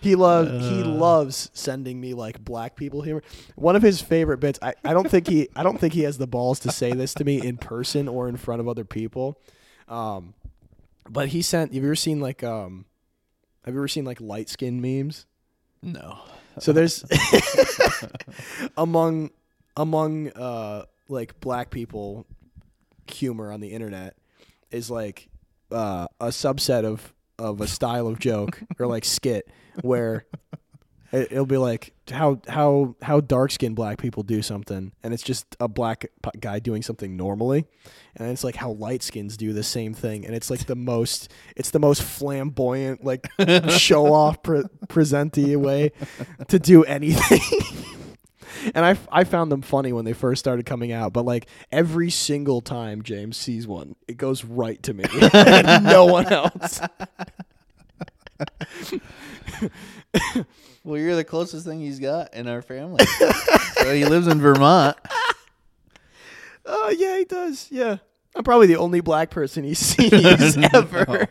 he 0.01 0.14
loves 0.14 0.69
he 0.69 0.83
loves 0.83 1.51
sending 1.55 2.01
me 2.01 2.14
like 2.14 2.45
black 2.45 2.77
people 2.77 3.03
humor. 3.03 3.23
One 3.57 3.75
of 3.75 3.83
his 3.83 4.01
favorite 4.01 4.38
bits. 4.38 4.59
I, 4.62 4.75
I 4.85 4.92
don't 4.92 5.11
think 5.11 5.27
he 5.29 5.49
I 5.57 5.62
don't 5.62 5.79
think 5.79 5.92
he 5.92 6.03
has 6.03 6.19
the 6.19 6.27
balls 6.27 6.61
to 6.61 6.71
say 6.71 6.92
this 6.92 7.14
to 7.14 7.25
me 7.25 7.45
in 7.45 7.57
person 7.57 8.07
or 8.07 8.29
in 8.29 8.37
front 8.37 8.61
of 8.61 8.69
other 8.69 8.85
people. 8.85 9.40
Um, 9.88 10.35
but 11.09 11.29
he 11.29 11.42
sent. 11.42 11.73
Have 11.75 11.83
you 11.83 11.88
ever 11.88 11.97
seen 11.97 12.21
like 12.21 12.45
um, 12.45 12.85
have 13.64 13.75
you 13.75 13.81
ever 13.81 13.88
seen 13.88 14.05
like 14.05 14.21
light 14.21 14.49
skin 14.49 14.81
memes? 14.81 15.27
No. 15.83 16.19
So 16.59 16.73
there's 16.73 17.05
among 18.77 19.31
among 19.77 20.31
uh 20.31 20.85
like 21.09 21.38
black 21.40 21.71
people 21.71 22.27
humor 23.11 23.53
on 23.53 23.61
the 23.61 23.69
internet 23.69 24.16
is 24.71 24.90
like 24.90 25.29
uh 25.71 26.07
a 26.21 26.27
subset 26.29 26.85
of 26.85 27.12
of 27.38 27.61
a 27.61 27.66
style 27.66 28.07
of 28.07 28.19
joke 28.19 28.61
or 28.79 28.87
like 28.87 29.05
skit 29.05 29.49
where 29.83 30.27
it, 31.12 31.33
it'll 31.33 31.47
be 31.47 31.57
like 31.57 31.92
how 32.11 32.40
how 32.49 32.95
how 33.03 33.21
dark 33.21 33.51
skinned 33.51 33.77
black 33.77 33.99
people 33.99 34.23
do 34.23 34.42
something 34.42 34.92
and 35.03 35.12
it's 35.14 35.23
just 35.23 35.57
a 35.61 35.69
black 35.69 36.07
guy 36.40 36.59
doing 36.59 36.83
something 36.83 37.16
normally 37.16 37.66
and 38.16 38.31
it's 38.31 38.45
like 38.45 38.57
how 38.57 38.71
light 38.71 39.03
skins 39.03 39.37
do 39.37 39.53
the 39.53 39.62
same 39.62 39.92
thing 39.92 40.25
and 40.25 40.35
it's 40.35 40.51
like 40.51 40.66
the 40.66 40.77
most 40.77 41.31
it's 41.57 41.71
the 41.71 41.79
most 41.79 42.03
flamboyant 42.03 43.05
like 43.05 43.29
show 43.69 44.12
off 44.12 44.42
pre- 44.42 44.62
presenty 44.87 45.57
way 45.57 45.92
to 46.49 46.59
do 46.59 46.85
anything 46.85 47.40
and 48.74 48.85
I, 48.85 48.96
I 49.11 49.24
found 49.24 49.50
them 49.52 49.62
funny 49.62 49.92
when 49.92 50.05
they 50.05 50.12
first 50.12 50.38
started 50.40 50.66
coming 50.66 50.92
out 50.92 51.12
but 51.12 51.24
like 51.24 51.46
every 51.72 52.11
single 52.11 52.61
time 52.61 53.02
james 53.02 53.37
sees 53.37 53.66
one 53.66 53.94
it 54.09 54.16
goes 54.16 54.44
right 54.44 54.83
to 54.85 54.94
me 54.94 55.05
and 55.33 55.85
no 55.85 56.05
one 56.07 56.26
else 56.33 56.81
Well, 60.85 60.98
you're 60.98 61.16
the 61.16 61.24
closest 61.24 61.66
thing 61.66 61.81
he's 61.81 61.98
got 61.98 62.33
in 62.33 62.46
our 62.46 62.62
family. 62.62 63.05
so 63.74 63.92
he 63.92 64.05
lives 64.05 64.29
in 64.29 64.40
Vermont. 64.40 64.96
oh 66.64 66.94
yeah 66.96 67.18
he 67.18 67.24
does 67.24 67.68
yeah 67.70 67.98
i'm 68.35 68.42
probably 68.44 68.66
the 68.68 68.76
only 68.76 69.00
black 69.00 69.31
person 69.31 69.62
he 69.64 69.74
sees 69.74 70.57
ever 70.74 71.29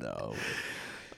No. 0.00 0.34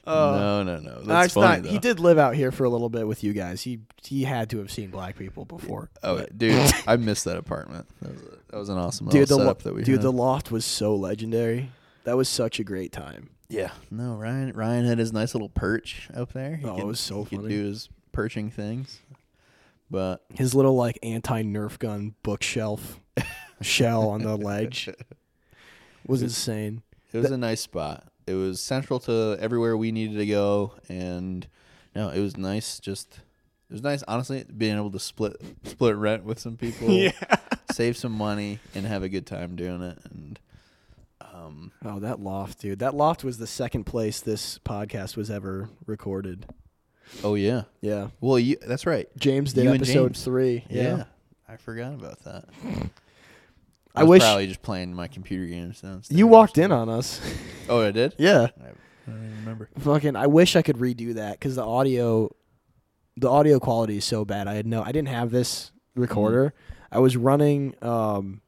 Uh, 0.09 0.38
no, 0.38 0.62
no, 0.62 0.77
no. 0.79 0.94
No, 0.97 1.01
That's 1.03 1.35
funny, 1.35 1.62
not. 1.62 1.71
He 1.71 1.79
did 1.79 2.01
live 2.01 2.18
out 2.18 2.35
here 2.35 2.51
for 2.51 2.64
a 2.64 2.68
little 2.71 2.88
bit 2.88 3.07
with 3.07 3.23
you 3.23 3.33
guys. 3.33 3.62
He 3.62 3.81
he 4.03 4.25
had 4.25 4.51
to 4.51 4.59
have 4.59 4.71
seen 4.71 4.90
black 4.90 5.16
people 5.16 5.44
before. 5.44 5.90
Oh, 6.03 6.16
but- 6.18 6.37
dude, 6.38 6.73
I 6.87 6.97
missed 6.97 7.25
that 7.27 7.37
apartment. 7.37 7.87
That 8.03 8.12
was, 8.12 8.23
a, 8.23 8.31
that 8.53 8.59
was 8.59 8.68
an 8.71 8.79
awesome 8.79 9.09
dude, 9.09 9.29
the 9.29 9.37
lo- 9.37 9.42
setup 9.44 9.62
that 9.62 9.75
we 9.75 9.83
dude, 9.83 9.97
had. 9.97 10.03
the 10.03 10.12
loft 10.12 10.51
was 10.51 10.64
so 10.64 10.94
legendary. 10.97 11.71
That 12.05 12.16
was 12.16 12.29
such 12.29 12.59
a 12.59 12.64
great 12.64 12.90
time. 12.92 13.31
yeah, 13.51 13.73
no, 13.90 14.14
Ryan. 14.14 14.53
Ryan 14.55 14.87
had 14.87 14.99
his 14.99 15.12
nice 15.12 15.35
little 15.35 15.51
perch 15.51 16.09
up 16.14 16.33
there. 16.33 16.57
He 16.57 16.66
Oh, 16.66 16.79
it 16.79 16.87
was 16.87 17.01
so 17.01 17.25
he 17.25 17.37
could 17.37 17.49
do 17.49 17.64
his 17.64 17.88
perching 18.12 18.51
things, 18.51 19.01
but 19.90 20.25
His 20.35 20.55
little 20.55 20.75
like 20.75 20.99
anti 21.03 21.42
Nerf 21.42 21.79
gun 21.79 22.14
bookshelf 22.23 22.99
shell 23.61 24.09
on 24.09 24.23
the 24.23 24.37
ledge 24.37 24.88
was 26.07 26.23
insane. 26.23 26.83
it 27.12 27.18
was 27.18 27.31
a 27.31 27.37
nice 27.37 27.61
spot. 27.61 28.05
It 28.29 28.35
was 28.35 28.61
central 28.61 29.01
to 29.01 29.37
everywhere 29.41 29.77
we 29.77 29.91
needed 29.93 30.19
to 30.19 30.27
go, 30.27 30.75
and 30.88 31.47
no, 31.95 32.11
it 32.11 32.21
was 32.21 32.37
nice. 32.37 32.79
Just 32.79 33.20
it 33.70 33.72
was 33.72 33.83
nice, 33.83 34.03
honestly, 34.07 34.45
being 34.57 34.76
able 34.76 34.91
to 34.93 35.01
split 35.01 35.37
split 35.64 35.97
rent 35.97 36.24
with 36.24 36.39
some 36.39 36.57
people, 36.57 37.11
save 37.72 37.97
some 37.97 38.12
money, 38.12 38.59
and 38.74 38.87
have 38.87 39.03
a 39.03 39.09
good 39.09 39.26
time 39.26 39.57
doing 39.57 39.83
it. 39.83 39.99
And 40.11 40.39
um, 41.20 41.72
Oh, 41.85 41.99
that 42.01 42.20
loft, 42.20 42.61
dude. 42.61 42.79
That 42.81 42.95
loft 42.95 43.24
was 43.24 43.39
the 43.39 43.47
second 43.47 43.85
place 43.85 44.20
this 44.20 44.59
podcast 44.59 45.16
was 45.16 45.31
ever 45.31 45.68
recorded. 45.87 46.47
oh 47.24 47.35
yeah, 47.35 47.62
Yeah. 47.81 48.09
well, 48.20 48.39
you 48.39 48.57
that's 48.66 48.87
right. 48.87 49.09
James 49.16 49.53
did 49.53 49.64
You 49.64 49.72
episode 49.74 50.09
James. 50.14 50.24
three. 50.24 50.64
Yeah. 50.68 51.05
I 51.49 51.57
forgot 51.57 51.95
about 51.95 52.22
that. 52.24 52.45
I 53.99 54.01
I, 54.01 54.05
was 54.05 54.09
wish- 54.11 54.22
probably 54.22 54.46
just 54.46 54.62
playing 54.62 54.94
my 54.94 55.09
computer 55.09 55.46
games. 55.46 55.82
You 56.11 56.26
walked 56.26 56.59
in 56.59 56.72
on 56.72 56.88
us. 56.88 57.20
Oh, 57.68 57.80
I 57.82 57.90
did. 57.90 58.14
yeah. 58.18 58.49
I 58.59 59.11
don't 59.11 59.24
even 59.24 59.36
remember. 59.40 59.68
Fucking, 59.78 60.16
I 60.16 60.26
wish 60.26 60.57
I 60.57 60.62
could 60.62 60.76
redo 60.76 61.14
that 61.14 61.32
because 61.32 61.57
the 61.57 61.64
audio, 61.64 62.34
the 63.16 63.28
audio 63.30 63.59
quality 63.59 63.96
is 63.99 64.05
so 64.05 64.24
bad. 64.24 64.46
I 64.49 64.55
had 64.55 64.66
no, 64.66 64.82
I 64.82 64.92
didn't 64.92 65.09
have 65.09 65.30
this 65.30 65.72
recorder. 65.94 66.55
I 66.90 66.99
was 67.01 67.16
running 67.16 67.74
um, 67.82 68.40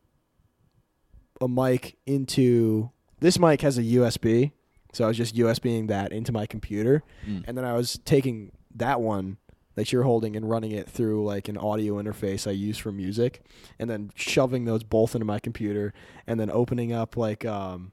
a 1.40 1.48
mic 1.48 1.96
into 2.06 2.90
this 3.20 3.38
mic 3.38 3.60
has 3.62 3.76
a 3.78 3.82
USB, 3.82 4.52
so 4.92 5.04
I 5.04 5.08
was 5.08 5.16
just 5.16 5.34
USBing 5.36 5.88
that 5.88 6.12
into 6.12 6.32
my 6.32 6.46
computer, 6.46 7.02
Mm. 7.28 7.44
and 7.46 7.56
then 7.58 7.64
I 7.64 7.74
was 7.74 7.98
taking 8.04 8.52
that 8.76 9.00
one 9.00 9.36
that 9.80 9.92
you're 9.92 10.02
holding 10.02 10.36
and 10.36 10.46
running 10.48 10.72
it 10.72 10.86
through 10.90 11.24
like 11.24 11.48
an 11.48 11.56
audio 11.56 11.94
interface 11.94 12.46
I 12.46 12.50
use 12.50 12.76
for 12.76 12.92
music, 12.92 13.42
and 13.78 13.88
then 13.88 14.10
shoving 14.14 14.66
those 14.66 14.82
both 14.82 15.14
into 15.14 15.24
my 15.24 15.38
computer, 15.38 15.94
and 16.26 16.38
then 16.38 16.50
opening 16.50 16.92
up 16.92 17.16
like 17.16 17.46
um. 17.46 17.92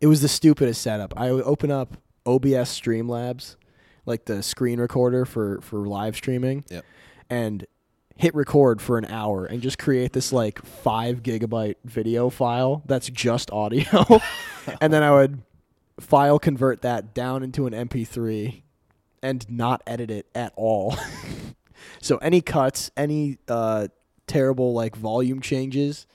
It 0.00 0.06
was 0.08 0.22
the 0.22 0.28
stupidest 0.28 0.80
setup. 0.82 1.12
I 1.16 1.30
would 1.30 1.44
open 1.44 1.70
up 1.70 1.98
OBS 2.26 2.68
Streamlabs, 2.80 3.54
like 4.06 4.24
the 4.24 4.42
screen 4.42 4.80
recorder 4.80 5.24
for 5.24 5.60
for 5.60 5.86
live 5.86 6.16
streaming, 6.16 6.64
Yep. 6.68 6.84
and 7.28 7.66
hit 8.16 8.34
record 8.34 8.82
for 8.82 8.98
an 8.98 9.04
hour 9.04 9.46
and 9.46 9.62
just 9.62 9.78
create 9.78 10.12
this 10.14 10.32
like 10.32 10.64
five 10.64 11.22
gigabyte 11.22 11.76
video 11.84 12.28
file 12.28 12.82
that's 12.86 13.08
just 13.08 13.50
audio, 13.52 14.04
and 14.80 14.92
then 14.92 15.02
I 15.04 15.10
would 15.12 15.42
file 16.00 16.38
convert 16.38 16.80
that 16.82 17.14
down 17.14 17.42
into 17.44 17.66
an 17.66 17.72
MP3 17.74 18.62
and 19.22 19.48
not 19.50 19.82
edit 19.86 20.10
it 20.10 20.26
at 20.34 20.52
all. 20.56 20.96
so 22.00 22.16
any 22.18 22.40
cuts, 22.40 22.90
any 22.96 23.38
uh, 23.48 23.88
terrible 24.26 24.72
like 24.72 24.96
volume 24.96 25.40
changes, 25.40 26.06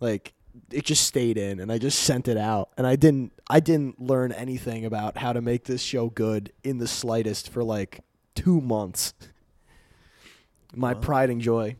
like 0.00 0.32
it 0.70 0.84
just 0.84 1.04
stayed 1.06 1.36
in 1.36 1.60
and 1.60 1.70
I 1.72 1.78
just 1.78 1.98
sent 2.00 2.28
it 2.28 2.36
out 2.36 2.70
and 2.76 2.86
I 2.86 2.96
didn't 2.96 3.32
I 3.50 3.60
didn't 3.60 4.00
learn 4.00 4.32
anything 4.32 4.84
about 4.84 5.18
how 5.18 5.32
to 5.32 5.40
make 5.40 5.64
this 5.64 5.82
show 5.82 6.08
good 6.08 6.52
in 6.62 6.78
the 6.78 6.86
slightest 6.88 7.50
for 7.50 7.62
like 7.64 8.00
2 8.36 8.60
months. 8.60 9.14
My 10.74 10.94
pride 10.94 11.30
and 11.30 11.40
joy. 11.40 11.76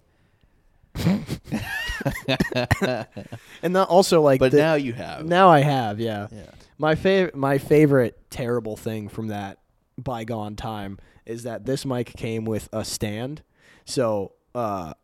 and 3.63 3.75
that 3.77 3.87
also 3.89 4.21
like 4.23 4.41
But 4.41 4.53
the- 4.53 4.59
now 4.59 4.75
you 4.75 4.93
have. 4.93 5.25
now 5.25 5.49
I 5.49 5.61
have, 5.61 5.99
yeah. 6.01 6.29
yeah. 6.31 6.43
My 6.79 6.95
favorite, 6.95 7.35
my 7.35 7.59
favorite 7.59 8.19
terrible 8.31 8.77
thing 8.77 9.09
from 9.09 9.29
that 9.29 9.59
bygone 9.99 10.57
time 10.57 10.99
is 11.27 11.43
that 11.45 11.65
this 11.65 11.85
mic 11.85 12.15
came 12.17 12.45
with 12.45 12.69
a 12.73 12.85
stand. 12.85 13.43
So 13.85 14.33
uh, 14.55 14.95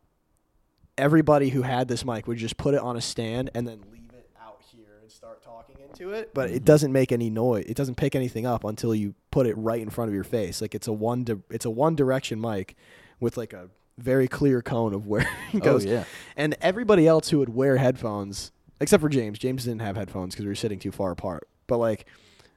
everybody 0.99 1.51
who 1.51 1.63
had 1.63 1.89
this 1.89 2.05
mic 2.05 2.27
would 2.27 2.39
just 2.39 2.57
put 2.57 2.75
it 2.75 2.81
on 2.81 2.97
a 2.97 3.01
stand 3.01 3.51
and 3.55 3.67
then 3.67 3.81
leave 3.91 4.11
it 4.13 4.31
out 4.41 4.63
here 4.71 4.99
and 5.03 5.11
start 5.11 5.43
talking 5.43 5.77
into 5.81 6.13
it. 6.13 6.33
But 6.35 6.51
it 6.51 6.65
doesn't 6.65 6.93
make 6.93 7.13
any 7.13 7.31
noise. 7.31 7.65
It 7.67 7.77
doesn't 7.77 7.97
pick 7.97 8.15
anything 8.15 8.47
up 8.47 8.65
until 8.65 8.95
you 8.95 9.15
put 9.31 9.47
it 9.47 9.57
right 9.57 9.81
in 9.81 9.91
front 9.91 10.09
of 10.09 10.15
your 10.15 10.25
face. 10.25 10.61
Like 10.61 10.75
it's 10.75 10.89
a 10.89 10.93
one, 10.93 11.25
di- 11.25 11.43
it's 11.51 11.65
a 11.65 11.71
one 11.71 11.97
direction 11.97 12.41
mic 12.41 12.77
with 13.19 13.37
like 13.37 13.53
a 13.53 13.69
very 13.99 14.29
clear 14.29 14.63
cone 14.63 14.95
of 14.95 15.07
where 15.07 15.29
it 15.53 15.63
goes. 15.63 15.87
Oh 15.87 15.91
yeah. 15.91 16.05
And 16.37 16.57
everybody 16.61 17.07
else 17.07 17.31
who 17.31 17.39
would 17.39 17.51
wear 17.51 17.77
headphones, 17.77 18.53
except 18.81 19.01
for 19.01 19.09
James, 19.09 19.39
James 19.39 19.65
didn't 19.65 19.83
have 19.83 19.97
headphones 19.97 20.35
because 20.35 20.45
we 20.45 20.51
were 20.51 20.55
sitting 20.55 20.79
too 20.79 20.93
far 20.93 21.13
apart. 21.13 21.49
But 21.67 21.79
like 21.79 22.07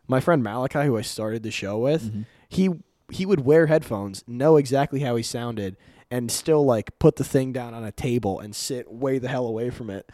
my 0.07 0.19
friend 0.19 0.43
Malachi, 0.43 0.83
who 0.85 0.97
I 0.97 1.01
started 1.01 1.43
the 1.43 1.51
show 1.51 1.77
with, 1.77 2.03
Mm-hmm. 2.03 2.21
he 2.49 2.69
he 3.11 3.25
would 3.25 3.41
wear 3.41 3.67
headphones, 3.67 4.23
know 4.27 4.57
exactly 4.57 5.01
how 5.01 5.15
he 5.15 5.23
sounded, 5.23 5.75
and 6.09 6.31
still 6.31 6.65
like 6.65 6.97
put 6.99 7.17
the 7.17 7.23
thing 7.23 7.51
down 7.53 7.73
on 7.73 7.83
a 7.83 7.91
table 7.91 8.39
and 8.39 8.55
sit 8.55 8.91
way 8.91 9.19
the 9.19 9.27
hell 9.27 9.45
away 9.45 9.69
from 9.69 9.89
it. 9.89 10.09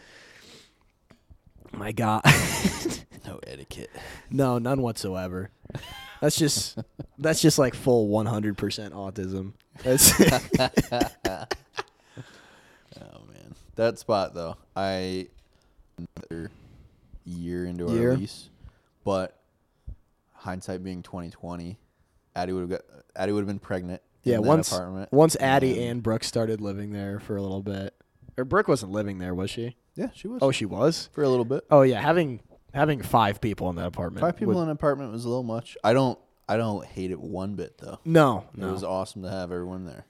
My 1.72 1.92
God, 1.92 2.22
No 3.26 3.38
etiquette. 3.46 3.90
no, 4.30 4.58
none 4.58 4.82
whatsoever. 4.82 5.50
That's 6.20 6.36
just 6.36 6.78
that's 7.18 7.40
just 7.40 7.58
like 7.58 7.74
full 7.74 8.08
one 8.08 8.26
hundred 8.26 8.58
percent 8.58 8.92
autism. 8.92 9.52
That's 9.82 10.12
Oh 13.00 13.22
man, 13.28 13.54
that 13.76 13.98
spot 13.98 14.34
though. 14.34 14.56
I 14.76 15.28
another 15.96 16.50
year 17.24 17.64
into 17.64 17.90
Year? 17.92 18.10
our 18.12 18.16
lease, 18.16 18.48
but 19.04 19.36
hindsight 20.40 20.82
being 20.82 21.02
twenty 21.02 21.30
twenty, 21.30 21.78
Addie 22.34 22.52
would 22.52 22.60
have 22.62 22.70
got 22.70 22.80
Addie 23.16 23.32
would 23.32 23.40
have 23.40 23.46
been 23.48 23.58
pregnant. 23.58 24.02
Yeah, 24.22 24.36
in 24.36 24.42
that 24.42 24.48
once 24.48 24.72
apartment. 24.72 25.12
once 25.12 25.36
Addie 25.40 25.72
then- 25.74 25.90
and 25.90 26.02
Brooke 26.02 26.24
started 26.24 26.60
living 26.60 26.92
there 26.92 27.20
for 27.20 27.36
a 27.36 27.42
little 27.42 27.62
bit, 27.62 27.94
or 28.36 28.44
Brooke 28.44 28.68
wasn't 28.68 28.92
living 28.92 29.18
there, 29.18 29.34
was 29.34 29.50
she? 29.50 29.76
yeah, 29.94 30.08
she 30.14 30.28
was. 30.28 30.38
Oh, 30.42 30.50
she 30.50 30.64
was. 30.66 31.08
for 31.12 31.22
a 31.24 31.28
little 31.28 31.44
bit. 31.44 31.64
Oh 31.70 31.82
yeah, 31.82 32.00
having 32.00 32.40
having 32.74 33.00
five 33.02 33.40
people 33.40 33.70
in 33.70 33.76
that 33.76 33.86
apartment. 33.86 34.20
Five 34.20 34.36
people 34.36 34.54
would- 34.54 34.60
in 34.62 34.68
an 34.68 34.72
apartment 34.72 35.12
was 35.12 35.24
a 35.24 35.28
little 35.28 35.42
much. 35.42 35.76
I 35.84 35.92
don't. 35.92 36.18
I 36.48 36.56
don't 36.56 36.84
hate 36.84 37.10
it 37.12 37.20
one 37.20 37.54
bit 37.54 37.78
though. 37.78 37.98
No, 38.04 38.44
It 38.54 38.60
no. 38.60 38.72
was 38.72 38.82
awesome 38.82 39.22
to 39.22 39.30
have 39.30 39.52
everyone 39.52 39.84
there. 39.86 40.04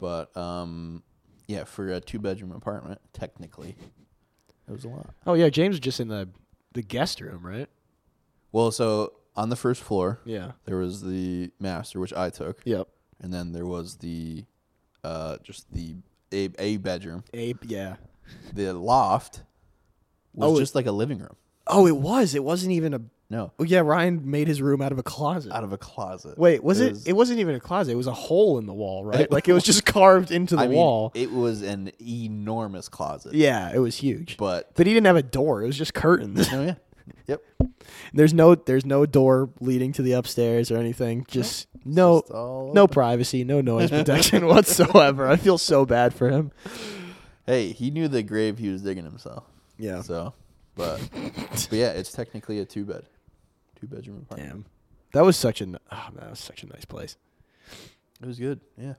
But 0.00 0.36
um, 0.36 1.02
yeah, 1.46 1.62
for 1.64 1.88
a 1.92 2.00
two 2.00 2.18
bedroom 2.18 2.50
apartment, 2.52 3.00
technically, 3.12 3.76
it 4.68 4.72
was 4.72 4.84
a 4.84 4.88
lot. 4.88 5.10
oh 5.26 5.34
yeah, 5.34 5.48
James 5.48 5.74
was 5.74 5.80
just 5.80 6.00
in 6.00 6.08
the 6.08 6.28
the 6.72 6.82
guest 6.82 7.20
room, 7.20 7.46
right? 7.46 7.68
Well, 8.52 8.70
so 8.72 9.12
on 9.36 9.48
the 9.50 9.56
first 9.56 9.82
floor, 9.82 10.20
Yeah. 10.24 10.52
there 10.64 10.76
was 10.78 11.02
the 11.02 11.50
master, 11.58 11.98
which 12.00 12.12
I 12.12 12.30
took, 12.30 12.60
Yep. 12.64 12.88
and 13.20 13.32
then 13.32 13.52
there 13.52 13.66
was 13.66 13.96
the 13.96 14.44
uh, 15.02 15.36
just 15.42 15.70
the 15.72 15.96
a, 16.32 16.48
a 16.58 16.76
bedroom. 16.78 17.24
Abe. 17.34 17.62
Yeah. 17.66 17.96
The 18.54 18.72
loft 18.72 19.42
was 20.32 20.50
Oh, 20.50 20.56
it- 20.56 20.60
just 20.60 20.74
like 20.74 20.86
a 20.86 20.92
living 20.92 21.18
room. 21.18 21.36
Oh, 21.66 21.86
it 21.86 21.96
was. 21.96 22.34
It 22.34 22.44
wasn't 22.44 22.72
even 22.72 22.94
a. 22.94 23.00
No, 23.30 23.52
Oh 23.58 23.64
yeah, 23.64 23.80
Ryan 23.80 24.30
made 24.30 24.48
his 24.48 24.60
room 24.60 24.82
out 24.82 24.92
of 24.92 24.98
a 24.98 25.02
closet. 25.02 25.50
out 25.50 25.64
of 25.64 25.72
a 25.72 25.78
closet. 25.78 26.36
Wait, 26.38 26.62
was 26.62 26.78
it? 26.78 26.90
was- 26.92 27.06
It 27.06 27.14
wasn't 27.14 27.40
even 27.40 27.54
a 27.54 27.60
closet. 27.60 27.92
It 27.92 27.96
was 27.96 28.06
a 28.06 28.12
hole 28.12 28.58
in 28.58 28.66
the 28.66 28.74
wall, 28.74 29.02
right? 29.12 29.30
like 29.30 29.48
it 29.48 29.54
was 29.54 29.64
just 29.64 29.84
carved 29.86 30.30
into 30.30 30.56
the 30.56 30.62
I 30.62 30.66
mean, 30.68 30.76
wall. 30.76 31.10
it 31.14 31.32
was 31.32 31.62
an 31.62 31.90
enormous 32.00 32.88
closet. 32.90 33.34
yeah, 33.34 33.72
it 33.74 33.78
was 33.78 33.96
huge. 33.96 34.36
but 34.36 34.70
But 34.74 34.86
he 34.86 34.92
didn't 34.92 35.06
have 35.06 35.16
a 35.16 35.22
door. 35.22 35.62
It 35.62 35.66
was 35.66 35.76
just 35.78 35.94
curtains. 35.94 36.48
oh 36.52 36.62
yeah, 36.64 36.74
yep. 37.26 37.42
there's 38.12 38.32
no 38.34 38.54
there's 38.54 38.84
no 38.86 39.06
door 39.06 39.50
leading 39.60 39.92
to 39.92 40.02
the 40.02 40.12
upstairs 40.12 40.70
or 40.70 40.78
anything. 40.78 41.24
Just 41.28 41.68
no 41.84 42.20
Just 42.20 42.32
no 42.32 42.86
privacy, 42.86 43.44
no 43.44 43.60
noise 43.60 43.90
protection 43.90 44.46
whatsoever. 44.46 45.28
I 45.28 45.36
feel 45.36 45.58
so 45.58 45.84
bad 45.84 46.14
for 46.14 46.30
him. 46.30 46.50
Hey, 47.46 47.72
he 47.72 47.90
knew 47.90 48.08
the 48.08 48.22
grave 48.22 48.58
he 48.58 48.68
was 48.70 48.82
digging 48.82 49.04
himself. 49.04 49.44
Yeah. 49.78 50.00
So, 50.02 50.34
but 50.74 51.00
but 51.12 51.72
yeah, 51.72 51.90
it's 51.90 52.12
technically 52.12 52.58
a 52.58 52.64
two 52.64 52.84
bed, 52.84 53.04
two 53.80 53.86
bedroom 53.86 54.18
apartment. 54.22 54.50
Damn. 54.50 54.64
That 55.12 55.24
was 55.24 55.36
such 55.36 55.60
a 55.60 55.64
n- 55.64 55.78
oh, 55.92 56.08
man, 56.12 56.20
that 56.20 56.30
was 56.30 56.40
such 56.40 56.62
a 56.64 56.66
nice 56.66 56.84
place. 56.84 57.16
It 58.20 58.26
was 58.26 58.38
good. 58.38 58.60
Yeah. 58.76 58.94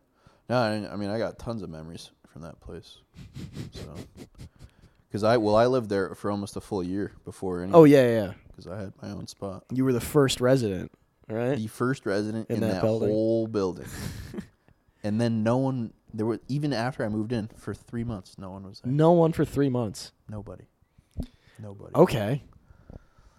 No, 0.48 0.58
I, 0.58 0.94
I 0.94 0.96
mean 0.96 1.10
I 1.10 1.18
got 1.18 1.40
tons 1.40 1.62
of 1.62 1.70
memories 1.70 2.12
from 2.32 2.44
that 2.44 2.60
place. 2.60 2.98
So, 3.74 3.96
because 5.16 5.24
I 5.24 5.38
well 5.38 5.56
I 5.56 5.68
lived 5.68 5.90
there 5.90 6.14
for 6.14 6.30
almost 6.30 6.58
a 6.58 6.62
full 6.62 6.84
year 6.84 7.14
before 7.24 7.64
any. 7.64 7.72
Oh 7.72 7.86
yeah, 7.86 8.06
yeah. 8.06 8.34
Because 8.50 8.68
I 8.68 8.78
had 8.82 8.94
my 9.02 9.12
own 9.12 9.28
spot. 9.28 9.64
You 9.72 9.86
were 9.86 9.94
the 9.94 10.02
first 10.02 10.42
resident, 10.42 10.92
right? 11.30 11.56
The 11.56 11.68
first 11.68 12.06
resident 12.06 12.50
In 12.50 12.56
in, 12.56 12.62
that 12.64 12.74
that, 12.74 12.82
building? 12.82 13.10
whole 13.10 13.48
building. 13.48 13.86
and 15.06 15.22
then 15.22 15.42
no 15.42 15.56
one 15.56 15.94
there 16.14 16.26
was 16.26 16.40
even 16.50 16.74
after 16.74 17.06
I 17.06 17.08
moved 17.08 17.32
in 17.32 17.50
for 17.56 17.74
three 17.74 18.04
months, 18.04 18.38
no 18.38 18.50
one 18.50 18.64
was 18.66 18.82
there. 18.82 18.92
No 18.92 19.14
one 19.14 19.32
for 19.32 19.46
three 19.46 19.70
months. 19.70 20.12
Nobody. 20.28 20.66
Nobody. 21.62 21.96
Okay. 21.96 22.44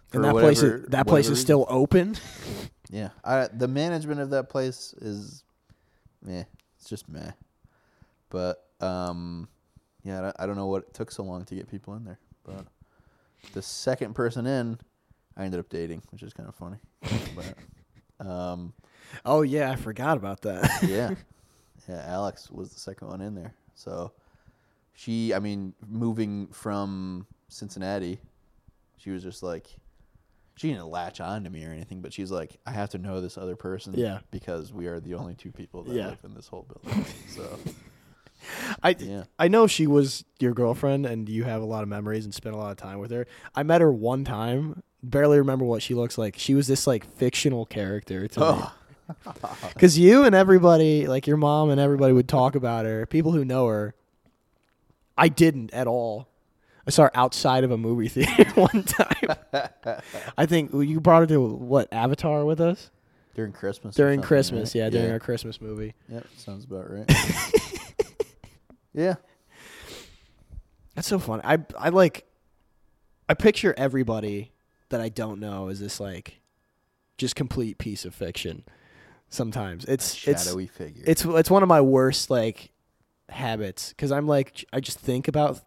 For 0.08 0.16
and 0.16 0.24
that 0.24 0.32
place 0.32 0.62
is 0.62 0.86
that 0.86 1.06
place 1.06 1.28
is 1.28 1.38
still 1.38 1.66
open. 1.68 2.16
Yeah, 2.88 3.08
I, 3.24 3.48
the 3.52 3.66
management 3.66 4.20
of 4.20 4.30
that 4.30 4.48
place 4.48 4.94
is, 4.98 5.42
meh. 6.22 6.44
It's 6.78 6.88
just 6.88 7.08
meh. 7.08 7.32
But 8.30 8.64
um, 8.80 9.48
yeah, 10.06 10.32
I 10.38 10.46
don't- 10.46 10.56
know 10.56 10.66
what 10.66 10.84
it 10.84 10.94
took 10.94 11.10
so 11.10 11.22
long 11.24 11.44
to 11.46 11.54
get 11.54 11.68
people 11.70 11.94
in 11.96 12.04
there. 12.04 12.18
But 12.44 12.64
the 13.52 13.60
second 13.62 14.14
person 14.14 14.46
in, 14.46 14.78
I 15.36 15.44
ended 15.44 15.60
up 15.60 15.68
dating, 15.68 16.02
which 16.10 16.22
is 16.22 16.32
kind 16.32 16.48
of 16.48 16.54
funny. 16.54 16.76
but 17.34 18.26
um, 18.26 18.72
Oh 19.24 19.42
yeah, 19.42 19.70
I 19.70 19.76
forgot 19.76 20.16
about 20.16 20.42
that. 20.42 20.82
yeah, 20.82 21.14
yeah, 21.88 22.04
Alex 22.06 22.50
was 22.50 22.70
the 22.72 22.80
second 22.80 23.08
one 23.08 23.20
in 23.20 23.34
there. 23.34 23.52
So 23.74 24.12
she, 24.94 25.34
I 25.34 25.38
mean, 25.40 25.74
moving 25.86 26.46
from 26.48 27.26
Cincinnati, 27.48 28.18
she 28.96 29.10
was 29.10 29.22
just 29.22 29.42
like, 29.42 29.66
she 30.56 30.68
didn't 30.72 30.88
latch 30.88 31.20
on 31.20 31.44
to 31.44 31.50
me 31.50 31.64
or 31.66 31.70
anything, 31.70 32.00
but 32.00 32.12
she's 32.14 32.30
like, 32.30 32.56
I 32.64 32.70
have 32.70 32.88
to 32.90 32.98
know 32.98 33.20
this 33.20 33.36
other 33.36 33.56
person, 33.56 33.92
Yeah. 33.94 34.20
because 34.30 34.72
we 34.72 34.86
are 34.86 34.98
the 35.00 35.14
only 35.14 35.34
two 35.34 35.52
people 35.52 35.82
that 35.82 35.94
Yeah. 35.94 36.08
live 36.08 36.20
in 36.24 36.32
this 36.34 36.48
whole 36.48 36.62
building. 36.82 37.04
So 37.28 37.58
I 38.82 38.96
Yeah. 38.98 39.24
I 39.38 39.48
know 39.48 39.66
she 39.66 39.86
was 39.86 40.24
your 40.40 40.52
girlfriend 40.54 41.06
and 41.06 41.28
you 41.28 41.44
have 41.44 41.62
a 41.62 41.66
lot 41.66 41.82
of 41.82 41.88
memories 41.88 42.24
and 42.24 42.34
spent 42.34 42.54
a 42.54 42.58
lot 42.58 42.70
of 42.70 42.76
time 42.76 42.98
with 42.98 43.10
her. 43.10 43.26
I 43.54 43.62
met 43.62 43.80
her 43.80 43.92
one 43.92 44.24
time. 44.24 44.82
Barely 45.02 45.38
remember 45.38 45.64
what 45.64 45.82
she 45.82 45.94
looks 45.94 46.18
like. 46.18 46.36
She 46.38 46.54
was 46.54 46.66
this 46.66 46.86
like 46.86 47.04
fictional 47.16 47.66
character 47.66 48.26
to 48.28 48.40
me. 48.40 48.46
Oh. 48.46 48.74
Cuz 49.78 49.96
you 49.96 50.24
and 50.24 50.34
everybody, 50.34 51.06
like 51.06 51.26
your 51.28 51.36
mom 51.36 51.70
and 51.70 51.80
everybody 51.80 52.12
would 52.12 52.28
talk 52.28 52.56
about 52.56 52.84
her. 52.86 53.06
People 53.06 53.32
who 53.32 53.44
know 53.44 53.66
her. 53.68 53.94
I 55.16 55.28
didn't 55.28 55.72
at 55.72 55.86
all. 55.86 56.28
I 56.86 56.90
saw 56.90 57.04
her 57.04 57.16
outside 57.16 57.64
of 57.64 57.70
a 57.70 57.76
movie 57.78 58.08
theater 58.08 58.44
one 58.54 58.82
time. 58.84 59.36
I 60.36 60.46
think 60.46 60.72
you 60.72 61.00
brought 61.00 61.20
her 61.20 61.26
to 61.28 61.40
what 61.40 61.92
Avatar 61.92 62.44
with 62.44 62.60
us 62.60 62.90
during 63.34 63.52
Christmas. 63.52 63.94
during 63.94 64.22
Christmas. 64.22 64.74
right? 64.74 64.80
Yeah, 64.82 64.90
during 64.90 65.10
our 65.10 65.18
Christmas 65.20 65.60
movie. 65.60 65.94
Yep, 66.08 66.26
sounds 66.36 66.64
about 66.64 66.90
right. 66.90 67.10
Yeah. 68.96 69.14
That's 70.96 71.06
so 71.06 71.18
funny. 71.18 71.42
I 71.44 71.58
I 71.78 71.90
like 71.90 72.26
I 73.28 73.34
picture 73.34 73.74
everybody 73.76 74.52
that 74.88 75.00
I 75.00 75.08
don't 75.08 75.40
know 75.40 75.68
as 75.68 75.78
this 75.78 76.00
like 76.00 76.40
just 77.18 77.36
complete 77.36 77.78
piece 77.78 78.04
of 78.04 78.14
fiction. 78.14 78.64
Sometimes 79.28 79.84
it's 79.84 80.26
it's 80.26 80.44
Shadowy 80.44 80.66
figure. 80.66 81.04
it's 81.06 81.24
it's 81.24 81.50
one 81.50 81.62
of 81.62 81.68
my 81.68 81.80
worst 81.80 82.30
like 82.30 82.70
habits 83.28 83.90
because 83.90 84.10
I'm 84.10 84.26
like 84.26 84.64
I 84.72 84.80
just 84.80 84.98
think 84.98 85.28
about 85.28 85.60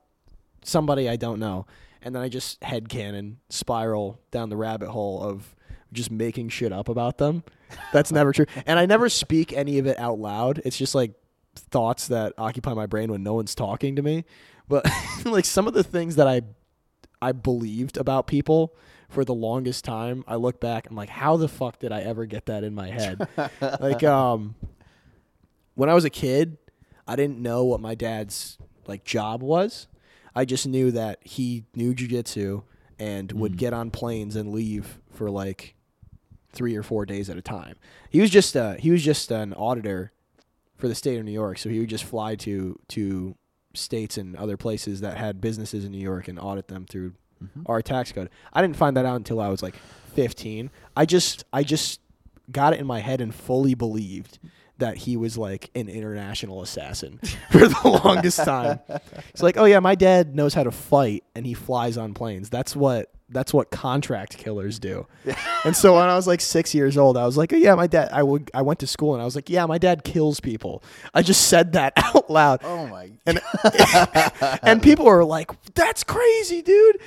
somebody 0.64 1.08
I 1.08 1.16
don't 1.16 1.40
know, 1.40 1.68
and 2.02 2.16
then 2.16 2.22
I 2.22 2.30
just 2.30 2.64
head 2.64 2.90
headcanon 2.90 3.36
spiral 3.50 4.20
down 4.32 4.50
the 4.50 4.58
rabbit 4.58 4.90
hole 4.90 5.22
of 5.22 5.56
just 5.92 6.10
making 6.10 6.50
shit 6.50 6.72
up 6.72 6.90
about 6.90 7.18
them. 7.18 7.44
That's 7.94 8.12
never 8.12 8.32
true, 8.32 8.46
and 8.66 8.80
I 8.80 8.88
never 8.88 9.10
speak 9.10 9.54
any 9.54 9.78
of 9.78 9.86
it 9.86 10.00
out 10.00 10.18
loud. 10.18 10.62
It's 10.66 10.78
just 10.78 10.96
like 10.96 11.12
thoughts 11.56 12.08
that 12.08 12.34
occupy 12.38 12.74
my 12.74 12.86
brain 12.86 13.12
when 13.12 13.24
no 13.24 13.34
one's 13.34 13.56
talking 13.56 13.96
to 13.96 14.02
me. 14.02 14.26
But 14.68 14.86
like 15.26 15.46
some 15.46 15.68
of 15.68 15.74
the 15.74 15.84
things 15.84 16.16
that 16.16 16.28
I 16.28 16.42
I 17.22 17.34
believed 17.34 17.98
about 17.98 18.28
people 18.28 18.76
for 19.10 19.26
the 19.26 19.34
longest 19.34 19.84
time, 19.84 20.24
I 20.28 20.36
look 20.36 20.60
back, 20.60 20.88
I'm 20.90 20.96
like, 20.96 21.10
how 21.10 21.36
the 21.36 21.48
fuck 21.48 21.80
did 21.80 21.92
I 21.92 22.02
ever 22.02 22.26
get 22.26 22.46
that 22.46 22.64
in 22.64 22.76
my 22.76 22.90
head? 22.90 23.28
like, 23.82 24.04
um, 24.04 24.56
when 25.74 25.90
I 25.90 25.96
was 25.96 26.06
a 26.06 26.10
kid, 26.10 26.58
I 27.08 27.16
didn't 27.16 27.40
know 27.40 27.66
what 27.66 27.82
my 27.82 27.96
dad's 27.96 28.58
like 28.88 29.04
job 29.04 29.42
was. 29.42 29.88
I 30.36 30.46
just 30.46 30.68
knew 30.68 30.92
that 30.92 31.20
he 31.24 31.66
knew 31.76 31.94
jujitsu 31.94 32.64
and 33.00 33.32
would 33.32 33.58
get 33.58 33.74
on 33.74 33.90
planes 33.90 34.36
and 34.36 34.54
leave 34.54 35.00
for 35.12 35.30
like 35.30 35.76
three 36.52 36.76
or 36.76 36.84
four 36.84 37.06
days 37.06 37.30
at 37.30 37.38
a 37.38 37.42
time. 37.42 37.76
He 38.10 38.22
was 38.22 38.30
just 38.30 38.56
uh, 38.56 38.74
he 38.74 38.92
was 38.92 39.04
just 39.04 39.32
an 39.32 39.54
auditor 39.54 40.12
for 40.80 40.88
the 40.88 40.96
state 40.96 41.20
of 41.20 41.26
New 41.26 41.32
York, 41.32 41.58
so 41.58 41.70
he 41.70 41.80
would 41.80 41.90
just 41.90 42.06
fly 42.06 42.36
to 42.36 42.80
to 42.90 43.36
states 43.74 44.18
and 44.18 44.36
other 44.36 44.58
places 44.58 45.02
that 45.02 45.18
had 45.18 45.40
businesses 45.40 45.86
in 45.86 45.92
New 45.92 46.00
York 46.00 46.28
and 46.28 46.40
audit 46.40 46.68
them 46.70 46.86
through 46.86 47.14
mm-hmm. 47.44 47.62
our 47.68 47.82
tax 47.82 48.12
code. 48.12 48.30
I 48.52 48.62
didn't 48.62 48.78
find 48.78 48.98
that 48.98 49.06
out 49.06 49.18
until 49.18 49.40
I 49.40 49.50
was 49.50 49.62
like 49.62 49.76
15. 50.14 50.72
I 50.96 51.06
just 51.06 51.44
I 51.54 51.64
just 51.64 52.00
got 52.52 52.74
it 52.74 52.80
in 52.80 52.88
my 52.88 53.00
head 53.00 53.22
and 53.22 53.34
fully 53.34 53.76
believed 53.76 54.40
that 54.80 54.98
he 54.98 55.18
was 55.18 55.38
like 55.38 55.70
an 55.76 55.90
international 55.90 56.62
assassin 56.62 57.20
for 57.52 57.68
the 57.68 58.02
longest 58.04 58.40
time. 58.40 58.80
It's 59.30 59.44
like, 59.44 59.58
"Oh 59.58 59.66
yeah, 59.66 59.80
my 59.80 59.96
dad 59.96 60.36
knows 60.36 60.54
how 60.54 60.64
to 60.64 60.72
fight 60.72 61.24
and 61.36 61.46
he 61.46 61.54
flies 61.54 61.98
on 61.98 62.14
planes." 62.14 62.50
That's 62.50 62.76
what 62.76 63.12
that's 63.32 63.54
what 63.54 63.70
contract 63.70 64.38
killers 64.38 64.80
do. 64.80 65.06
and 65.64 65.76
so 65.76 65.96
when 65.96 66.10
I 66.10 66.16
was 66.16 66.28
like 66.28 66.42
6 66.42 66.74
years 66.74 66.98
old, 66.98 67.18
I 67.18 67.26
was 67.26 67.38
like, 67.38 67.54
oh, 67.54 67.58
"Yeah, 67.58 67.76
my 67.76 67.88
dad 67.88 68.10
I 68.12 68.24
would 68.24 68.50
I 68.54 68.62
went 68.62 68.80
to 68.80 68.88
school 68.88 69.14
and 69.14 69.22
I 69.22 69.26
was 69.26 69.36
like, 69.36 69.50
"Yeah, 69.50 69.66
my 69.66 69.78
dad 69.78 70.04
kills 70.04 70.40
people." 70.40 70.84
I 71.14 71.22
just 71.22 71.48
said 71.48 71.74
that 71.74 71.94
out 71.98 72.30
loud. 72.30 72.62
oh 72.64 72.88
my. 72.88 73.12
And 73.26 73.40
and 74.64 74.82
people 74.82 75.06
were 75.06 75.24
like, 75.26 75.52
"That's 75.76 76.04
crazy, 76.04 76.62
dude." 76.62 77.00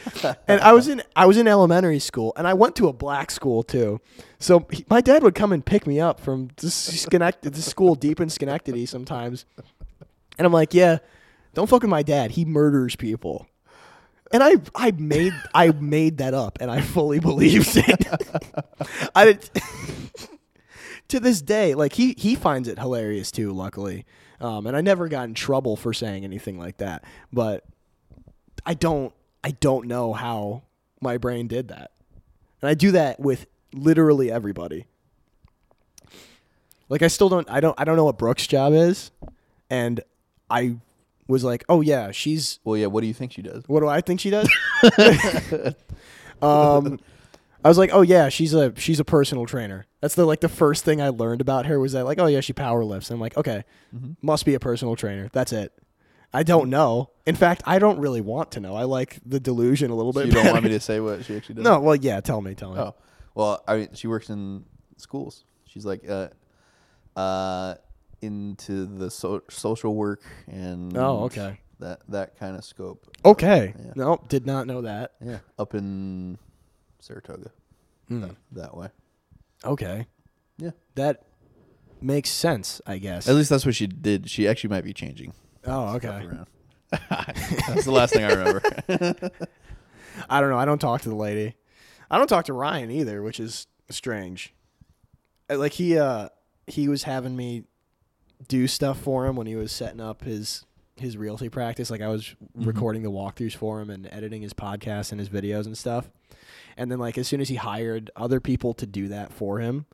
And 0.49 0.61
I 0.61 0.73
was 0.73 0.89
in 0.89 1.03
I 1.17 1.27
was 1.27 1.37
in 1.37 1.49
elementary 1.49 1.99
school, 1.99 2.33
and 2.37 2.47
I 2.47 2.55
went 2.55 2.77
to 2.77 2.89
a 2.89 2.93
black 2.93 3.31
school 3.31 3.63
too. 3.63 4.01
So 4.39 4.67
he, 4.71 4.85
my 4.91 5.01
dad 5.01 5.23
would 5.23 5.35
come 5.35 5.53
and 5.53 5.65
pick 5.65 5.87
me 5.87 6.01
up 6.01 6.19
from 6.21 6.51
this 6.57 6.75
Schenectady, 6.75 7.55
this 7.55 7.67
school 7.67 7.95
deep 7.95 8.21
in 8.21 8.29
Schenectady 8.29 8.87
sometimes, 8.87 9.45
and 10.39 10.47
I'm 10.47 10.53
like, 10.53 10.75
"Yeah, 10.75 10.99
don't 11.55 11.69
fuck 11.69 11.83
with 11.83 11.91
my 11.91 12.03
dad. 12.03 12.33
He 12.33 12.45
murders 12.45 12.97
people." 12.97 13.47
And 14.33 14.43
I 14.43 14.57
I 14.75 14.91
made 14.93 15.35
I 15.55 15.73
made 15.73 16.19
that 16.19 16.35
up, 16.35 16.59
and 16.61 16.71
I 16.71 16.81
fully 16.81 17.21
believed 17.31 17.77
it. 17.77 18.07
I 19.15 19.39
to 21.09 21.21
this 21.21 21.43
day, 21.43 21.75
like 21.75 21.93
he 21.93 22.15
he 22.17 22.35
finds 22.35 22.69
it 22.69 22.79
hilarious 22.79 23.31
too. 23.31 23.53
Luckily, 23.53 24.07
um, 24.41 24.67
and 24.67 24.77
I 24.77 24.81
never 24.81 25.09
got 25.09 25.25
in 25.25 25.35
trouble 25.35 25.77
for 25.77 25.93
saying 25.93 26.25
anything 26.25 26.59
like 26.59 26.79
that. 26.79 27.05
But 27.33 27.65
I 28.65 28.75
don't 28.75 29.13
I 29.45 29.51
don't 29.53 29.87
know 29.87 30.13
how 30.13 30.63
my 31.01 31.19
brain 31.19 31.47
did 31.47 31.69
that, 31.69 31.91
and 32.63 32.71
I 32.71 32.75
do 32.75 32.93
that 32.93 33.21
with 33.21 33.47
literally 33.75 34.31
everybody. 34.31 34.87
Like 36.89 37.03
I 37.03 37.09
still 37.09 37.29
don't 37.29 37.49
I 37.51 37.61
don't 37.61 37.79
I 37.79 37.85
don't 37.85 37.97
know 37.97 38.05
what 38.05 38.19
Brooke's 38.19 38.47
job 38.47 38.73
is, 38.73 39.11
and 39.69 40.01
I 40.51 40.77
was 41.29 41.45
like, 41.45 41.65
oh 41.69 41.81
yeah, 41.81 42.11
she's 42.11 42.59
Well, 42.65 42.77
yeah. 42.77 42.87
What 42.87 43.01
do 43.03 43.07
you 43.07 43.15
think 43.15 43.33
she 43.33 43.43
does? 43.43 43.65
what 43.67 43.81
do 43.81 43.89
I 43.89 44.01
think 44.01 44.21
she 44.21 44.31
does? 44.31 44.49
um, 46.43 46.99
I 47.65 47.69
was 47.69 47.79
like, 47.79 47.91
oh 47.93 48.03
yeah, 48.03 48.29
she's 48.29 48.55
a 48.55 48.73
she's 48.77 48.99
a 49.01 49.05
personal 49.05 49.47
trainer. 49.47 49.87
That's 50.01 50.15
the 50.17 50.25
like 50.27 50.41
the 50.41 50.49
first 50.49 50.85
thing 50.85 51.01
I 51.01 51.11
learned 51.11 51.41
about 51.41 51.67
her 51.67 51.79
was 51.79 51.93
that 51.93 52.05
like, 52.05 52.19
oh 52.19 52.27
yeah, 52.27 52.41
she 52.41 52.53
power 52.53 52.85
lifts. 52.85 53.11
I'm 53.11 53.21
like, 53.21 53.37
okay, 53.37 53.65
must 54.21 54.45
be 54.45 54.55
a 54.55 54.61
personal 54.61 54.97
trainer. 54.97 55.29
That's 55.33 55.53
it. 55.53 55.73
I 56.35 56.43
don't 56.43 56.71
know. 56.71 57.11
In 57.27 57.37
fact, 57.37 57.63
I 57.67 57.79
don't 57.79 57.99
really 58.01 58.23
want 58.23 58.53
to 58.53 58.61
know. 58.61 58.75
I 58.75 58.85
like 58.85 59.19
the 59.25 59.39
delusion 59.39 59.91
a 59.91 59.95
little 59.95 60.13
So 60.15 60.21
bit. 60.21 60.29
you 60.29 60.33
don't 60.33 60.51
want 60.51 60.65
me 60.65 60.71
to 60.71 60.81
say 60.81 60.99
what 60.99 61.25
she 61.27 61.37
actually 61.37 61.55
does? 61.57 61.65
No, 61.65 61.79
well, 61.79 61.95
yeah. 61.95 62.21
Tell 62.23 62.41
me, 62.41 62.55
tell 62.55 62.73
me. 62.73 62.81
Oh, 62.81 62.95
well, 63.35 63.63
I 63.69 63.77
mean, 63.77 63.89
she 63.93 64.07
works 64.07 64.31
in 64.31 64.65
schools. 64.97 65.45
She's 65.67 65.85
like, 65.85 66.09
uh, 66.09 66.29
uh, 67.15 67.75
into 68.23 68.87
the 68.87 69.11
so- 69.11 69.43
social 69.51 69.95
work 69.95 70.23
and 70.47 70.97
Oh, 70.97 71.25
okay. 71.25 71.59
that 71.81 72.01
that 72.09 72.39
kind 72.39 72.57
of 72.57 72.65
scope. 72.65 73.07
Okay. 73.25 73.75
Yeah. 73.79 73.93
No, 73.97 74.19
did 74.29 74.47
not 74.47 74.67
know 74.67 74.83
that. 74.83 75.13
Yeah, 75.21 75.39
up 75.59 75.75
in 75.75 76.39
Saratoga, 77.01 77.51
Hmm. 78.09 78.21
that, 78.23 78.37
that 78.53 78.77
way. 78.77 78.89
Okay, 79.65 80.07
Yeah, 80.59 80.71
that 80.97 81.25
makes 82.01 82.31
sense. 82.31 82.81
I 82.87 82.99
guess. 82.99 83.29
at 83.29 83.35
least 83.35 83.51
that's 83.51 83.65
what 83.67 83.75
she 83.75 83.87
did. 83.87 84.29
She 84.31 84.49
actually 84.49 84.71
might 84.71 84.85
be 84.85 84.93
changing 84.93 85.35
Oh, 85.67 85.95
okay. 85.97 86.09
around. 86.09 86.47
that's 87.09 87.85
the 87.85 87.93
last 87.93 88.13
thing 88.13 88.25
I 88.25 88.33
remember. 88.33 88.63
I 90.29 90.41
don't 90.41 90.51
know. 90.51 90.59
I 90.59 90.65
don't 90.65 90.81
talk 90.81 91.01
to 91.03 91.09
the 91.09 91.15
lady. 91.15 91.55
I 92.11 92.19
don't 92.19 92.27
talk 92.27 92.45
to 92.47 92.53
Ryan 92.53 92.91
either, 92.91 93.23
which 93.23 93.41
is 93.41 93.67
strange. 93.89 94.53
Uh, 95.49 95.57
Like 95.59 95.73
he 95.73 95.97
uh 95.99 96.29
he 96.67 96.89
was 96.89 97.05
having 97.05 97.35
me 97.37 97.65
do 98.49 98.67
stuff 98.67 98.99
for 98.99 99.27
him 99.27 99.37
when 99.37 99.47
he 99.47 99.57
was 99.57 99.73
setting 99.73 100.01
up 100.01 100.25
his 100.25 100.65
his 100.97 101.17
realty 101.17 101.49
practice. 101.49 101.91
Like 101.91 102.01
I 102.01 102.09
was 102.09 102.35
recording 102.55 103.03
the 103.03 103.11
walkthroughs 103.11 103.55
for 103.57 103.81
him 103.81 103.91
and 103.91 104.07
editing 104.13 104.43
his 104.43 104.53
podcasts 104.53 105.11
and 105.11 105.19
his 105.19 105.29
videos 105.29 105.67
and 105.67 105.77
stuff. 105.77 106.11
And 106.77 106.91
then 106.91 106.99
like 106.99 107.19
as 107.19 107.29
soon 107.29 107.41
as 107.41 107.49
he 107.49 107.57
hired 107.57 108.11
other 108.17 108.41
people 108.41 108.75
to 108.75 108.87
do 108.87 109.09
that 109.09 109.33
for 109.33 109.59
him, 109.59 109.87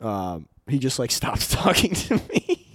um, 0.00 0.48
he 0.66 0.78
just 0.78 0.98
like 0.98 1.10
stops 1.20 1.48
talking 1.48 1.94
to 1.94 2.20
me. 2.30 2.66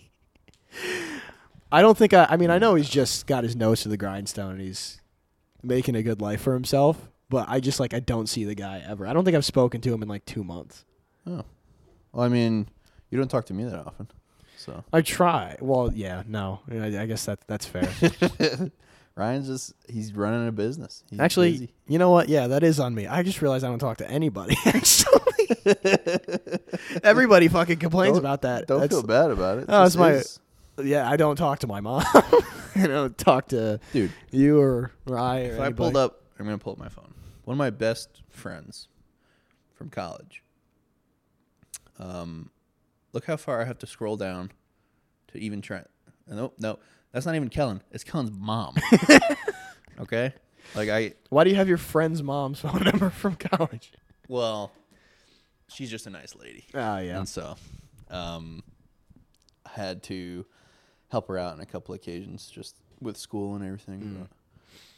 I 1.72 1.82
don't 1.82 1.98
think 1.98 2.14
I 2.14 2.28
I 2.30 2.38
mean 2.38 2.50
I 2.50 2.60
know 2.60 2.76
he's 2.76 2.90
just 2.90 3.28
got 3.28 3.44
his 3.44 3.56
nose 3.56 3.82
to 3.82 3.90
the 3.90 3.98
grindstone 3.98 4.54
and 4.54 4.62
he's 4.62 5.02
making 5.62 5.96
a 5.96 6.04
good 6.04 6.22
life 6.22 6.42
for 6.42 6.54
himself, 6.54 7.10
but 7.30 7.48
I 7.50 7.60
just 7.60 7.80
like 7.80 7.94
I 7.94 8.00
don't 8.00 8.28
see 8.28 8.44
the 8.46 8.56
guy 8.56 8.84
ever. 8.86 9.08
I 9.08 9.14
don't 9.14 9.24
think 9.26 9.36
I've 9.36 9.46
spoken 9.46 9.82
to 9.82 9.94
him 9.94 10.04
in 10.04 10.10
like 10.10 10.26
2 10.26 10.44
months. 10.44 10.86
oh, 11.26 11.46
well, 12.12 12.26
I 12.26 12.28
mean, 12.28 12.68
you 13.10 13.18
don't 13.18 13.30
talk 13.30 13.46
to 13.46 13.54
me 13.54 13.64
that 13.64 13.80
often, 13.80 14.08
so 14.64 14.84
I 14.94 15.02
try. 15.02 15.58
Well, 15.60 15.92
yeah, 15.94 16.24
no. 16.28 16.60
I, 16.72 16.86
I 17.00 17.06
guess 17.06 17.26
that 17.26 17.40
that's 17.48 17.66
fair. 17.66 17.90
Ryan's 19.16 19.48
just 19.48 19.74
he's 19.88 20.14
running 20.14 20.48
a 20.48 20.52
business. 20.52 21.04
He's 21.10 21.20
Actually, 21.20 21.52
busy. 21.52 21.74
you 21.88 22.00
know 22.00 22.10
what? 22.10 22.30
Yeah, 22.30 22.48
that 22.48 22.64
is 22.64 22.80
on 22.80 22.96
me. 22.96 23.06
I 23.06 23.22
just 23.24 23.42
realized 23.42 23.64
I 23.64 23.68
don't 23.68 23.78
talk 23.80 23.98
to 23.98 24.10
anybody. 24.10 24.56
Actually, 24.66 25.22
everybody 27.04 27.48
fucking 27.48 27.78
complains 27.80 28.14
Don't- 28.14 28.20
about 28.26 28.42
that. 28.44 28.68
Don't 28.68 28.80
That's- 28.82 29.00
feel 29.00 29.06
bad 29.08 29.32
about 29.32 29.60
it. 29.60 29.66
Oh, 29.70 29.84
it's 29.86 29.96
my- 29.96 30.14
is. 30.14 30.40
Yeah, 30.82 31.08
I 31.08 31.18
don't 31.18 31.36
talk 31.36 31.60
to 31.60 31.68
my 31.68 31.82
mom. 31.82 32.04
I 32.76 32.88
don't 32.88 33.16
talk 33.16 33.50
to 33.50 33.80
dude. 33.92 34.12
you 34.32 34.60
or 34.60 34.92
Ryan. 35.06 35.52
Or 35.52 35.54
If 35.54 35.60
I 35.60 35.72
pulled 35.72 35.96
up, 35.96 36.24
I'm 36.40 36.46
gonna 36.46 36.58
pull 36.58 36.74
up 36.74 36.80
my 36.80 36.90
phone. 36.90 37.14
One 37.46 37.54
of 37.54 37.60
my 37.60 37.70
best 37.70 38.24
friends 38.30 38.88
from 39.76 39.92
college. 39.92 40.42
Um, 42.00 42.50
look 43.14 43.26
how 43.26 43.38
far 43.38 43.62
I 43.62 43.66
have 43.66 43.78
to 43.80 43.88
scroll 43.88 44.18
down 44.18 44.52
to 45.30 45.38
even 45.40 45.62
try. 45.62 45.84
Nope, 46.28 46.56
no, 46.60 46.80
that's 47.12 47.26
not 47.26 47.36
even 47.36 47.50
Kellen. 47.50 47.82
It's 47.92 48.04
Kellen's 48.04 48.32
mom. 48.32 48.76
okay, 50.00 50.34
like 50.76 50.90
I, 50.90 51.14
Why 51.30 51.44
do 51.44 51.50
you 51.50 51.56
have 51.56 51.68
your 51.68 51.78
friend's 51.78 52.22
mom's 52.24 52.60
phone 52.60 52.84
number 52.86 53.10
from 53.10 53.36
college? 53.36 53.92
well, 54.28 54.72
she's 55.68 55.90
just 55.90 56.08
a 56.08 56.10
nice 56.10 56.36
lady. 56.36 56.66
Oh 56.74 56.98
yeah. 56.98 57.18
And 57.18 57.28
so, 57.28 57.56
um, 58.10 58.64
I 59.66 59.70
had 59.80 60.04
to 60.04 60.46
help 61.10 61.28
her 61.28 61.38
out 61.38 61.54
on 61.54 61.60
a 61.62 61.66
couple 61.66 61.94
occasions 61.96 62.50
just 62.50 62.76
with 63.02 63.18
school 63.18 63.56
and 63.56 63.64
everything. 63.66 64.00
Mm. 64.00 64.28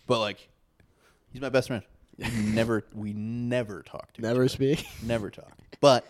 But, 0.07 0.19
like, 0.19 0.49
he's 1.31 1.41
my 1.41 1.49
best 1.49 1.67
friend. 1.69 1.83
We 2.17 2.27
never, 2.53 2.85
we 2.93 3.13
never 3.13 3.81
talk 3.81 4.13
to 4.13 4.21
each 4.21 4.23
Never 4.23 4.47
speak. 4.47 4.85
never 5.03 5.29
talk. 5.31 5.51
But 5.81 6.09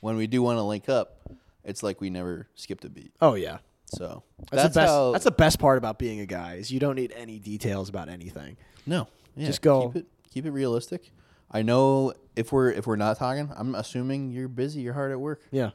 when 0.00 0.16
we 0.16 0.26
do 0.26 0.42
want 0.42 0.58
to 0.58 0.62
link 0.62 0.88
up, 0.88 1.20
it's 1.64 1.82
like 1.82 2.00
we 2.00 2.10
never 2.10 2.48
skipped 2.54 2.84
a 2.84 2.88
beat. 2.88 3.12
Oh 3.20 3.34
yeah. 3.34 3.58
So 3.86 4.24
That's, 4.50 4.74
the 4.74 4.80
best. 4.80 4.90
how. 4.90 5.12
that's 5.12 5.24
the 5.24 5.30
best 5.30 5.58
part 5.60 5.78
about 5.78 5.96
being 5.98 6.18
a 6.20 6.26
guy 6.26 6.54
is 6.54 6.72
you 6.72 6.80
don't 6.80 6.96
need 6.96 7.12
any 7.16 7.38
details 7.38 7.88
about 7.88 8.08
anything. 8.08 8.56
no, 8.84 9.06
yeah, 9.36 9.46
Just 9.46 9.62
go- 9.62 9.88
Keep 9.88 9.96
it, 9.96 10.06
keep 10.32 10.46
it 10.46 10.50
realistic. 10.50 11.12
I 11.50 11.62
know 11.62 12.12
if 12.34 12.50
we're 12.50 12.70
if 12.70 12.86
we're 12.86 12.96
not 12.96 13.16
talking, 13.18 13.50
I'm 13.56 13.74
assuming 13.76 14.30
you're 14.32 14.48
busy, 14.48 14.80
you're 14.80 14.92
hard 14.94 15.12
at 15.12 15.20
work. 15.20 15.40
Yeah. 15.52 15.70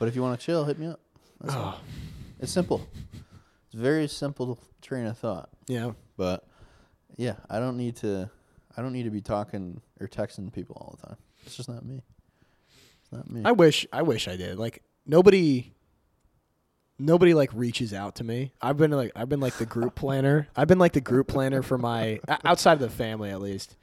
But 0.00 0.08
if 0.08 0.16
you 0.16 0.22
want 0.22 0.38
to 0.40 0.44
chill, 0.44 0.64
hit 0.64 0.78
me 0.78 0.88
up. 0.88 1.00
That's 1.40 1.54
all. 1.54 1.74
Oh. 1.78 1.80
It's 2.40 2.50
simple. 2.50 2.86
It's 3.66 3.74
a 3.74 3.78
very 3.78 4.08
simple 4.08 4.58
train 4.80 5.06
of 5.06 5.16
thought. 5.16 5.48
Yeah. 5.68 5.92
But 6.16 6.44
yeah, 7.16 7.36
I 7.48 7.60
don't 7.60 7.76
need 7.76 7.94
to. 7.96 8.28
I 8.76 8.82
don't 8.82 8.92
need 8.92 9.04
to 9.04 9.10
be 9.10 9.20
talking 9.20 9.80
or 10.00 10.08
texting 10.08 10.52
people 10.52 10.76
all 10.80 10.98
the 11.00 11.06
time. 11.06 11.16
It's 11.46 11.54
just 11.56 11.68
not 11.68 11.84
me. 11.84 12.02
Not 13.12 13.30
me. 13.30 13.42
I 13.44 13.52
wish 13.52 13.86
I 13.92 14.02
wish 14.02 14.26
I 14.26 14.36
did. 14.36 14.58
Like 14.58 14.82
nobody 15.06 15.72
nobody 16.98 17.34
like 17.34 17.50
reaches 17.52 17.92
out 17.92 18.16
to 18.16 18.24
me. 18.24 18.52
I've 18.60 18.76
been 18.76 18.90
like 18.90 19.12
I've 19.14 19.28
been 19.28 19.40
like 19.40 19.58
the 19.58 19.66
group 19.66 19.94
planner. 19.94 20.48
I've 20.56 20.68
been 20.68 20.78
like 20.78 20.92
the 20.92 21.00
group 21.00 21.28
planner 21.28 21.62
for 21.62 21.78
my 21.78 22.20
outside 22.44 22.74
of 22.74 22.80
the 22.80 22.90
family 22.90 23.30
at 23.30 23.40
least. 23.40 23.76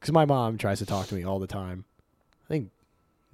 Cuz 0.00 0.12
my 0.12 0.24
mom 0.24 0.58
tries 0.58 0.78
to 0.78 0.86
talk 0.86 1.06
to 1.08 1.14
me 1.14 1.24
all 1.24 1.38
the 1.38 1.46
time. 1.46 1.84
I 2.44 2.48
think 2.48 2.70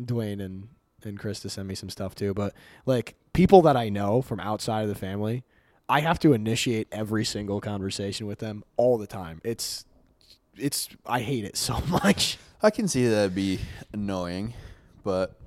Dwayne 0.01 0.43
and 0.43 0.69
and 1.05 1.19
Chris 1.19 1.41
to 1.41 1.51
send 1.51 1.69
me 1.69 1.75
some 1.75 1.91
stuff 1.91 2.15
too, 2.15 2.33
but 2.33 2.55
like 2.87 3.17
people 3.33 3.63
that 3.63 3.77
I 3.77 3.89
know 3.89 4.23
from 4.23 4.41
outside 4.41 4.83
of 4.83 4.89
the 4.89 4.95
family, 4.95 5.43
I 5.89 6.01
have 6.01 6.19
to 6.21 6.33
initiate 6.33 6.89
every 6.93 7.25
single 7.25 7.61
conversation 7.61 8.27
with 8.27 8.39
them 8.39 8.65
all 8.77 8.99
the 8.99 9.07
time. 9.07 9.41
It's 9.45 9.85
it's 10.57 10.89
I 11.07 11.21
hate 11.21 11.45
it 11.45 11.57
so 11.57 11.81
much. 11.89 12.39
I 12.63 12.71
can 12.71 12.87
see 12.87 13.09
that'd 13.09 13.35
be 13.35 13.59
annoying, 13.93 14.55
but 15.03 15.39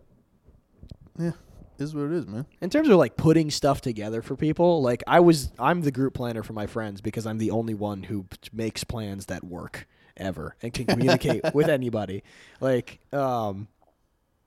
yeah, 1.18 1.32
is 1.78 1.95
what 1.95 2.06
it 2.06 2.14
is, 2.14 2.28
man. 2.28 2.45
In 2.62 2.70
terms 2.70 2.89
of 2.89 2.97
like 2.97 3.18
putting 3.18 3.49
stuff 3.51 3.82
together 3.82 4.22
for 4.22 4.36
people, 4.36 4.82
like 4.82 5.03
I 5.08 5.20
was, 5.20 5.51
I'm 5.60 5.82
the 5.82 5.91
group 5.91 6.14
planner 6.14 6.43
for 6.43 6.53
my 6.53 6.68
friends 6.68 7.01
because 7.01 7.26
I'm 7.26 7.38
the 7.38 7.51
only 7.51 7.74
one 7.74 8.03
who 8.03 8.24
p- 8.24 8.38
makes 8.53 8.84
plans 8.84 9.28
that 9.28 9.43
work 9.43 9.88
ever 10.18 10.56
and 10.62 10.74
can 10.74 10.86
communicate 10.86 11.41
with 11.53 11.70
anybody. 11.70 12.24
Like, 12.60 12.99
um, 13.14 13.68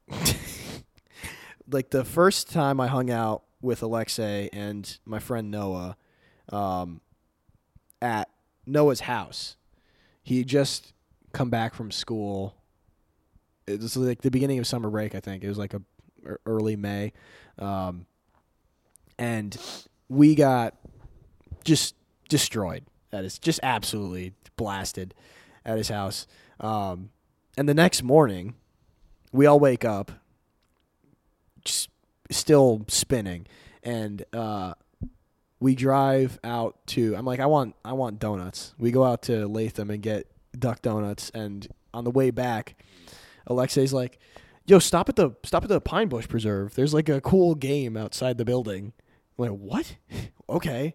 like 1.70 1.90
the 1.90 2.04
first 2.04 2.50
time 2.50 2.80
I 2.80 2.86
hung 2.86 3.10
out 3.10 3.42
with 3.60 3.82
Alexei 3.82 4.48
and 4.52 4.98
my 5.04 5.18
friend 5.18 5.50
Noah, 5.50 5.96
um, 6.50 7.00
at 8.00 8.30
Noah's 8.66 9.00
house, 9.00 9.56
he 10.22 10.44
just 10.44 10.92
come 11.32 11.50
back 11.50 11.74
from 11.74 11.90
school. 11.90 12.54
It 13.68 13.80
was 13.80 13.96
like 13.96 14.22
the 14.22 14.30
beginning 14.30 14.58
of 14.58 14.66
summer 14.66 14.90
break, 14.90 15.14
I 15.14 15.20
think. 15.20 15.44
It 15.44 15.48
was 15.48 15.58
like 15.58 15.74
a 15.74 15.82
early 16.46 16.76
May, 16.76 17.12
um, 17.58 18.06
and 19.18 19.56
we 20.08 20.34
got 20.34 20.74
just 21.64 21.94
destroyed. 22.28 22.84
That 23.10 23.24
is 23.24 23.38
just 23.38 23.60
absolutely 23.62 24.34
blasted 24.56 25.14
at 25.64 25.78
his 25.78 25.88
house. 25.88 26.26
Um, 26.60 27.10
and 27.56 27.68
the 27.68 27.74
next 27.74 28.02
morning, 28.02 28.54
we 29.32 29.46
all 29.46 29.58
wake 29.58 29.84
up, 29.84 30.12
just 31.64 31.90
still 32.30 32.84
spinning, 32.88 33.46
and 33.82 34.24
uh, 34.32 34.74
we 35.60 35.74
drive 35.74 36.38
out 36.44 36.78
to. 36.88 37.14
I'm 37.16 37.24
like, 37.24 37.40
I 37.40 37.46
want, 37.46 37.74
I 37.84 37.92
want 37.92 38.18
donuts. 38.18 38.74
We 38.78 38.90
go 38.90 39.04
out 39.04 39.22
to 39.22 39.46
Latham 39.46 39.90
and 39.90 40.02
get 40.02 40.26
duck 40.58 40.82
donuts, 40.82 41.30
and 41.30 41.66
on 41.92 42.04
the 42.04 42.10
way 42.10 42.30
back, 42.30 42.82
Alexei's 43.48 43.92
like, 43.92 44.18
"Yo, 44.66 44.78
stop 44.78 45.08
at 45.08 45.16
the 45.16 45.32
stop 45.44 45.62
at 45.64 45.68
the 45.68 45.80
Pine 45.80 46.08
Bush 46.08 46.28
Preserve. 46.28 46.74
There's 46.74 46.94
like 46.94 47.08
a 47.08 47.20
cool 47.20 47.54
game 47.54 47.96
outside 47.96 48.38
the 48.38 48.44
building." 48.44 48.92
I'm 49.38 49.50
like, 49.50 49.58
what? 49.60 49.96
okay, 50.50 50.94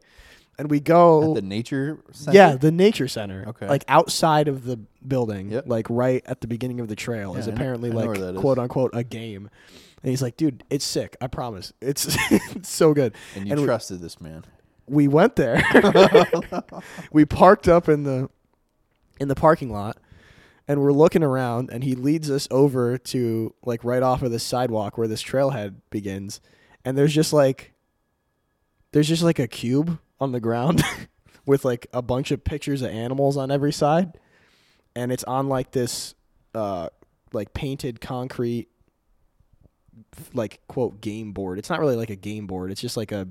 and 0.60 0.70
we 0.70 0.80
go. 0.82 1.30
At 1.30 1.36
the 1.36 1.42
nature 1.42 2.00
center? 2.12 2.36
Yeah, 2.38 2.56
the 2.56 2.72
nature 2.72 3.08
center. 3.08 3.46
Okay. 3.48 3.68
Like 3.68 3.86
outside 3.88 4.48
of 4.48 4.66
the 4.66 4.78
building, 5.08 5.50
Yep. 5.52 5.64
like 5.68 5.88
right 5.90 6.22
at 6.26 6.42
the 6.42 6.48
beginning 6.48 6.80
of 6.82 6.88
the 6.90 6.96
trail, 6.96 7.36
is 7.36 7.48
Yeah, 7.48 7.54
I 7.54 7.56
apparently 7.56 7.90
I 7.90 7.94
know 7.94 8.00
like 8.00 8.08
where 8.10 8.18
that 8.18 8.36
is. 8.36 8.42
quote 8.42 8.60
unquote 8.60 8.92
a 8.94 9.04
game. 9.04 9.50
And 10.02 10.10
he's 10.10 10.22
like, 10.22 10.36
dude, 10.36 10.66
it's 10.70 10.84
sick. 10.84 11.16
I 11.22 11.28
promise. 11.28 11.72
It's, 11.82 12.18
it's 12.32 12.68
so 12.68 12.94
good. 12.94 13.16
and 13.38 13.48
you 13.48 13.56
we- 13.56 13.64
trusted 13.64 14.02
this 14.02 14.20
man. 14.20 14.44
we 14.86 15.08
went 15.08 15.38
there. 15.38 15.64
we 17.14 17.24
parked 17.24 17.68
up 17.70 17.88
in 17.88 18.04
the 18.04 18.30
in 19.20 19.28
the 19.30 19.36
parking 19.36 19.72
lot 19.72 19.98
and 20.68 20.82
we're 20.82 20.94
looking 20.94 21.24
around 21.24 21.70
and 21.72 21.84
he 21.84 21.96
leads 21.96 22.30
us 22.32 22.48
over 22.52 22.98
to 22.98 23.54
like 23.66 23.84
right 23.84 24.04
off 24.04 24.22
of 24.22 24.32
this 24.32 24.44
sidewalk 24.44 24.98
where 24.98 25.08
this 25.08 25.24
trailhead 25.24 25.76
begins 25.90 26.42
and 26.86 26.98
there's 26.98 27.14
just 27.14 27.34
like 27.34 27.74
there's 28.92 29.08
just 29.08 29.24
like 29.24 29.40
a 29.40 29.48
cube 29.48 30.00
on 30.20 30.32
the 30.32 30.40
ground 30.40 30.84
with 31.46 31.66
like 31.66 31.88
a 31.94 32.02
bunch 32.02 32.32
of 32.32 32.44
pictures 32.44 32.82
of 32.82 32.90
animals 32.92 33.38
on 33.38 33.52
every 33.52 33.74
side 33.74 34.18
and 34.96 35.12
it's 35.12 35.24
on 35.26 35.50
like 35.50 35.72
this 35.72 36.16
uh 36.56 36.88
like 37.34 37.54
painted 37.54 38.00
concrete 38.00 38.68
like 40.34 40.60
quote 40.68 41.02
game 41.02 41.32
board. 41.34 41.60
It's 41.60 41.70
not 41.70 41.80
really 41.80 41.96
like 41.96 42.10
a 42.10 42.16
game 42.16 42.48
board. 42.48 42.72
It's 42.72 42.82
just 42.82 42.98
like 42.98 43.12
a 43.12 43.28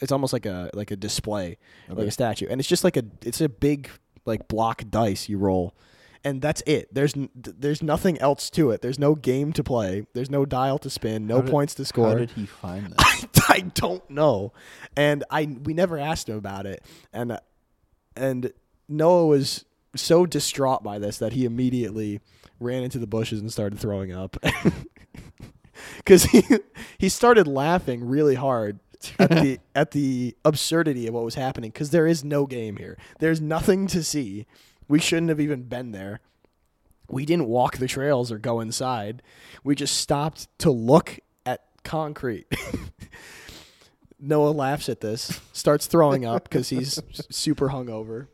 it's 0.00 0.12
almost 0.12 0.32
like 0.32 0.46
a 0.46 0.70
like 0.74 0.90
a 0.90 0.96
display, 0.96 1.58
like 1.88 2.08
a 2.08 2.10
statue. 2.10 2.46
And 2.48 2.60
it's 2.60 2.68
just 2.68 2.84
like 2.84 2.96
a 2.96 3.04
it's 3.22 3.40
a 3.40 3.48
big 3.48 3.88
like 4.24 4.48
block 4.48 4.84
dice 4.90 5.28
you 5.28 5.38
roll. 5.38 5.74
And 6.22 6.42
that's 6.42 6.62
it. 6.66 6.92
There's 6.92 7.14
there's 7.34 7.82
nothing 7.82 8.18
else 8.18 8.50
to 8.50 8.70
it. 8.72 8.82
There's 8.82 8.98
no 8.98 9.14
game 9.14 9.52
to 9.54 9.64
play. 9.64 10.06
There's 10.12 10.30
no 10.30 10.44
dial 10.44 10.78
to 10.80 10.90
spin. 10.90 11.26
No 11.26 11.40
did- 11.40 11.50
points 11.50 11.74
to 11.76 11.84
score. 11.86 12.08
How 12.08 12.14
did 12.16 12.30
he 12.32 12.44
find 12.46 12.92
that? 12.98 13.28
I 13.48 13.60
don't 13.74 14.08
know, 14.10 14.52
and 14.96 15.24
I 15.30 15.46
we 15.64 15.72
never 15.72 15.98
asked 15.98 16.28
him 16.28 16.36
about 16.36 16.66
it, 16.66 16.84
and 17.12 17.38
and 18.14 18.52
Noah 18.88 19.26
was 19.26 19.64
so 19.96 20.26
distraught 20.26 20.82
by 20.82 20.98
this 20.98 21.18
that 21.18 21.32
he 21.32 21.44
immediately 21.46 22.20
ran 22.60 22.82
into 22.82 22.98
the 22.98 23.06
bushes 23.06 23.40
and 23.40 23.50
started 23.50 23.78
throwing 23.80 24.12
up, 24.12 24.36
because 25.96 26.24
he 26.24 26.42
he 26.98 27.08
started 27.08 27.46
laughing 27.46 28.04
really 28.06 28.34
hard 28.34 28.78
at 29.18 29.30
the 29.30 29.58
at 29.74 29.90
the 29.92 30.36
absurdity 30.44 31.06
of 31.06 31.14
what 31.14 31.24
was 31.24 31.34
happening 31.34 31.70
because 31.70 31.90
there 31.90 32.06
is 32.06 32.22
no 32.24 32.46
game 32.46 32.76
here. 32.76 32.96
There's 33.18 33.40
nothing 33.40 33.86
to 33.88 34.02
see. 34.04 34.46
We 34.90 34.98
shouldn't 34.98 35.28
have 35.28 35.38
even 35.38 35.62
been 35.62 35.92
there. 35.92 36.18
We 37.08 37.24
didn't 37.24 37.46
walk 37.46 37.76
the 37.76 37.86
trails 37.86 38.32
or 38.32 38.38
go 38.38 38.58
inside. 38.58 39.22
We 39.62 39.76
just 39.76 39.96
stopped 39.98 40.48
to 40.58 40.72
look 40.72 41.20
at 41.46 41.62
concrete. 41.84 42.48
Noah 44.18 44.50
laughs 44.50 44.88
at 44.88 45.00
this, 45.00 45.40
starts 45.52 45.86
throwing 45.86 46.24
up 46.24 46.42
because 46.42 46.70
he's 46.70 47.00
super 47.30 47.68
hungover, 47.68 48.26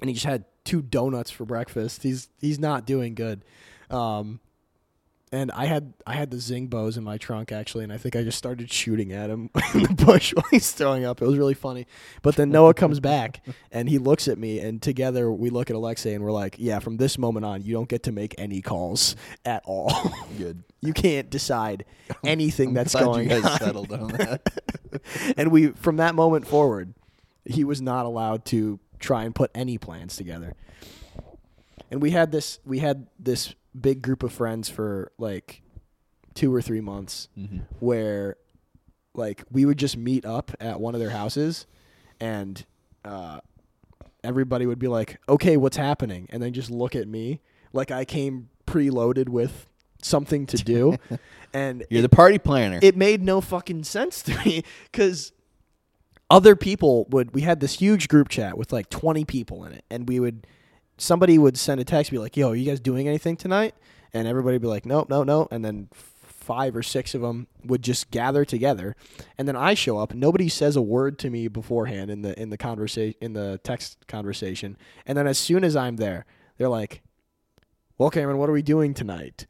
and 0.00 0.08
he 0.08 0.14
just 0.14 0.24
had 0.24 0.44
two 0.62 0.82
donuts 0.82 1.32
for 1.32 1.44
breakfast. 1.44 2.04
He's 2.04 2.28
he's 2.40 2.60
not 2.60 2.86
doing 2.86 3.16
good. 3.16 3.44
Um, 3.90 4.38
and 5.36 5.52
I 5.52 5.66
had 5.66 5.92
I 6.06 6.14
had 6.14 6.30
the 6.30 6.40
zing 6.40 6.68
bows 6.68 6.96
in 6.96 7.04
my 7.04 7.18
trunk 7.18 7.52
actually, 7.52 7.84
and 7.84 7.92
I 7.92 7.98
think 7.98 8.16
I 8.16 8.22
just 8.22 8.38
started 8.38 8.72
shooting 8.72 9.12
at 9.12 9.28
him 9.28 9.50
in 9.74 9.82
the 9.82 10.04
bush 10.06 10.32
while 10.34 10.46
he's 10.50 10.72
throwing 10.72 11.04
up. 11.04 11.20
It 11.20 11.26
was 11.26 11.36
really 11.36 11.54
funny. 11.54 11.86
But 12.22 12.36
then 12.36 12.50
Noah 12.50 12.72
comes 12.72 13.00
back 13.00 13.44
and 13.70 13.88
he 13.88 13.98
looks 13.98 14.28
at 14.28 14.38
me, 14.38 14.60
and 14.60 14.80
together 14.80 15.30
we 15.30 15.50
look 15.50 15.68
at 15.68 15.76
Alexei 15.76 16.14
and 16.14 16.24
we're 16.24 16.32
like, 16.32 16.56
"Yeah, 16.58 16.78
from 16.78 16.96
this 16.96 17.18
moment 17.18 17.44
on, 17.44 17.62
you 17.62 17.74
don't 17.74 17.88
get 17.88 18.02
to 18.04 18.12
make 18.12 18.34
any 18.38 18.62
calls 18.62 19.14
at 19.44 19.62
all. 19.66 19.92
Good. 20.38 20.62
you 20.80 20.94
can't 20.94 21.28
decide 21.28 21.84
anything 22.24 22.72
that's 22.72 22.92
Glad 22.92 23.04
going 23.04 23.30
you 23.30 23.40
guys 23.40 23.44
on." 23.44 23.58
settled 23.58 23.92
on 23.92 24.08
that. 24.08 24.52
and 25.36 25.52
we 25.52 25.68
from 25.68 25.98
that 25.98 26.14
moment 26.14 26.46
forward, 26.46 26.94
he 27.44 27.62
was 27.62 27.82
not 27.82 28.06
allowed 28.06 28.46
to 28.46 28.80
try 28.98 29.24
and 29.24 29.34
put 29.34 29.50
any 29.54 29.76
plans 29.76 30.16
together. 30.16 30.54
And 31.90 32.00
we 32.00 32.10
had 32.12 32.32
this 32.32 32.58
we 32.64 32.78
had 32.78 33.06
this 33.18 33.54
big 33.80 34.02
group 34.02 34.22
of 34.22 34.32
friends 34.32 34.68
for 34.68 35.12
like 35.18 35.62
two 36.34 36.54
or 36.54 36.60
three 36.62 36.80
months 36.80 37.28
Mhm. 37.38 37.62
where 37.80 38.36
like 39.14 39.44
we 39.50 39.64
would 39.64 39.78
just 39.78 39.96
meet 39.96 40.24
up 40.26 40.52
at 40.60 40.80
one 40.80 40.94
of 40.94 41.00
their 41.00 41.10
houses 41.10 41.66
and 42.20 42.64
uh 43.04 43.40
everybody 44.24 44.66
would 44.66 44.78
be 44.78 44.88
like, 44.88 45.18
"Okay, 45.28 45.56
what's 45.56 45.76
happening?" 45.76 46.26
and 46.30 46.42
then 46.42 46.52
just 46.52 46.70
look 46.70 46.94
at 46.96 47.06
me 47.08 47.40
like 47.72 47.90
I 47.90 48.04
came 48.04 48.48
preloaded 48.66 49.28
with 49.28 49.68
something 50.02 50.46
to 50.46 50.56
do. 50.58 50.96
and 51.54 51.84
You're 51.88 52.02
the 52.02 52.08
party 52.08 52.38
planner. 52.38 52.78
it 52.82 52.96
made 52.96 53.22
no 53.22 53.40
fucking 53.40 53.84
sense 53.84 54.22
to 54.22 54.36
me 54.44 54.62
because 54.90 55.32
other 56.28 56.56
people 56.56 57.06
would 57.10 57.34
we 57.34 57.42
had 57.42 57.60
this 57.60 57.74
huge 57.78 58.08
group 58.08 58.28
chat 58.28 58.58
with 58.58 58.72
like 58.72 58.90
20 58.90 59.24
people 59.24 59.64
in 59.64 59.72
it 59.72 59.84
and 59.90 60.08
we 60.08 60.18
would 60.18 60.46
somebody 60.96 61.38
would 61.38 61.58
send 61.58 61.80
a 61.80 61.84
text 61.84 62.10
be 62.10 62.18
like 62.18 62.36
yo 62.36 62.50
are 62.50 62.54
you 62.56 62.64
guys 62.64 62.80
doing 62.80 63.06
anything 63.08 63.36
tonight 63.36 63.74
and 64.12 64.26
everybody 64.26 64.54
would 64.54 64.62
be 64.62 64.68
like 64.68 64.86
nope 64.86 65.08
no 65.08 65.22
no 65.22 65.48
and 65.50 65.64
then 65.64 65.88
five 65.92 66.76
or 66.76 66.82
six 66.82 67.14
of 67.14 67.20
them 67.22 67.46
would 67.64 67.82
just 67.82 68.10
gather 68.10 68.44
together 68.44 68.94
and 69.36 69.48
then 69.48 69.56
i 69.56 69.74
show 69.74 69.98
up 69.98 70.14
nobody 70.14 70.48
says 70.48 70.76
a 70.76 70.82
word 70.82 71.18
to 71.18 71.28
me 71.28 71.48
beforehand 71.48 72.10
in 72.10 72.22
the 72.22 72.40
in 72.40 72.50
the 72.50 72.56
conversation 72.56 73.16
in 73.20 73.32
the 73.32 73.60
text 73.64 74.06
conversation 74.06 74.76
and 75.06 75.18
then 75.18 75.26
as 75.26 75.38
soon 75.38 75.64
as 75.64 75.74
i'm 75.74 75.96
there 75.96 76.24
they're 76.56 76.68
like 76.68 77.02
well 77.98 78.10
cameron 78.10 78.38
what 78.38 78.48
are 78.48 78.52
we 78.52 78.62
doing 78.62 78.94
tonight 78.94 79.46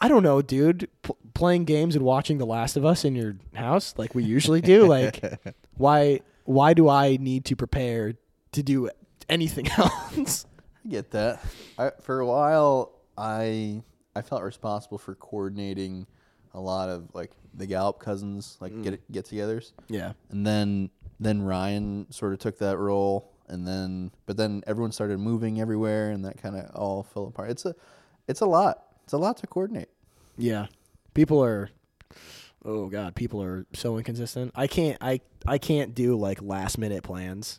I 0.00 0.08
don't 0.08 0.22
know, 0.22 0.40
dude. 0.40 0.88
P- 1.02 1.12
playing 1.34 1.64
games 1.64 1.94
and 1.94 2.04
watching 2.04 2.38
The 2.38 2.46
Last 2.46 2.76
of 2.76 2.84
Us 2.84 3.04
in 3.04 3.14
your 3.14 3.36
house, 3.54 3.94
like 3.98 4.14
we 4.14 4.24
usually 4.24 4.60
do. 4.60 4.86
Like, 4.86 5.22
why? 5.76 6.20
Why 6.44 6.74
do 6.74 6.88
I 6.88 7.16
need 7.20 7.44
to 7.46 7.56
prepare 7.56 8.14
to 8.52 8.62
do 8.62 8.88
anything 9.30 9.68
else? 9.78 10.46
I 10.84 10.88
get 10.88 11.10
that. 11.12 11.42
I, 11.78 11.90
for 12.02 12.20
a 12.20 12.26
while, 12.26 12.92
I 13.16 13.82
I 14.16 14.22
felt 14.22 14.42
responsible 14.42 14.98
for 14.98 15.14
coordinating 15.14 16.06
a 16.54 16.60
lot 16.60 16.88
of 16.88 17.08
like 17.14 17.30
the 17.54 17.66
Gallup 17.66 17.98
cousins 18.00 18.56
like 18.60 18.72
Mm. 18.72 18.82
get 18.82 19.12
get-togethers, 19.12 19.72
yeah, 19.88 20.12
and 20.30 20.46
then 20.46 20.90
then 21.18 21.42
Ryan 21.42 22.06
sort 22.10 22.32
of 22.32 22.38
took 22.38 22.58
that 22.58 22.78
role, 22.78 23.32
and 23.48 23.66
then 23.66 24.10
but 24.26 24.36
then 24.36 24.62
everyone 24.66 24.92
started 24.92 25.18
moving 25.18 25.60
everywhere, 25.60 26.10
and 26.10 26.24
that 26.24 26.40
kind 26.42 26.56
of 26.56 26.70
all 26.74 27.02
fell 27.02 27.26
apart. 27.26 27.50
It's 27.50 27.64
a 27.66 27.74
it's 28.28 28.40
a 28.40 28.46
lot. 28.46 28.84
It's 29.04 29.12
a 29.12 29.18
lot 29.18 29.36
to 29.38 29.46
coordinate. 29.46 29.88
yeah. 30.38 30.66
People 31.14 31.42
are 31.44 31.70
oh 32.64 32.86
god, 32.88 33.14
people 33.16 33.42
are 33.42 33.66
so 33.74 33.98
inconsistent. 33.98 34.52
I 34.54 34.66
can't 34.66 34.96
I 35.00 35.20
I 35.46 35.58
can't 35.58 35.94
do 35.94 36.16
like 36.16 36.40
last 36.40 36.78
minute 36.78 37.02
plans. 37.02 37.58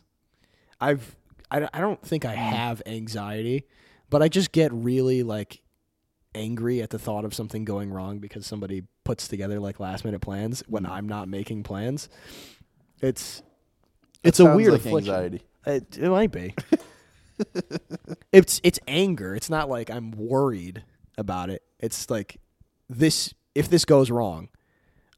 I've 0.80 1.14
I, 1.52 1.68
I 1.74 1.80
don't 1.80 2.00
think 2.02 2.24
I 2.24 2.34
mm. 2.34 2.38
have 2.38 2.82
anxiety, 2.86 3.66
but 4.08 4.22
I 4.22 4.28
just 4.28 4.52
get 4.52 4.72
really 4.72 5.22
like 5.22 5.62
angry 6.34 6.80
at 6.80 6.90
the 6.90 6.98
thought 6.98 7.26
of 7.26 7.34
something 7.34 7.64
going 7.64 7.92
wrong 7.92 8.18
because 8.18 8.46
somebody 8.46 8.84
puts 9.04 9.28
together 9.28 9.60
like 9.60 9.78
last 9.78 10.04
minute 10.04 10.20
plans 10.20 10.62
when 10.66 10.84
mm. 10.84 10.90
I'm 10.90 11.06
not 11.06 11.28
making 11.28 11.62
plans. 11.62 12.08
It's 13.02 13.42
it's 14.24 14.40
a 14.40 14.44
Sounds 14.44 14.56
weird 14.56 14.72
like 14.72 14.80
affliction. 14.80 15.14
anxiety. 15.14 15.42
It, 15.66 15.98
it 15.98 16.08
might 16.08 16.32
be. 16.32 16.54
it's 18.32 18.60
it's 18.64 18.78
anger. 18.88 19.34
It's 19.34 19.50
not 19.50 19.68
like 19.68 19.90
I'm 19.90 20.12
worried 20.12 20.84
about 21.18 21.50
it. 21.50 21.62
It's 21.78 22.08
like 22.08 22.38
this. 22.88 23.34
If 23.54 23.68
this 23.68 23.84
goes 23.84 24.10
wrong, 24.10 24.48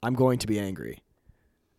I'm 0.03 0.15
going 0.15 0.41
to 0.41 0.49
be 0.49 0.59
angry, 0.59 0.99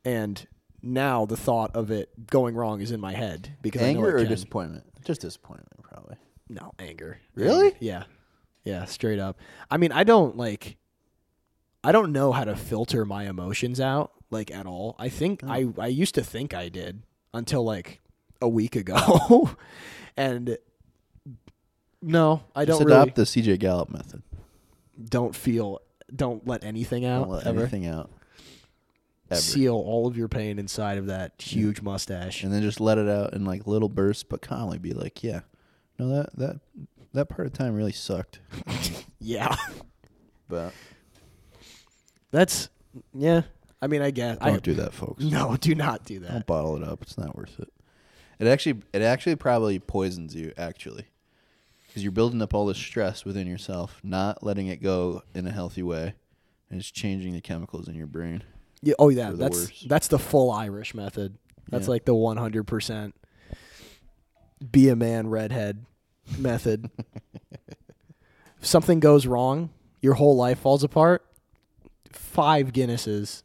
and 0.06 0.48
now 0.86 1.26
the 1.26 1.38
thought 1.38 1.76
of 1.76 1.92
it 1.92 2.28
going 2.28 2.56
wrong 2.56 2.82
is 2.82 2.92
in 2.92 3.00
my 3.00 3.14
head 3.14 3.58
because 3.62 3.82
I 3.82 3.94
know 3.94 4.00
Anger 4.00 4.16
or 4.18 4.20
can. 4.20 4.30
disappointment? 4.30 4.84
Just 5.04 5.22
disappointment, 5.22 5.82
probably. 5.84 6.16
No, 6.50 6.72
anger. 6.80 7.20
Really? 7.34 7.68
Anger. 7.68 7.78
Yeah. 7.80 8.04
Yeah, 8.64 8.86
straight 8.86 9.20
up. 9.20 9.38
I 9.70 9.78
mean, 9.78 9.92
I 9.92 10.04
don't 10.04 10.38
like 10.38 10.78
I 11.84 11.92
don't 11.92 12.12
know 12.12 12.32
how 12.32 12.44
to 12.44 12.56
filter 12.56 13.06
my 13.06 13.28
emotions 13.28 13.80
out 13.80 14.12
like 14.32 14.52
at 14.52 14.66
all. 14.66 14.96
I 14.98 15.10
think 15.10 15.42
oh. 15.44 15.52
I 15.52 15.68
I 15.80 15.88
used 15.88 16.16
to 16.16 16.24
think 16.24 16.54
I 16.54 16.70
did 16.70 17.04
until 17.34 17.64
like 17.64 18.02
a 18.42 18.48
week 18.50 18.76
ago. 18.76 19.56
and 20.18 20.58
no, 22.02 22.44
I 22.56 22.66
Just 22.66 22.80
don't 22.80 22.88
really 22.88 23.02
adopt 23.02 23.16
the 23.16 23.24
CJ 23.24 23.60
Gallup 23.60 23.90
method. 23.90 24.22
don't 25.04 25.36
feel 25.36 25.82
don't 26.16 26.46
let 26.48 26.64
anything 26.64 27.06
out 27.06 27.24
Don't 27.24 27.32
let 27.32 27.48
ever. 27.48 27.62
anything 27.62 27.88
out. 27.88 28.12
Ever. 29.32 29.42
Seal 29.42 29.74
all 29.74 30.06
of 30.06 30.16
your 30.16 30.28
pain 30.28 30.60
inside 30.60 30.98
of 31.00 31.08
that 31.08 31.34
huge 31.40 31.82
mustache. 31.82 32.44
and 32.44 32.54
then 32.54 32.62
just 32.62 32.80
let 32.80 32.98
it 33.00 33.10
out 33.10 33.34
in 33.34 33.44
like 33.44 33.66
little 33.66 33.90
bursts, 33.90 34.24
but 34.24 34.42
calmly 34.42 34.78
be 34.78 34.94
like, 34.94 35.24
"Yeah, 35.24 35.42
no, 35.98 36.10
that 36.10 36.36
that 36.38 36.60
that 37.14 37.30
part 37.30 37.48
of 37.48 37.54
time 37.54 37.74
really 37.76 37.92
sucked." 37.92 38.40
Yeah. 39.20 39.56
But 40.48 40.74
That's 42.32 42.70
yeah. 43.14 43.42
I 43.82 43.88
mean, 43.88 44.02
I 44.04 44.12
guess 44.12 44.38
don't 44.38 44.56
I 44.56 44.60
do 44.60 44.74
that, 44.76 44.94
folks. 44.94 45.24
No, 45.24 45.58
do 45.60 45.74
not 45.76 46.06
do 46.06 46.20
that. 46.20 46.32
Don't 46.32 46.46
bottle 46.46 46.76
it 46.78 46.84
up. 46.84 47.02
It's 47.02 47.18
not 47.18 47.36
worth 47.36 47.60
it. 47.60 47.72
It 48.40 48.48
actually, 48.48 48.82
it 48.94 49.02
actually 49.02 49.36
probably 49.38 49.80
poisons 49.80 50.36
you. 50.36 50.54
Actually, 50.58 51.06
because 51.88 52.04
you're 52.04 52.12
building 52.12 52.42
up 52.42 52.54
all 52.54 52.66
this 52.68 52.78
stress 52.78 53.26
within 53.26 53.48
yourself, 53.48 54.00
not 54.04 54.44
letting 54.44 54.68
it 54.68 54.84
go 54.84 55.24
in 55.34 55.48
a 55.48 55.52
healthy 55.52 55.82
way, 55.82 56.14
and 56.70 56.80
it's 56.80 56.92
changing 56.92 57.34
the 57.34 57.42
chemicals 57.42 57.88
in 57.88 57.96
your 57.96 58.08
brain. 58.08 58.44
Yeah, 58.86 58.94
oh 59.00 59.10
yeah, 59.10 59.32
the 59.32 59.38
that's 59.38 59.58
worse. 59.58 59.86
that's 59.88 60.08
the 60.08 60.20
full 60.20 60.50
Irish 60.52 60.94
method. 60.96 61.38
That's 61.70 61.88
Yeah. 61.88 61.92
like 61.92 62.06
the 62.06 62.14
one 62.16 62.38
hundred 62.38 62.64
percent 62.66 63.16
be 64.72 64.90
a 64.90 64.96
man 64.96 65.28
redhead 65.28 65.86
method. 66.38 66.90
if 67.52 68.66
something 68.66 69.00
goes 69.00 69.26
wrong, 69.28 69.72
your 70.02 70.14
whole 70.14 70.36
life 70.36 70.60
falls 70.60 70.84
apart. 70.84 71.26
Five 72.12 72.72
Guinnesses 72.74 73.44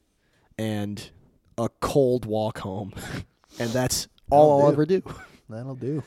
and 0.59 1.11
a 1.59 1.69
cold 1.81 2.27
walk 2.27 2.59
home, 2.59 2.93
and 3.59 3.71
that's 3.71 4.09
all 4.31 4.59
That'll 4.59 4.67
I'll 4.67 4.71
do. 4.71 4.73
ever 4.75 4.87
do. 4.87 5.03
That'll 5.49 5.75
do. 5.75 6.03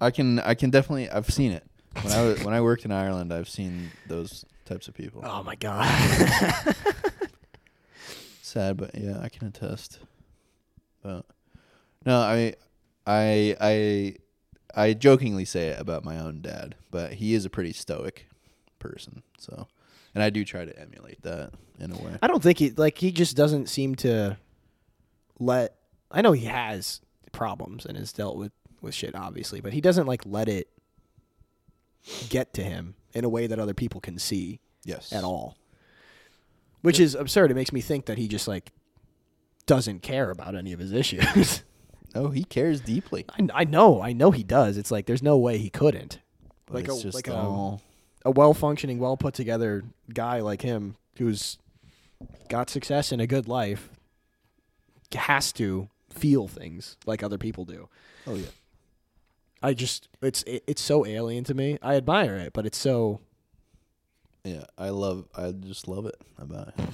I 0.00 0.10
can, 0.10 0.40
I 0.40 0.54
can 0.54 0.70
definitely. 0.70 1.08
I've 1.08 1.30
seen 1.30 1.52
it 1.52 1.64
when 2.02 2.12
I 2.12 2.22
was, 2.22 2.44
when 2.44 2.54
I 2.54 2.60
worked 2.62 2.84
in 2.84 2.90
Ireland. 2.92 3.32
I've 3.32 3.48
seen 3.48 3.90
those 4.08 4.44
types 4.64 4.88
of 4.88 4.94
people. 4.94 5.22
Oh 5.24 5.42
my 5.44 5.54
god. 5.54 5.86
Sad, 8.50 8.78
but 8.78 8.90
yeah, 8.98 9.20
I 9.22 9.28
can 9.28 9.46
attest. 9.46 10.00
But 11.04 11.24
no, 12.04 12.18
I, 12.18 12.54
I, 13.06 13.56
I, 13.60 14.16
I 14.74 14.92
jokingly 14.94 15.44
say 15.44 15.68
it 15.68 15.80
about 15.80 16.04
my 16.04 16.18
own 16.18 16.40
dad, 16.40 16.74
but 16.90 17.12
he 17.12 17.34
is 17.34 17.44
a 17.44 17.50
pretty 17.50 17.72
stoic 17.72 18.26
person. 18.80 19.22
So, 19.38 19.68
and 20.16 20.24
I 20.24 20.30
do 20.30 20.44
try 20.44 20.64
to 20.64 20.76
emulate 20.80 21.22
that 21.22 21.52
in 21.78 21.92
a 21.92 21.96
way. 21.96 22.16
I 22.20 22.26
don't 22.26 22.42
think 22.42 22.58
he 22.58 22.70
like 22.70 22.98
he 22.98 23.12
just 23.12 23.36
doesn't 23.36 23.68
seem 23.68 23.94
to 23.96 24.36
let 25.38 25.76
I 26.10 26.20
know 26.20 26.32
he 26.32 26.46
has 26.46 27.00
problems 27.30 27.86
and 27.86 27.96
has 27.96 28.12
dealt 28.12 28.36
with 28.36 28.50
with 28.80 28.96
shit 28.96 29.14
obviously, 29.14 29.60
but 29.60 29.72
he 29.72 29.80
doesn't 29.80 30.08
like 30.08 30.22
let 30.26 30.48
it 30.48 30.68
get 32.28 32.52
to 32.54 32.64
him 32.64 32.96
in 33.14 33.24
a 33.24 33.28
way 33.28 33.46
that 33.46 33.60
other 33.60 33.74
people 33.74 34.00
can 34.00 34.18
see 34.18 34.58
Yes, 34.84 35.12
at 35.12 35.22
all. 35.22 35.56
Which 36.82 36.98
is 37.00 37.14
absurd. 37.14 37.50
It 37.50 37.54
makes 37.54 37.72
me 37.72 37.80
think 37.80 38.06
that 38.06 38.16
he 38.18 38.26
just 38.28 38.48
like 38.48 38.72
doesn't 39.66 40.00
care 40.02 40.30
about 40.30 40.54
any 40.54 40.72
of 40.72 40.78
his 40.80 40.92
issues. 40.92 41.62
Oh, 42.12 42.30
he 42.30 42.42
cares 42.42 42.80
deeply. 42.80 43.24
I, 43.38 43.46
I 43.60 43.64
know, 43.64 44.02
I 44.02 44.12
know 44.12 44.32
he 44.32 44.42
does. 44.42 44.76
It's 44.76 44.90
like 44.90 45.06
there's 45.06 45.22
no 45.22 45.38
way 45.38 45.58
he 45.58 45.70
couldn't. 45.70 46.18
But 46.66 46.74
Like 46.74 46.84
it's 46.86 46.98
a- 46.98 47.02
just 47.02 47.14
like 47.14 47.28
a- 47.28 47.36
all 47.36 47.82
A 48.24 48.32
well 48.32 48.52
functioning, 48.52 48.98
well 48.98 49.16
put 49.16 49.32
together 49.32 49.84
guy 50.12 50.40
like 50.40 50.62
him 50.62 50.96
who's 51.18 51.56
got 52.48 52.68
success 52.68 53.12
in 53.12 53.20
a 53.20 53.28
good 53.28 53.46
life 53.46 53.90
has 55.14 55.52
to 55.52 55.88
feel 56.12 56.48
things 56.48 56.96
like 57.06 57.22
other 57.22 57.38
people 57.38 57.64
do. 57.64 57.88
oh 58.26 58.34
yeah. 58.34 58.46
I 59.62 59.72
just 59.74 60.08
it's 60.20 60.42
it, 60.44 60.64
it's 60.66 60.82
so 60.82 61.06
alien 61.06 61.44
to 61.44 61.54
me. 61.54 61.78
I 61.80 61.94
admire 61.94 62.34
it, 62.36 62.52
but 62.52 62.66
it's 62.66 62.78
so 62.78 63.20
Yeah, 64.44 64.64
I 64.78 64.88
love. 64.90 65.26
I 65.36 65.52
just 65.52 65.86
love 65.88 66.06
it 66.06 66.16
about 66.38 66.74
him. 66.74 66.88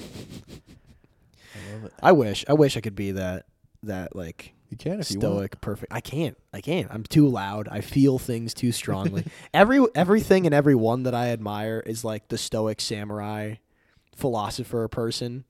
I 1.55 1.73
love 1.75 1.85
it. 1.85 1.93
I 2.03 2.13
wish 2.13 2.45
I 2.49 2.53
wish 2.55 2.77
I 2.77 2.81
could 2.81 2.95
be 2.97 3.13
that 3.13 3.47
that 3.83 4.17
like 4.17 4.53
You 4.71 4.77
can 4.77 5.01
if 5.01 5.11
you 5.11 5.21
want. 5.21 5.35
stoic 5.37 5.61
perfect. 5.61 5.93
I 5.93 6.01
can't. 6.01 6.37
I 6.53 6.61
can't. 6.61 6.89
I'm 6.91 7.05
too 7.05 7.29
loud. 7.29 7.69
I 7.69 7.81
feel 7.81 8.19
things 8.19 8.53
too 8.53 8.73
strongly. 8.73 9.25
Every 9.55 9.81
everything 9.95 10.45
and 10.47 10.55
everyone 10.55 11.05
that 11.05 11.15
I 11.15 11.29
admire 11.29 11.83
is 11.87 12.05
like 12.05 12.29
the 12.29 12.39
stoic 12.39 12.81
samurai 12.81 13.55
philosopher 14.15 14.89
person. 14.89 15.45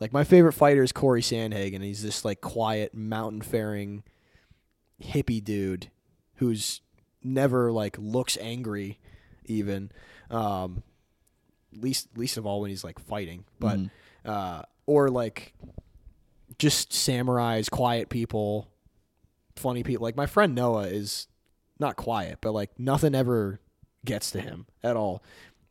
Like 0.00 0.12
my 0.12 0.24
favorite 0.24 0.52
fighter 0.52 0.82
is 0.82 0.92
Corey 0.92 1.22
Sandhagen. 1.22 1.82
He's 1.82 2.02
this 2.02 2.24
like 2.24 2.40
quiet 2.40 2.92
mountain 2.94 3.40
faring 3.40 4.02
hippie 5.02 5.42
dude 5.42 5.90
who's 6.36 6.80
never 7.22 7.70
like 7.72 7.96
looks 7.98 8.36
angry 8.40 8.98
even. 9.46 9.90
Um 10.30 10.82
least 11.82 12.08
least 12.16 12.36
of 12.36 12.46
all 12.46 12.60
when 12.60 12.70
he's 12.70 12.84
like 12.84 12.98
fighting. 12.98 13.44
But 13.60 13.78
Mhm. 13.78 13.90
uh 14.24 14.62
or 14.86 15.08
like 15.10 15.54
just 16.58 16.90
samurais, 16.90 17.70
quiet 17.70 18.08
people, 18.08 18.68
funny 19.56 19.82
people. 19.82 20.04
Like 20.04 20.16
my 20.16 20.26
friend 20.26 20.54
Noah 20.54 20.84
is 20.88 21.26
not 21.78 21.96
quiet, 21.96 22.38
but 22.40 22.52
like 22.52 22.78
nothing 22.78 23.14
ever 23.14 23.60
gets 24.04 24.30
to 24.30 24.40
him 24.40 24.66
at 24.82 24.96
all. 24.96 25.22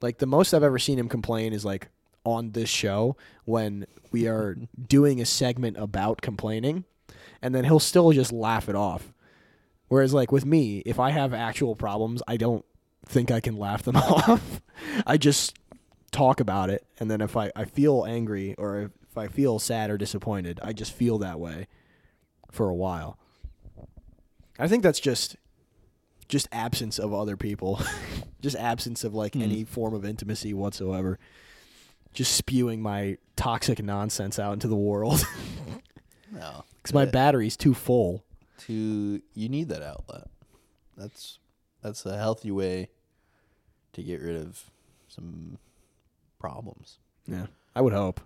Like 0.02 0.18
the 0.20 0.26
most 0.28 0.54
I've 0.54 0.64
ever 0.64 0.78
seen 0.80 1.00
him 1.00 1.10
complain 1.10 1.54
is 1.54 1.66
like 1.66 1.88
on 2.24 2.52
this 2.52 2.70
show 2.70 3.16
when 3.46 3.86
we 4.12 4.28
are 4.28 4.56
doing 4.88 5.22
a 5.22 5.26
segment 5.26 5.78
about 5.78 6.22
complaining 6.22 6.84
and 7.42 7.54
then 7.56 7.64
he'll 7.64 7.80
still 7.80 8.12
just 8.12 8.32
laugh 8.32 8.68
it 8.70 8.76
off. 8.76 9.12
Whereas 9.88 10.14
like 10.14 10.32
with 10.32 10.46
me, 10.46 10.80
if 10.86 11.00
I 11.00 11.12
have 11.12 11.34
actual 11.34 11.76
problems, 11.76 12.22
I 12.28 12.38
don't 12.38 12.66
think 13.06 13.32
I 13.32 13.40
can 13.40 13.56
laugh 13.56 13.84
them 13.84 13.96
off. 13.96 14.62
I 15.08 15.18
just 15.18 15.56
talk 16.16 16.40
about 16.40 16.70
it 16.70 16.86
and 16.98 17.12
then 17.12 17.20
if 17.20 17.36
I, 17.36 17.52
I 17.56 17.66
feel 17.66 18.06
angry 18.06 18.56
or 18.58 18.84
if, 18.84 18.92
I 19.18 19.28
feel 19.28 19.60
sad 19.60 19.90
or 19.90 19.98
disappointed, 19.98 20.60
I 20.62 20.74
just 20.74 20.92
feel 20.92 21.18
that 21.20 21.40
way 21.40 21.68
for 22.52 22.70
a 22.70 22.76
while. 22.76 23.18
I 24.60 24.68
think 24.68 24.84
that's 24.84 25.00
just 25.00 25.38
just 26.28 26.50
absence 26.52 27.00
of 27.00 27.14
other 27.14 27.38
people. 27.38 27.80
just 28.42 28.56
absence 28.58 29.04
of 29.04 29.14
like 29.14 29.34
hmm. 29.34 29.42
any 29.42 29.64
form 29.64 29.94
of 29.94 30.04
intimacy 30.04 30.54
whatsoever. 30.54 31.18
Just 32.14 32.36
spewing 32.36 32.82
my 32.82 33.18
toxic 33.36 33.82
nonsense 33.82 34.40
out 34.40 34.54
into 34.54 34.68
the 34.68 34.76
world 34.76 35.26
No, 36.32 36.64
cuz 36.84 36.94
my 36.94 37.06
battery's 37.06 37.56
too 37.56 37.74
full. 37.74 38.24
to 38.60 39.22
you 39.34 39.50
need 39.50 39.70
that 39.70 39.82
outlet. 39.82 40.28
That's 40.98 41.40
that's 41.82 42.06
a 42.06 42.18
healthy 42.18 42.52
way 42.52 42.90
to 43.94 44.04
get 44.04 44.22
rid 44.22 44.36
of 44.36 44.72
some 45.08 45.58
problems. 46.50 47.00
Yeah. 47.28 47.48
I 47.76 47.82
would 47.82 47.94
hope. 47.94 48.22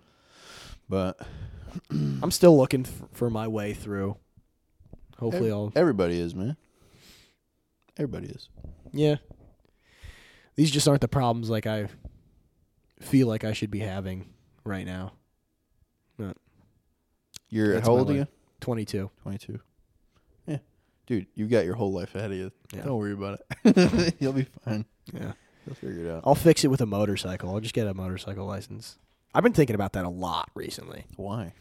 But 0.88 1.18
I'm 1.90 2.30
still 2.30 2.56
looking 2.56 2.84
f- 2.86 3.08
for 3.12 3.30
my 3.30 3.48
way 3.48 3.72
through. 3.72 4.16
Hopefully 5.18 5.48
ev- 5.50 5.54
I'll 5.54 5.72
everybody 5.76 6.20
is, 6.20 6.34
man. 6.34 6.56
Everybody 7.96 8.26
is. 8.28 8.48
Yeah. 8.92 9.16
These 10.56 10.70
just 10.70 10.86
aren't 10.88 11.00
the 11.00 11.08
problems 11.08 11.48
like 11.48 11.66
I 11.66 11.88
feel 13.00 13.26
like 13.26 13.44
I 13.44 13.52
should 13.54 13.70
be 13.70 13.78
having 13.78 14.26
right 14.64 14.84
now. 14.84 15.12
Not 16.18 16.36
You're 17.48 17.74
That's 17.74 17.86
how 17.86 17.94
my 17.94 17.98
old 18.00 18.10
are 18.10 18.14
life. 18.14 18.28
you? 18.28 18.34
22. 18.60 19.10
Twenty 19.22 19.38
two. 19.38 19.60
Yeah, 20.46 20.58
dude, 21.06 21.26
you've 21.34 21.48
got 21.50 21.64
your 21.64 21.74
whole 21.74 21.92
life 21.92 22.14
ahead 22.14 22.30
of 22.32 22.36
you. 22.36 22.52
Yeah. 22.74 22.82
Don't 22.82 22.98
worry 22.98 23.12
about 23.12 23.40
it. 23.64 24.14
You'll 24.20 24.34
be 24.34 24.46
fine. 24.64 24.84
Yeah. 25.14 25.32
You'll 25.66 25.76
figure 25.76 26.06
it 26.06 26.10
out. 26.10 26.22
I'll 26.24 26.34
fix 26.34 26.64
it 26.64 26.68
with 26.68 26.80
a 26.80 26.86
motorcycle. 26.86 27.50
I'll 27.52 27.60
just 27.60 27.74
get 27.74 27.86
a 27.86 27.94
motorcycle 27.94 28.46
license. 28.46 28.98
I've 29.34 29.42
been 29.42 29.52
thinking 29.52 29.74
about 29.74 29.92
that 29.92 30.04
a 30.04 30.08
lot 30.08 30.50
recently. 30.54 31.04
Why? 31.16 31.52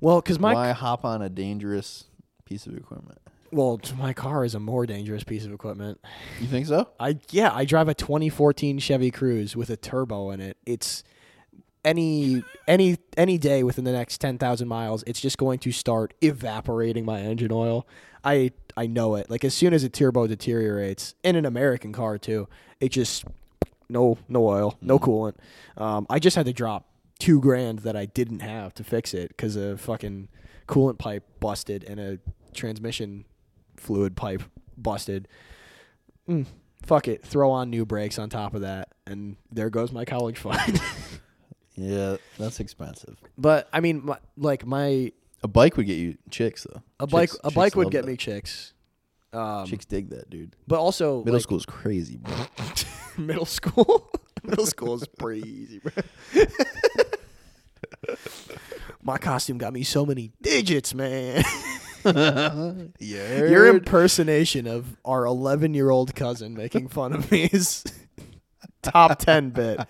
Well, 0.00 0.20
because 0.20 0.38
my 0.38 0.54
Why 0.54 0.72
hop 0.72 1.04
on 1.04 1.22
a 1.22 1.28
dangerous 1.28 2.04
piece 2.44 2.66
of 2.66 2.76
equipment? 2.76 3.18
well, 3.50 3.78
my 3.98 4.12
car 4.14 4.44
is 4.44 4.54
a 4.54 4.60
more 4.60 4.86
dangerous 4.86 5.24
piece 5.24 5.44
of 5.44 5.52
equipment. 5.52 6.00
You 6.40 6.46
think 6.46 6.66
so? 6.66 6.88
I 6.98 7.18
yeah, 7.30 7.52
I 7.54 7.64
drive 7.64 7.88
a 7.88 7.94
2014 7.94 8.78
Chevy 8.78 9.10
Cruze 9.10 9.54
with 9.54 9.68
a 9.70 9.76
turbo 9.76 10.30
in 10.30 10.40
it. 10.40 10.56
It's 10.64 11.04
any 11.84 12.44
any 12.68 12.98
any 13.16 13.38
day 13.38 13.62
within 13.62 13.84
the 13.84 13.92
next 13.92 14.18
10,000 14.18 14.68
miles, 14.68 15.02
it's 15.06 15.20
just 15.20 15.38
going 15.38 15.58
to 15.60 15.72
start 15.72 16.14
evaporating 16.20 17.04
my 17.04 17.20
engine 17.20 17.52
oil. 17.52 17.86
I 18.24 18.52
I 18.76 18.86
know 18.86 19.16
it. 19.16 19.30
Like 19.30 19.44
as 19.44 19.54
soon 19.54 19.74
as 19.74 19.84
a 19.84 19.88
turbo 19.88 20.26
deteriorates 20.26 21.14
in 21.22 21.36
an 21.36 21.44
American 21.44 21.92
car 21.92 22.18
too, 22.18 22.48
it 22.80 22.90
just 22.90 23.24
no 23.88 24.18
no 24.28 24.46
oil, 24.46 24.78
no 24.80 24.98
coolant. 24.98 25.34
Um, 25.76 26.06
I 26.08 26.18
just 26.18 26.36
had 26.36 26.46
to 26.46 26.52
drop 26.52 26.88
two 27.18 27.40
grand 27.40 27.80
that 27.80 27.96
I 27.96 28.06
didn't 28.06 28.40
have 28.40 28.74
to 28.74 28.84
fix 28.84 29.14
it 29.14 29.28
because 29.28 29.56
a 29.56 29.76
fucking 29.76 30.28
coolant 30.66 30.98
pipe 30.98 31.24
busted 31.40 31.84
and 31.84 32.00
a 32.00 32.18
transmission 32.54 33.24
fluid 33.76 34.16
pipe 34.16 34.42
busted. 34.76 35.28
Mm, 36.28 36.46
fuck 36.84 37.08
it, 37.08 37.24
throw 37.24 37.50
on 37.50 37.70
new 37.70 37.84
brakes 37.84 38.18
on 38.18 38.30
top 38.30 38.54
of 38.54 38.60
that, 38.62 38.88
and 39.06 39.36
there 39.50 39.70
goes 39.70 39.92
my 39.92 40.04
college 40.04 40.38
fund. 40.38 40.80
Yeah, 41.76 42.16
that's 42.38 42.60
expensive. 42.60 43.16
but 43.38 43.68
I 43.72 43.80
mean, 43.80 44.04
my, 44.04 44.18
like 44.36 44.66
my 44.66 45.10
A 45.42 45.48
bike 45.48 45.76
would 45.76 45.86
get 45.86 45.96
you 45.98 46.16
chicks 46.30 46.64
though. 46.70 46.82
a 47.00 47.06
bike 47.06 47.30
Chicks- 47.30 47.40
a 47.44 47.48
chicks 47.48 47.54
but 47.54 47.74
would 47.76 47.84
love 47.86 47.92
get 47.92 48.02
that. 48.04 48.10
me 48.10 48.16
chicks. 48.16 48.74
Um, 49.32 49.64
chicks 49.66 49.86
dig 49.86 50.10
that, 50.10 50.28
dude. 50.28 50.54
but 50.68 50.78
also 50.78 51.20
Middle 51.24 51.34
like, 51.34 51.42
school 51.42 51.56
is 51.56 51.64
crazy, 51.66 52.18
bro. 52.18 52.34
middle 53.16 53.46
school. 53.46 54.10
middle 54.42 54.66
school 54.66 54.94
is 54.96 55.06
pretty 55.18 55.48
easy, 55.48 55.78
bro. 55.78 55.92
My 59.02 59.18
costume 59.18 59.58
got 59.58 59.72
me 59.72 59.82
so 59.82 60.06
many 60.06 60.32
digits, 60.42 60.94
man. 60.94 61.42
yeah. 62.04 62.84
Your 63.00 63.66
impersonation 63.68 64.66
of 64.66 64.96
our 65.04 65.24
11 65.24 65.74
year 65.74 65.90
old 65.90 66.14
cousin 66.14 66.54
making 66.54 66.88
fun 66.88 67.12
of 67.12 67.30
me 67.30 67.44
is 67.52 67.84
top 68.82 69.18
10 69.18 69.50
bit, 69.50 69.80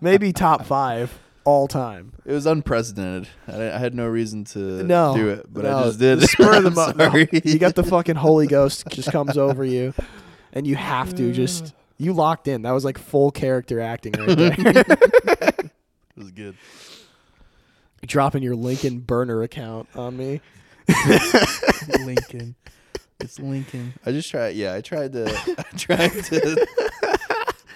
maybe 0.00 0.32
top 0.32 0.64
five 0.64 1.16
all 1.46 1.66
time. 1.68 2.12
It 2.26 2.32
was 2.32 2.44
unprecedented. 2.44 3.28
I, 3.48 3.70
I 3.72 3.78
had 3.78 3.94
no 3.94 4.06
reason 4.06 4.44
to 4.46 4.58
No, 4.82 5.14
do 5.16 5.28
it, 5.30 5.46
but 5.48 5.62
no, 5.64 5.78
I 5.78 5.82
just 5.84 5.98
did. 5.98 6.20
spur 6.22 6.56
of 6.56 6.64
the 6.64 6.68
I'm 6.80 6.96
moment. 6.96 7.32
no, 7.32 7.40
you 7.50 7.58
got 7.58 7.74
the 7.74 7.84
fucking 7.84 8.16
Holy 8.16 8.46
Ghost 8.48 8.84
just 8.90 9.10
comes 9.12 9.38
over 9.38 9.64
you, 9.64 9.94
and 10.52 10.66
you 10.66 10.74
have 10.76 11.14
to 11.14 11.32
just 11.32 11.72
you 11.98 12.12
locked 12.12 12.48
in. 12.48 12.62
That 12.62 12.72
was 12.72 12.84
like 12.84 12.98
full 12.98 13.30
character 13.30 13.80
acting 13.80 14.12
right 14.12 14.36
there. 14.36 14.54
It 14.58 15.70
was 16.16 16.30
good. 16.32 16.56
Dropping 18.06 18.42
your 18.42 18.54
Lincoln 18.56 18.98
burner 19.00 19.42
account 19.42 19.88
on 19.94 20.16
me. 20.16 20.40
Lincoln. 22.04 22.54
It's 23.20 23.38
Lincoln. 23.40 23.94
I 24.04 24.12
just 24.12 24.30
tried. 24.30 24.56
Yeah, 24.56 24.74
I 24.74 24.80
tried 24.80 25.12
to. 25.14 25.26
I 25.58 25.76
tried 25.76 26.12
to 26.24 26.66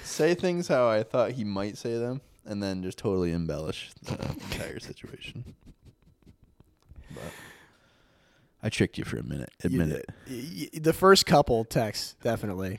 say 0.05 0.35
things 0.35 0.69
how 0.69 0.89
I 0.89 1.03
thought 1.03 1.33
he 1.33 1.45
might 1.45 1.79
say 1.79 1.97
them, 1.99 2.21
and 2.47 2.63
then 2.63 2.83
just 2.83 2.99
totally 2.99 3.33
embellish 3.33 3.91
the 4.03 4.13
entire 4.31 4.79
situation. 4.81 5.55
But 7.15 7.33
I 8.63 8.69
tricked 8.69 8.99
you 8.99 9.05
for 9.05 9.17
a 9.19 9.23
minute. 9.23 9.51
Admit 9.65 9.89
You- 9.89 9.95
it. 9.95 10.07
y- 10.29 10.69
y- 10.75 10.79
the 10.81 10.93
first 10.93 11.27
couple 11.27 11.65
texts 11.65 12.15
definitely. 12.23 12.79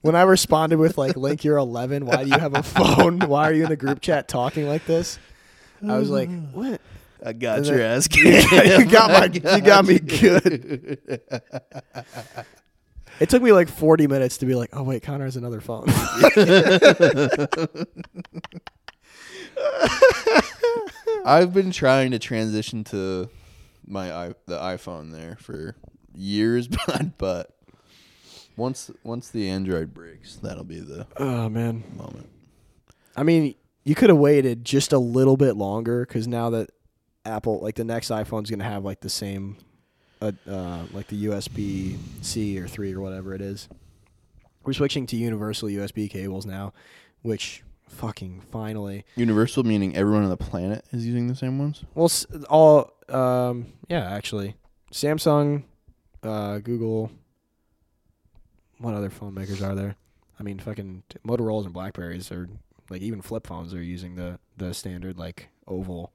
when 0.00 0.14
I 0.16 0.22
responded 0.22 0.78
with 0.78 0.96
like, 0.98 1.16
"Link, 1.16 1.44
you're 1.44 1.58
11. 1.58 2.06
Why 2.06 2.24
do 2.24 2.30
you 2.30 2.38
have 2.38 2.54
a 2.56 2.62
phone? 2.62 3.20
Why 3.20 3.48
are 3.48 3.52
you 3.52 3.64
in 3.64 3.68
the 3.68 3.76
group 3.76 4.00
chat 4.00 4.28
talking 4.28 4.66
like 4.66 4.84
this?" 4.86 5.18
I 5.86 5.98
was 5.98 6.10
like, 6.10 6.28
"What? 6.52 6.80
I 7.24 7.32
got 7.32 7.58
And 7.58 7.66
your 7.66 7.78
then- 7.78 7.96
ass. 7.98 8.08
you 8.16 8.84
got 8.86 9.10
my, 9.10 9.26
you 9.56 9.60
got 9.62 9.84
me 9.86 9.98
good." 9.98 10.98
It 13.20 13.28
took 13.28 13.42
me 13.42 13.52
like 13.52 13.68
40 13.68 14.06
minutes 14.08 14.38
to 14.38 14.46
be 14.46 14.54
like, 14.56 14.70
"Oh 14.72 14.82
wait, 14.82 15.02
Conor 15.02 15.26
has 15.26 15.36
another 15.36 15.60
phone." 15.60 15.84
I've 21.24 21.52
been 21.52 21.70
trying 21.70 22.10
to 22.12 22.18
transition 22.18 22.84
to 22.84 23.28
my 23.86 24.12
i 24.12 24.28
the 24.46 24.58
iPhone 24.58 25.12
there 25.12 25.36
for 25.40 25.76
years, 26.14 26.68
but 26.86 27.18
but 27.18 27.50
once 28.56 28.90
once 29.02 29.28
the 29.30 29.48
Android 29.48 29.94
breaks, 29.94 30.36
that'll 30.36 30.64
be 30.64 30.80
the 30.80 31.06
oh 31.16 31.48
man. 31.48 31.84
moment. 31.96 32.28
I 33.16 33.22
mean, 33.22 33.54
you 33.84 33.94
could 33.94 34.08
have 34.08 34.18
waited 34.18 34.64
just 34.64 34.92
a 34.92 34.98
little 34.98 35.36
bit 35.36 35.56
longer 35.56 36.04
because 36.06 36.26
now 36.26 36.50
that 36.50 36.70
Apple, 37.24 37.60
like 37.60 37.74
the 37.76 37.84
next 37.84 38.10
iPhone's 38.10 38.50
gonna 38.50 38.64
have 38.64 38.84
like 38.84 39.00
the 39.00 39.10
same, 39.10 39.56
uh, 40.20 40.32
uh, 40.48 40.84
like 40.92 41.08
the 41.08 41.26
USB 41.26 41.98
C 42.22 42.58
or 42.58 42.66
three 42.66 42.94
or 42.94 43.00
whatever 43.00 43.34
it 43.34 43.40
is. 43.40 43.68
We're 44.64 44.72
switching 44.72 45.06
to 45.06 45.16
universal 45.16 45.68
USB 45.68 46.08
cables 46.08 46.46
now, 46.46 46.72
which 47.22 47.64
fucking 47.88 48.40
finally. 48.50 49.04
Universal 49.16 49.64
meaning 49.64 49.96
everyone 49.96 50.24
on 50.24 50.30
the 50.30 50.36
planet 50.36 50.84
is 50.92 51.06
using 51.06 51.26
the 51.28 51.34
same 51.34 51.58
ones. 51.58 51.84
Well, 51.94 52.06
s- 52.06 52.26
all 52.48 52.92
um, 53.08 53.66
yeah, 53.88 54.10
actually, 54.10 54.56
Samsung, 54.92 55.64
uh, 56.22 56.58
Google. 56.58 57.10
What 58.78 58.94
other 58.94 59.10
phone 59.10 59.34
makers 59.34 59.62
are 59.62 59.74
there? 59.74 59.96
I 60.40 60.42
mean, 60.42 60.58
fucking 60.58 61.04
t- 61.08 61.18
Motorola's 61.26 61.64
and 61.66 61.74
Blackberries 61.74 62.32
are 62.32 62.48
like 62.90 63.00
even 63.02 63.22
flip 63.22 63.46
phones 63.46 63.72
are 63.74 63.82
using 63.82 64.16
the 64.16 64.38
the 64.56 64.74
standard 64.74 65.18
like 65.18 65.48
oval 65.68 66.12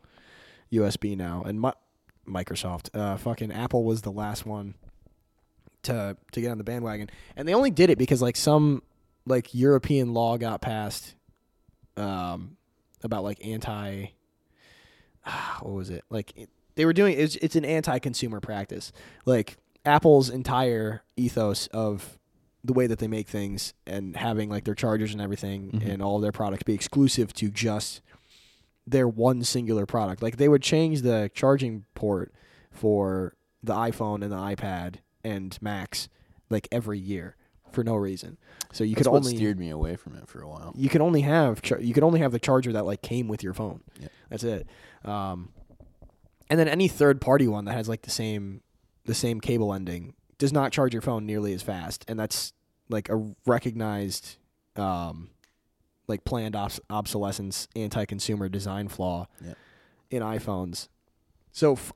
USB 0.72 1.16
now, 1.16 1.44
and 1.46 1.62
Mi- 1.62 1.72
Microsoft, 2.28 2.90
uh, 2.94 3.16
fucking 3.18 3.52
Apple 3.54 3.86
was 3.86 4.02
the 4.02 4.12
last 4.12 4.46
one 4.46 4.74
to 5.84 6.18
to 6.34 6.42
get 6.42 6.52
on 6.52 6.58
the 6.58 6.64
bandwagon, 6.66 7.10
and 7.38 7.48
they 7.48 7.54
only 7.54 7.72
did 7.72 7.90
it 7.90 7.98
because 7.98 8.22
like 8.22 8.36
some 8.36 8.82
like 9.26 9.54
European 9.54 10.14
law 10.14 10.38
got 10.38 10.60
passed, 10.62 11.16
um, 11.98 12.58
about 13.04 13.24
like 13.24 13.46
anti 13.46 14.08
what 15.60 15.74
was 15.74 15.90
it? 15.90 16.04
Like 16.10 16.32
it, 16.38 16.50
they 16.76 16.86
were 16.86 16.94
doing 16.94 17.18
it's, 17.20 17.36
it's 17.38 17.56
an 17.56 17.66
anti-consumer 17.66 18.40
practice. 18.40 18.92
Like 19.26 19.58
apple's 19.86 20.30
entire 20.30 21.04
ethos 21.16 21.68
of 21.68 22.18
the 22.64 22.74
way 22.74 22.88
that 22.88 23.00
they 23.00 23.08
make 23.08 23.28
things 23.30 23.74
and 23.86 24.16
having 24.16 24.50
like 24.50 24.64
their 24.66 24.76
chargers 24.76 25.12
and 25.14 25.22
everything 25.22 25.72
Mhm. 25.72 25.90
and 25.94 26.02
all 26.02 26.20
their 26.20 26.32
products 26.32 26.64
be 26.64 26.74
exclusive 26.74 27.34
to 27.36 27.50
just 27.50 28.02
their 28.86 29.08
one 29.08 29.44
singular 29.44 29.86
product. 29.86 30.22
Like 30.22 30.38
they 30.38 30.48
would 30.50 30.62
change 30.62 31.02
the 31.02 31.30
charging 31.34 31.86
port 31.94 32.34
for 32.72 33.36
the 33.64 33.74
iphone 33.74 34.22
and 34.24 34.32
the 34.32 34.38
ipad 34.38 34.96
and 35.24 35.58
macs 35.62 36.08
like 36.50 36.68
every 36.72 37.00
year 37.00 37.36
for 37.72 37.84
no 37.84 37.96
reason 37.96 38.38
so 38.72 38.84
you 38.84 38.96
That's 38.96 39.08
could 39.08 39.12
what 39.12 39.26
only 39.26 39.36
steered 39.36 39.60
me 39.60 39.70
away 39.70 39.96
from 39.96 40.16
it 40.16 40.28
for 40.28 40.42
a 40.42 40.48
while. 40.48 40.74
you 40.76 40.90
can 40.90 41.02
only 41.02 41.22
have 41.22 41.62
char- 41.62 41.80
you 41.80 41.94
can 41.94 42.04
only 42.04 42.20
have 42.20 42.32
the 42.32 42.40
charger 42.40 42.72
that 42.74 42.86
like 42.86 43.02
came 43.02 43.28
with 43.28 43.44
your 43.44 43.54
phone. 43.54 43.82
Yep. 44.00 44.12
That's 44.30 44.44
it. 44.44 44.68
Um, 45.06 45.50
and 46.50 46.60
then 46.60 46.68
any 46.68 46.88
third 46.88 47.22
party 47.22 47.48
one 47.48 47.66
that 47.66 47.74
has 47.74 47.88
like 47.90 48.04
the 48.04 48.12
same 48.12 48.62
the 49.06 49.14
same 49.14 49.40
cable 49.40 49.74
ending 49.74 50.14
does 50.38 50.54
not 50.54 50.72
charge 50.72 50.94
your 50.94 51.02
phone 51.02 51.26
nearly 51.26 51.54
as 51.54 51.62
fast, 51.64 52.06
and 52.08 52.20
that's 52.20 52.54
like 52.90 53.10
a 53.10 53.34
recognized 53.46 54.38
um, 54.76 55.30
like 56.08 56.24
planned 56.24 56.56
obs- 56.56 56.80
obsolescence 56.90 57.68
anti-consumer 57.76 58.50
design 58.50 58.88
flaw 58.88 59.28
in 60.12 60.22
iPhones. 60.22 60.88
So 61.52 61.74
f- 61.74 61.92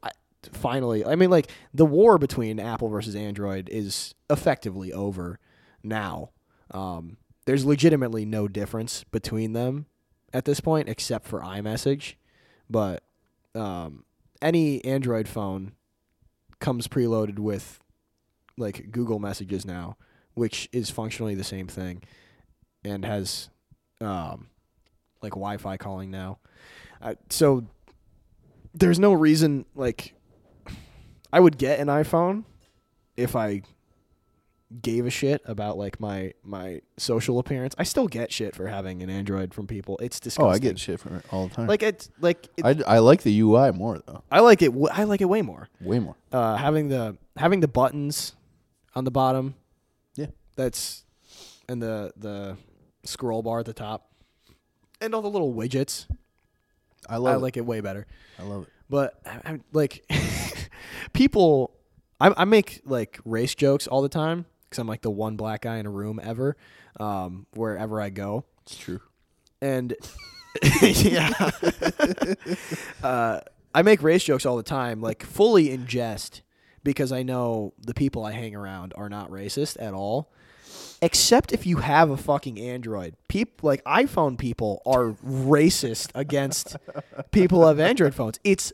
finally, 0.51 1.05
I 1.05 1.15
mean, 1.15 1.29
like 1.29 1.49
the 1.73 1.85
war 1.85 2.17
between 2.17 2.59
Apple 2.59 2.89
versus 2.89 3.15
Android 3.15 3.69
is 3.69 4.15
effectively 4.29 4.91
over 4.91 5.39
now. 5.83 6.31
Um, 6.71 7.17
there's 7.45 7.65
legitimately 7.65 8.25
no 8.25 8.47
difference 8.47 9.03
between 9.05 9.53
them 9.53 9.87
at 10.33 10.45
this 10.45 10.59
point, 10.59 10.89
except 10.89 11.27
for 11.27 11.41
iMessage. 11.41 12.15
But 12.69 13.03
um, 13.55 14.05
any 14.41 14.83
Android 14.85 15.27
phone 15.27 15.73
comes 16.59 16.87
preloaded 16.87 17.39
with 17.39 17.79
like 18.57 18.91
Google 18.91 19.19
Messages 19.19 19.65
now, 19.65 19.97
which 20.33 20.69
is 20.71 20.89
functionally 20.89 21.35
the 21.35 21.43
same 21.43 21.67
thing, 21.67 22.03
and 22.83 23.03
has 23.03 23.49
um, 23.99 24.47
like 25.21 25.33
Wi-Fi 25.33 25.77
calling 25.77 26.11
now. 26.11 26.39
Uh, 27.01 27.15
so 27.29 27.65
there's 28.73 28.99
no 28.99 29.13
reason 29.13 29.65
like 29.75 30.13
I 31.33 31.39
would 31.39 31.57
get 31.57 31.79
an 31.79 31.87
iPhone 31.87 32.45
if 33.17 33.35
I 33.35 33.63
gave 34.81 35.05
a 35.05 35.09
shit 35.09 35.41
about 35.45 35.77
like 35.77 35.99
my 35.99 36.33
my 36.43 36.81
social 36.97 37.39
appearance. 37.39 37.75
I 37.77 37.83
still 37.83 38.07
get 38.07 38.31
shit 38.31 38.55
for 38.55 38.67
having 38.67 39.03
an 39.03 39.09
Android 39.09 39.53
from 39.53 39.67
people. 39.67 39.97
It's 40.01 40.19
disgusting. 40.19 40.45
Oh. 40.45 40.49
I 40.49 40.59
get 40.59 40.79
shit 40.79 40.99
from 40.99 41.17
it 41.17 41.25
all 41.31 41.47
the 41.47 41.55
time. 41.55 41.67
like 41.67 41.83
it's 41.83 42.09
like 42.19 42.47
it, 42.57 42.65
I, 42.65 42.95
I 42.95 42.99
like 42.99 43.23
the 43.23 43.39
UI 43.41 43.71
more 43.71 43.99
though, 44.05 44.23
I 44.31 44.39
like 44.39 44.61
it. 44.61 44.71
I 44.91 45.03
like 45.03 45.21
it 45.21 45.25
way 45.25 45.41
more. 45.41 45.67
way 45.81 45.99
more. 45.99 46.15
Uh, 46.31 46.55
having 46.55 46.87
the 46.87 47.17
having 47.35 47.59
the 47.59 47.67
buttons 47.67 48.33
on 48.95 49.03
the 49.03 49.11
bottom. 49.11 49.55
Yeah. 50.15 50.27
that's 50.55 51.03
and 51.67 51.81
the 51.81 52.13
the 52.15 52.57
scroll 53.03 53.41
bar 53.41 53.59
at 53.59 53.65
the 53.65 53.73
top, 53.73 54.11
and 55.01 55.13
all 55.13 55.21
the 55.21 55.29
little 55.29 55.53
widgets. 55.53 56.07
I 57.09 57.17
love 57.17 57.33
I 57.33 57.37
it. 57.37 57.41
like 57.41 57.57
it 57.57 57.65
way 57.65 57.81
better. 57.81 58.05
I 58.39 58.43
love 58.43 58.63
it. 58.63 58.69
But 58.89 59.19
I, 59.25 59.39
I'm 59.45 59.63
like 59.73 60.05
people, 61.13 61.71
I, 62.19 62.33
I 62.37 62.45
make 62.45 62.81
like 62.85 63.19
race 63.25 63.55
jokes 63.55 63.87
all 63.87 64.01
the 64.01 64.09
time 64.09 64.45
because 64.71 64.79
I'm 64.79 64.87
like 64.87 65.01
the 65.01 65.11
one 65.11 65.35
black 65.35 65.61
guy 65.63 65.77
in 65.79 65.85
a 65.85 65.89
room 65.91 66.17
ever, 66.23 66.55
um, 66.97 67.45
wherever 67.53 67.99
I 68.01 68.09
go, 68.09 68.45
It's 68.63 68.77
true. 68.77 69.01
and 69.61 69.93
yeah, 70.81 71.29
uh, 73.03 73.41
I 73.75 73.81
make 73.83 74.01
race 74.01 74.23
jokes 74.23 74.45
all 74.45 74.55
the 74.57 74.63
time, 74.63 75.01
like 75.01 75.23
fully 75.23 75.71
in 75.71 75.87
jest, 75.87 76.41
because 76.83 77.11
I 77.11 77.23
know 77.23 77.73
the 77.79 77.93
people 77.93 78.25
I 78.25 78.31
hang 78.31 78.55
around 78.55 78.93
are 78.95 79.09
not 79.09 79.29
racist 79.29 79.77
at 79.81 79.93
all. 79.93 80.31
Except 81.01 81.51
if 81.51 81.65
you 81.65 81.77
have 81.77 82.09
a 82.09 82.17
fucking 82.17 82.59
Android, 82.59 83.15
peop 83.27 83.63
like 83.63 83.83
iPhone 83.85 84.37
people 84.37 84.81
are 84.85 85.11
racist 85.25 86.11
against 86.15 86.77
people 87.31 87.61
who 87.61 87.67
have 87.67 87.79
Android 87.79 88.13
phones. 88.13 88.39
It's 88.43 88.71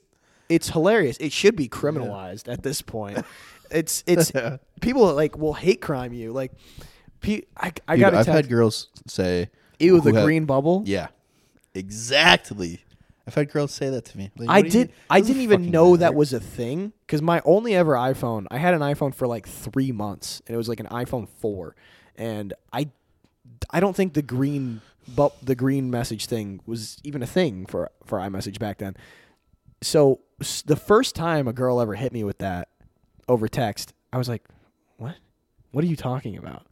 it's 0.50 0.70
hilarious. 0.70 1.18
It 1.18 1.32
should 1.32 1.56
be 1.56 1.68
criminalized 1.70 2.52
at 2.52 2.64
this 2.64 2.82
point. 2.82 3.24
It's 3.72 4.04
it's 4.08 4.32
people 4.82 5.14
like 5.14 5.38
will 5.38 5.54
hate 5.54 5.82
crime 5.82 6.14
you 6.14 6.32
like. 6.34 6.52
Pe- 7.22 7.44
I 7.58 7.74
I 7.88 7.96
Dude, 7.96 8.02
got 8.02 8.14
I've 8.14 8.28
had 8.28 8.48
girls 8.50 8.90
say, 9.08 9.50
ew 9.80 10.00
the 10.02 10.14
have- 10.14 10.24
green 10.24 10.46
bubble. 10.46 10.84
"Yeah, 10.86 11.08
exactly." 11.74 12.84
I've 13.26 13.36
had 13.36 13.52
girls 13.52 13.74
say 13.74 13.90
that 13.90 14.06
to 14.06 14.18
me. 14.18 14.32
Like, 14.38 14.50
I 14.50 14.62
what 14.62 14.72
do 14.72 14.78
you 14.80 14.86
did. 14.86 14.94
I 15.10 15.20
didn't 15.20 15.42
even 15.42 15.70
know 15.70 15.98
that 15.98 16.16
was 16.16 16.32
a 16.32 16.40
thing 16.40 16.94
because 17.06 17.22
my 17.22 17.42
only 17.44 17.76
ever 17.76 17.94
iPhone. 17.94 18.46
I 18.50 18.58
had 18.58 18.74
an 18.74 18.80
iPhone 18.80 19.14
for 19.14 19.28
like 19.28 19.46
three 19.48 19.92
months, 19.92 20.42
and 20.48 20.54
it 20.54 20.58
was 20.58 20.70
like 20.70 20.80
an 20.80 20.86
iPhone 20.88 21.28
four, 21.28 21.76
and 22.16 22.54
I, 22.72 22.90
I 23.70 23.82
don't 23.82 23.96
think 23.98 24.14
the 24.14 24.22
green, 24.22 24.80
but 25.14 25.34
the 25.46 25.56
green 25.56 25.92
message 25.92 26.28
thing 26.28 26.62
was 26.66 27.00
even 27.04 27.22
a 27.22 27.28
thing 27.28 27.66
for 27.66 27.92
for 28.06 28.18
iMessage 28.20 28.60
back 28.60 28.78
then. 28.78 28.96
So 29.82 30.22
the 30.66 30.78
first 30.78 31.14
time 31.14 31.48
a 31.50 31.54
girl 31.54 31.82
ever 31.82 31.96
hit 31.96 32.14
me 32.14 32.24
with 32.24 32.38
that 32.38 32.70
over 33.28 33.48
text, 33.48 33.94
I 34.14 34.18
was 34.18 34.30
like, 34.30 34.44
"What? 34.98 35.16
What 35.72 35.84
are 35.84 35.88
you 35.88 35.96
talking 35.96 36.38
about?" 36.38 36.66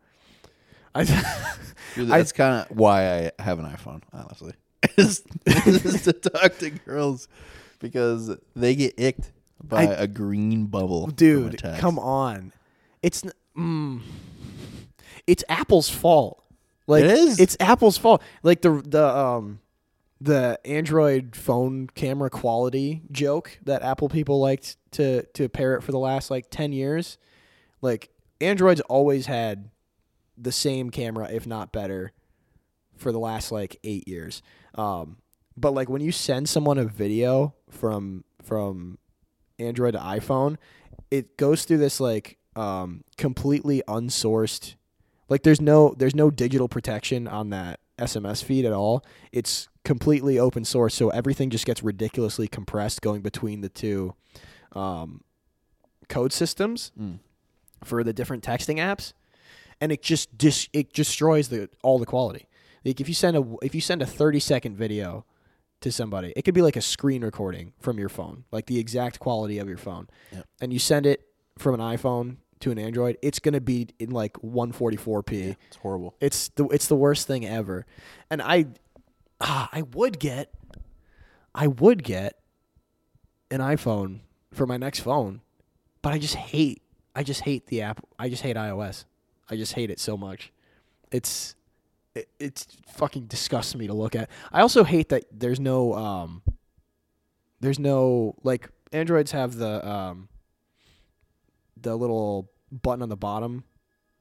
I 0.93 1.03
that's 1.97 2.32
kind 2.32 2.66
of 2.70 2.78
why 2.78 3.26
I 3.38 3.43
have 3.43 3.60
an 3.60 3.66
iPhone, 3.66 4.01
honestly. 4.14 4.53
is, 4.97 5.24
is 5.47 6.03
to 6.03 6.14
talk 6.14 6.58
to 6.60 6.70
girls 6.70 7.28
because 7.80 8.36
they 8.56 8.76
get 8.76 8.95
icked 8.97 9.32
by 9.64 9.88
I- 9.88 9.93
a 10.03 10.08
green 10.08 10.68
bubble. 10.68 11.08
dude 11.08 11.62
come 11.80 11.97
on 11.97 12.51
it's 13.01 13.24
mm, 13.58 14.01
it's 15.26 15.43
apple's 15.49 15.89
fault 15.89 16.43
like 16.88 17.03
It 17.03 17.12
is? 17.12 17.39
it's 17.39 17.58
apple's 17.60 17.97
fault 17.97 18.22
like 18.43 18.62
the 18.62 18.82
the 18.86 19.03
um 19.08 19.60
the 20.22 20.57
android 20.63 21.36
phone 21.36 21.88
camera 21.93 22.30
quality 22.30 23.01
joke 23.11 23.59
that 23.63 23.82
apple 23.82 24.07
people 24.07 24.39
liked 24.39 24.78
to 24.91 25.24
to 25.34 25.49
parrot 25.49 25.84
for 25.84 25.91
the 25.91 25.99
last 25.99 26.32
like 26.32 26.49
10 26.49 26.72
years 26.72 27.18
like 27.82 28.09
android's 28.39 28.82
always 28.82 29.26
had 29.26 29.70
the 30.38 30.51
same 30.51 30.89
camera 30.89 31.30
if 31.32 31.45
not 31.45 31.72
better 31.72 32.13
for 32.95 33.11
the 33.11 33.20
last 33.20 33.51
like 33.51 33.78
8 33.84 34.07
years. 34.07 34.41
Um 34.76 35.18
but 35.57 35.74
like 35.74 35.89
when 35.89 36.01
you 36.01 36.11
send 36.11 36.49
someone 36.49 36.78
a 36.78 36.86
video 36.86 37.55
from 37.70 38.24
from 38.43 38.97
Android 39.57 39.93
to 39.93 39.99
iPhone, 39.99 40.57
it 41.09 41.38
goes 41.38 41.66
through 41.66 41.78
this 41.78 41.99
like 41.99 42.38
um, 42.55 43.03
completely 43.18 43.82
unsourced, 43.88 44.76
like 45.30 45.43
there's 45.43 45.61
no 45.61 45.95
there's 45.97 46.16
no 46.16 46.30
digital 46.30 46.68
protection 46.68 47.28
on 47.28 47.51
that 47.51 47.80
SMS 47.98 48.43
feed 48.43 48.66
at 48.66 48.74
all. 48.74 49.04
It's 49.32 49.68
completely 49.84 50.38
open 50.39 50.66
source, 50.66 50.93
so 50.96 51.10
everything 51.10 51.50
just 51.50 51.66
gets 51.66 51.84
ridiculously 51.84 52.48
compressed 52.48 53.02
going 53.02 53.22
between 53.22 53.62
the 53.62 53.70
two 53.70 54.14
um, 54.74 55.22
code 56.10 56.34
systems 56.34 56.91
Mm. 57.00 57.20
for 57.84 58.04
the 58.04 58.14
different 58.14 58.43
texting 58.43 58.78
apps, 58.78 59.14
and 59.80 59.91
it 59.91 60.02
just 60.02 60.38
dis- 60.38 60.70
it 60.74 60.93
destroys 60.93 61.50
the 61.50 61.70
all 61.84 62.00
the 62.00 62.06
quality. 62.06 62.48
Like 62.84 63.00
if 63.02 63.08
you 63.08 63.14
send 63.16 63.38
a 63.38 63.46
if 63.62 63.74
you 63.74 63.82
send 63.82 64.02
a 64.02 64.06
30 64.06 64.39
second 64.39 64.76
video 64.78 65.26
to 65.82 65.91
somebody, 65.91 66.34
it 66.36 66.43
could 66.43 66.54
be 66.54 66.62
like 66.62 66.76
a 66.76 66.82
screen 66.82 67.24
recording 67.24 67.74
from 67.80 67.98
your 68.00 68.10
phone, 68.10 68.46
like 68.52 68.66
the 68.68 68.80
exact 68.80 69.20
quality 69.20 69.58
of 69.60 69.68
your 69.68 69.78
phone, 69.78 70.08
Yep. 70.32 70.46
and 70.62 70.74
you 70.74 70.80
send 70.80 71.06
it 71.06 71.28
from 71.58 71.74
an 71.76 71.80
iPhone 71.80 72.38
to 72.66 72.72
an 72.72 72.80
Android, 72.80 73.18
it's 73.22 73.39
gonna 73.39 73.61
be 73.61 73.88
in 73.99 74.09
like 74.09 74.34
144p. 74.34 75.55
It's 75.68 75.78
horrible. 75.78 76.16
It's 76.20 76.49
the 76.49 76.66
it's 76.68 76.88
the 76.88 76.95
worst 76.95 77.28
thing 77.28 77.45
ever, 77.45 77.86
and 78.30 78.41
I 78.41 78.66
ah, 79.39 79.70
I 79.72 79.84
would 79.84 80.20
get 80.20 80.51
I 81.53 81.68
would 81.68 82.03
get 82.03 82.39
an 83.51 83.59
iPhone 83.59 84.22
for 84.51 84.66
my 84.66 84.78
next 84.78 84.99
phone, 84.99 85.41
but 86.01 86.13
I 86.13 86.18
just 86.18 86.36
hate 86.36 86.82
I 87.16 87.24
just 87.24 87.41
hate 87.41 87.68
the 87.68 87.82
app. 87.82 88.03
I 88.18 88.30
just 88.30 88.41
hate 88.41 88.55
iOS. 88.55 89.05
I 89.49 89.55
just 89.55 89.74
hate 89.74 89.91
it 89.91 89.99
so 89.99 90.18
much. 90.18 90.51
It's 91.11 91.55
it, 92.16 92.30
it's 92.39 92.68
fucking 92.88 93.28
disgusts 93.28 93.76
me 93.76 93.86
to 93.86 93.93
look 93.93 94.16
at. 94.16 94.30
I 94.51 94.61
also 94.61 94.84
hate 94.84 95.09
that 95.09 95.26
there's 95.32 95.59
no 95.59 95.93
um 95.93 96.41
there's 97.59 97.80
no 97.80 98.36
like 98.43 98.70
Androids 98.91 99.32
have 99.32 99.55
the 99.55 99.88
um 99.88 100.30
the 101.78 101.95
little 101.95 102.49
button 102.82 103.01
on 103.01 103.09
the 103.09 103.15
bottom 103.17 103.63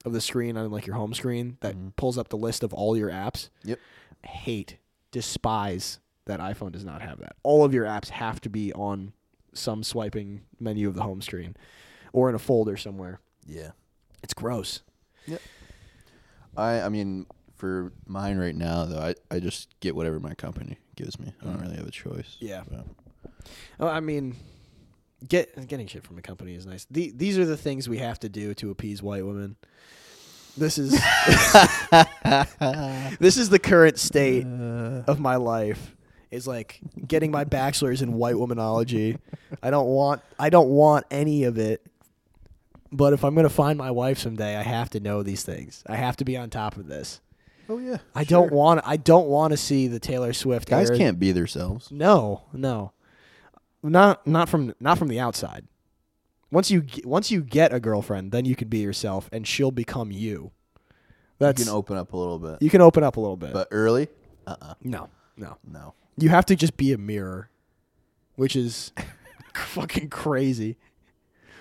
of 0.05 0.13
the 0.13 0.21
screen 0.21 0.57
on 0.57 0.71
like 0.71 0.87
your 0.87 0.97
home 0.97 1.15
screen 1.15 1.57
that 1.61 1.75
Mhm. 1.77 1.97
pulls 1.97 2.19
up 2.19 2.29
the 2.29 2.37
list 2.37 2.63
of 2.63 2.73
all 2.75 2.97
your 2.97 3.11
apps. 3.11 3.49
Yep. 3.65 3.79
Hate, 4.25 4.77
despise 5.11 5.99
that 6.27 6.41
iPhone 6.41 6.73
does 6.73 6.85
not 6.85 7.03
have 7.03 7.19
that. 7.21 7.37
All 7.43 7.65
of 7.65 7.73
your 7.75 7.85
apps 7.85 8.09
have 8.09 8.41
to 8.43 8.49
be 8.51 8.73
on 8.73 9.13
some 9.53 9.83
swiping 9.83 10.43
menu 10.59 10.89
of 10.89 10.95
the 10.95 11.03
home 11.03 11.21
screen 11.23 11.57
or 12.13 12.29
in 12.29 12.35
a 12.35 12.39
folder 12.39 12.77
somewhere. 12.77 13.21
Yeah. 13.47 13.71
It's 14.23 14.35
gross. 14.35 14.81
I 16.57 16.83
I 16.83 16.89
mean, 16.89 17.27
for 17.57 17.93
mine 18.07 18.39
right 18.39 18.55
now 18.55 18.85
though, 18.85 18.99
I, 19.01 19.15
I 19.31 19.41
just 19.41 19.69
get 19.81 19.97
whatever 19.97 20.21
my 20.21 20.35
company 20.35 20.79
gives 20.97 21.19
me. 21.19 21.33
I 21.41 21.45
don't 21.45 21.59
Mm. 21.59 21.63
really 21.63 21.77
have 21.77 21.87
a 21.87 21.91
choice. 21.91 22.37
Yeah. 22.41 22.63
But- 22.71 22.87
Oh, 23.81 23.89
I 23.89 24.01
mean, 24.01 24.37
get 25.27 25.69
getting 25.69 25.87
shit 25.87 26.05
from 26.05 26.19
a 26.19 26.23
company 26.23 26.55
is 26.55 26.67
nice. 26.67 26.87
The, 26.91 27.13
these 27.15 27.39
are 27.39 27.45
the 27.45 27.57
things 27.57 27.89
we 27.89 27.99
have 27.99 28.19
to 28.21 28.29
do 28.29 28.55
to 28.55 28.71
appease 28.71 29.03
white 29.03 29.25
women. 29.25 29.57
This 30.57 30.79
is 30.79 30.93
this 33.19 33.37
is 33.37 33.49
the 33.49 33.59
current 33.59 33.99
state 33.99 34.47
uh. 34.47 35.03
of 35.07 35.21
my 35.21 35.37
life. 35.37 35.93
Is 36.31 36.49
like 36.49 36.81
getting 37.07 37.31
my 37.31 37.45
bachelor's 37.45 38.03
in 38.03 38.15
white 38.15 38.35
womanology. 38.35 39.19
I 39.63 39.71
don't 39.71 39.87
want 39.87 40.21
I 40.39 40.51
don't 40.51 40.69
want 40.69 41.07
any 41.11 41.45
of 41.45 41.59
it. 41.59 41.87
But 42.91 43.13
if 43.13 43.25
I'm 43.25 43.37
gonna 43.37 43.49
find 43.49 43.79
my 43.79 43.93
wife 43.93 44.19
someday, 44.19 44.57
I 44.57 44.63
have 44.63 44.91
to 44.91 45.01
know 45.01 45.23
these 45.23 45.45
things. 45.45 45.85
I 45.87 45.95
have 45.97 46.17
to 46.17 46.25
be 46.25 46.37
on 46.37 46.51
top 46.51 46.77
of 46.77 46.89
this. 46.89 47.21
oh 47.69 47.79
yeah. 47.79 47.99
I 48.17 48.25
don't 48.25 48.53
want 48.53 48.81
I 48.85 48.97
don't 48.97 49.29
want 49.29 49.53
to 49.53 49.57
see 49.57 49.87
the 49.87 50.01
Taylor 50.01 50.33
Swift. 50.33 50.69
Guys 50.69 50.91
era- 50.91 50.99
can't 50.99 51.21
be 51.21 51.31
themselves. 51.31 51.93
no, 51.93 52.43
no, 52.53 52.93
not 53.91 54.27
not 54.27 54.49
from 54.49 54.75
not 54.81 54.99
from 54.99 55.09
the 55.09 55.21
outside. 55.21 55.67
Once 56.51 56.71
you 56.71 56.85
once 57.05 57.31
you 57.31 57.43
get 57.43 57.73
a 57.73 57.81
girlfriend, 57.81 58.33
then 58.33 58.45
you 58.45 58.57
can 58.57 58.69
be 58.69 58.79
yourself, 58.79 59.29
and 59.33 59.47
she'll 59.47 59.71
become 59.71 60.11
you. 60.11 60.53
That's 61.39 61.59
you 61.59 61.67
can 61.67 61.75
open 61.75 61.97
up 61.97 62.13
a 62.13 62.17
little 62.17 62.39
bit, 62.39 62.63
you 62.63 62.71
can 62.71 62.81
open 62.81 63.03
up 63.03 63.17
a 63.17 63.21
little 63.21 63.37
bit. 63.37 63.53
but 63.53 63.69
early, 63.71 64.09
uh, 64.47 64.57
uh 64.61 64.75
no, 64.83 65.11
no, 65.37 65.59
no. 65.65 65.95
you 66.17 66.29
have 66.29 66.47
to 66.47 66.57
just 66.57 66.77
be 66.77 66.93
a 66.93 66.99
mirror, 66.99 67.51
which 68.37 68.57
is 68.57 68.93
fucking 69.55 70.11
crazy. 70.11 70.77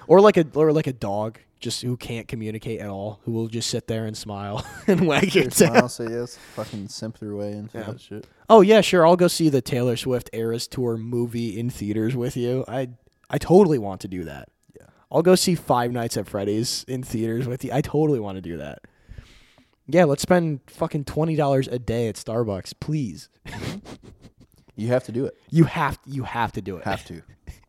Or 0.08 0.22
like 0.22 0.38
a 0.38 0.46
or 0.54 0.72
like 0.72 0.88
a 0.88 0.94
dog, 0.94 1.40
just 1.60 1.82
who 1.82 1.96
can't 1.98 2.28
communicate 2.28 2.80
at 2.82 2.90
all, 2.90 3.20
who 3.24 3.32
will 3.32 3.48
just 3.48 3.70
sit 3.70 3.88
there 3.88 4.06
and 4.06 4.16
smile 4.18 4.66
and 4.88 5.08
wag 5.08 5.34
your 5.34 5.46
tail. 5.50 5.70
Smile, 5.72 5.90
say 5.90 6.08
yes. 6.10 6.38
Fucking 6.56 6.88
simp 6.90 7.20
their 7.20 7.36
way 7.36 7.54
into 7.54 7.78
Yeah. 7.78 7.84
that 7.86 8.02
shit. 8.02 8.28
Oh 8.50 8.62
yeah, 8.62 8.82
sure. 8.82 9.06
I'll 9.08 9.16
go 9.16 9.28
see 9.28 9.50
the 9.50 9.62
Taylor 9.62 9.96
Swift 9.96 10.30
Eras 10.34 10.68
Tour 10.68 10.98
movie 10.98 11.58
in 11.58 11.70
theaters 11.70 12.16
with 12.16 12.36
you. 12.38 12.66
I 12.68 12.90
I 13.30 13.38
totally 13.38 13.80
want 13.80 14.02
to 14.02 14.08
do 14.08 14.24
that. 14.26 14.50
Yeah. 14.80 14.88
I'll 15.12 15.22
go 15.22 15.36
see 15.36 15.56
Five 15.56 15.92
Nights 15.92 16.18
at 16.18 16.28
Freddy's 16.28 16.84
in 16.88 17.02
theaters 17.04 17.48
with 17.48 17.64
you. 17.64 17.72
I 17.74 17.82
totally 17.82 18.20
want 18.20 18.36
to 18.38 18.42
do 18.42 18.58
that. 18.58 18.80
Yeah, 19.88 20.06
let's 20.06 20.22
spend 20.22 20.62
fucking 20.68 21.06
twenty 21.06 21.36
dollars 21.36 21.68
a 21.68 21.80
day 21.80 22.08
at 22.08 22.16
Starbucks, 22.16 22.74
please. 22.80 23.30
You 24.76 24.88
have 24.88 25.04
to 25.06 25.12
do 25.12 25.26
it. 25.26 25.38
You 25.50 25.66
have 25.66 26.00
you 26.06 26.24
have 26.24 26.52
to 26.54 26.62
do 26.62 26.78
it. 26.78 26.84
Have 26.86 27.06
to. 27.06 27.22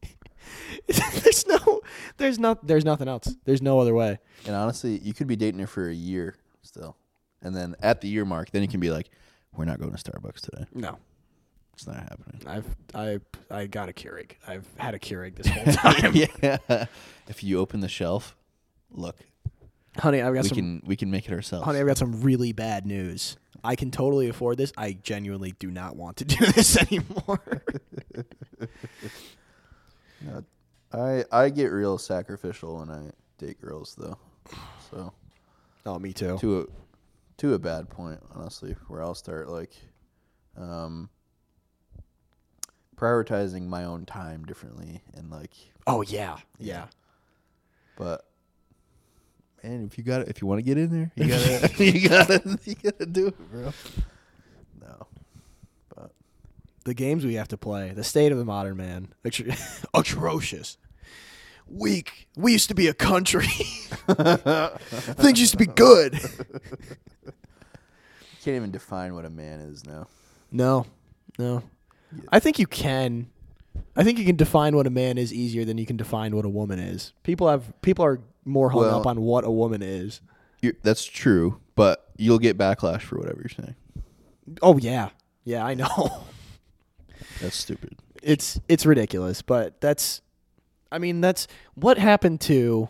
there's 0.87 1.47
no 1.47 1.81
there's 2.17 2.39
not 2.39 2.67
there's 2.67 2.85
nothing 2.85 3.09
else. 3.09 3.35
There's 3.45 3.63
no 3.63 3.79
other 3.81 3.95
way. 3.95 4.19
And 4.47 4.55
honestly, 4.55 4.99
you 4.99 5.15
could 5.15 5.27
be 5.27 5.37
dating 5.37 5.61
her 5.61 5.67
for 5.67 5.89
a 5.89 5.95
year 5.95 6.37
still, 6.63 6.97
and 7.43 7.55
then 7.55 7.75
at 7.81 8.01
the 8.01 8.09
year 8.09 8.25
mark, 8.25 8.51
then 8.51 8.63
you 8.63 8.69
can 8.69 8.81
be 8.81 8.91
like, 8.91 9.11
"We're 9.57 9.65
not 9.65 9.79
going 9.79 9.93
to 9.93 9.99
Starbucks 9.99 10.41
today. 10.41 10.67
No. 10.75 10.99
It's 11.75 11.87
not 11.87 11.97
happening." 11.97 12.41
I've 12.47 12.77
I 12.95 13.19
I 13.51 13.67
got 13.67 13.89
a 13.89 13.93
Keurig. 13.93 14.33
I've 14.47 14.67
had 14.77 14.95
a 14.95 14.99
Keurig 14.99 15.37
this 15.37 15.47
whole 15.49 15.73
time. 15.73 16.13
yeah. 16.43 16.87
If 17.29 17.43
you 17.43 17.59
open 17.59 17.81
the 17.81 17.89
shelf, 17.89 18.37
look, 18.91 19.17
Honey, 19.99 20.21
I've 20.23 20.35
got 20.35 20.43
we 20.43 20.49
some 20.49 20.57
can 20.57 20.83
we 20.85 20.97
can 20.97 21.11
make 21.11 21.27
it 21.29 21.33
ourselves. 21.33 21.65
honey, 21.65 21.79
I've 21.81 21.87
got 21.87 21.99
some 21.99 22.21
really 22.23 22.53
bad 22.53 22.87
news. 22.87 23.37
I 23.63 23.77
can 23.77 23.91
totally 23.91 24.29
afford 24.29 24.59
this. 24.59 24.73
I 24.77 24.93
genuinely 24.93 25.53
do 25.59 25.71
not 25.71 25.97
want 25.97 26.19
to 26.19 26.25
do 26.27 26.45
this 26.47 26.77
anymore. 26.77 27.63
No, 30.25 30.45
I 30.93 31.25
I 31.31 31.51
get 31.51 31.67
real 31.67 31.99
sacrificial 31.99 32.79
when 32.79 32.91
I 32.91 33.11
date 33.39 33.61
girls 33.61 33.95
though. 33.97 34.19
So 34.91 35.13
oh, 35.87 35.99
me 35.99 36.13
too. 36.13 36.39
to 36.39 36.61
a 36.61 36.67
to 37.39 37.55
a 37.55 37.59
bad 37.59 37.89
point, 37.89 38.21
honestly, 38.35 38.77
where 38.89 39.03
I'll 39.03 39.15
start 39.15 39.49
like 39.49 39.73
um 40.57 41.09
prioritizing 42.97 43.67
my 43.67 43.85
own 43.85 44.07
time 44.07 44.45
differently 44.45 45.03
and 45.15 45.31
like 45.31 45.53
Oh 45.87 46.03
yeah, 46.03 46.37
yeah. 46.59 46.87
but 47.97 48.25
man, 49.63 49.85
if 49.91 49.99
you 49.99 50.05
got 50.05 50.29
if 50.29 50.41
you 50.41 50.47
want 50.47 50.59
to 50.59 50.63
get 50.63 50.79
in 50.79 50.91
there, 50.91 51.13
you 51.17 51.29
gotta 51.29 51.71
you 51.85 52.09
gotta 52.09 52.59
you 52.65 52.75
gotta 52.77 53.07
do 53.07 53.29
it, 53.29 53.51
bro. 53.51 53.73
The 56.85 56.95
games 56.95 57.25
we 57.25 57.35
have 57.35 57.49
to 57.49 57.57
play, 57.57 57.93
the 57.93 58.05
state 58.05 58.31
of 58.33 58.39
the 58.39 58.45
modern 58.45 58.77
man, 58.77 59.09
atro- 59.25 59.85
atrocious. 59.95 60.77
Weak. 61.67 62.29
We 62.37 62.53
used 62.53 62.69
to 62.69 62.75
be 62.75 62.89
a 62.89 62.95
country. 62.95 63.47
Things 64.07 65.41
used 65.41 65.53
to 65.53 65.57
be 65.59 65.65
good. 65.67 66.13
you 66.13 67.31
can't 68.43 68.57
even 68.57 68.71
define 68.71 69.15
what 69.15 69.25
a 69.25 69.31
man 69.31 69.61
is 69.61 69.87
now. 69.87 70.09
No, 70.53 70.85
no. 71.39 71.63
I 72.29 72.39
think 72.39 72.59
you 72.59 72.67
can. 72.67 73.29
I 73.97 74.05
think 74.05 74.19
you 74.19 74.25
can 74.27 74.37
define 74.37 74.77
what 74.77 74.87
a 74.87 74.91
man 74.91 75.17
is 75.19 75.33
easier 75.33 75.65
than 75.65 75.79
you 75.79 75.87
can 75.87 75.97
define 75.97 76.37
what 76.37 76.45
a 76.45 76.49
woman 76.51 76.79
is. 76.79 77.13
People 77.23 77.49
have 77.49 77.73
people 77.81 78.05
are 78.05 78.21
more 78.45 78.69
hung 78.71 78.83
Well- 78.83 79.01
up 79.01 79.07
on 79.07 79.23
what 79.23 79.45
a 79.45 79.51
woman 79.51 79.83
is. 79.83 80.21
That's 80.83 81.05
true, 81.05 81.61
but 81.77 82.09
you'll 82.17 82.39
get 82.39 82.57
backlash 82.57 83.03
for 83.03 83.19
whatever 83.19 83.41
you're 83.41 83.49
saying. 83.65 83.75
Oh 84.63 84.79
yeah, 84.79 85.11
yeah, 85.45 85.65
I 85.65 85.75
know. 85.75 86.25
That's 87.41 87.57
stupid. 87.57 87.97
it's 88.23 88.61
it's 88.69 88.87
ridiculous, 88.87 89.43
but 89.43 89.81
that's. 89.81 90.21
I 90.93 90.99
mean, 90.99 91.21
that's 91.21 91.49
what 91.75 91.99
happened 91.99 92.41
to. 92.43 92.89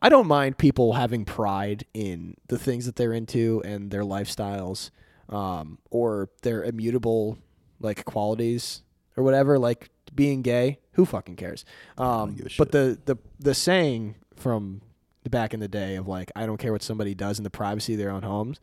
I 0.00 0.08
don't 0.08 0.26
mind 0.26 0.58
people 0.58 0.94
having 0.94 1.24
pride 1.24 1.84
in 1.94 2.36
the 2.48 2.58
things 2.58 2.86
that 2.86 2.96
they're 2.96 3.12
into 3.12 3.62
and 3.64 3.90
their 3.90 4.02
lifestyles, 4.02 4.90
um, 5.28 5.78
or 5.90 6.28
their 6.42 6.62
immutable 6.64 7.38
like 7.80 8.04
qualities 8.04 8.82
or 9.16 9.24
whatever. 9.24 9.58
Like 9.58 9.90
being 10.14 10.42
gay, 10.42 10.78
who 10.92 11.04
fucking 11.04 11.36
cares? 11.36 11.64
Um, 11.98 12.36
but 12.58 12.72
the 12.72 12.98
the 13.04 13.16
the 13.38 13.54
saying 13.54 14.16
from 14.36 14.82
the 15.22 15.30
back 15.30 15.54
in 15.54 15.60
the 15.60 15.68
day 15.68 15.96
of 15.96 16.08
like, 16.08 16.30
I 16.34 16.46
don't 16.46 16.58
care 16.58 16.72
what 16.72 16.82
somebody 16.82 17.14
does 17.14 17.38
in 17.38 17.44
the 17.44 17.50
privacy 17.50 17.94
of 17.94 17.98
their 17.98 18.10
own 18.10 18.22
homes. 18.22 18.60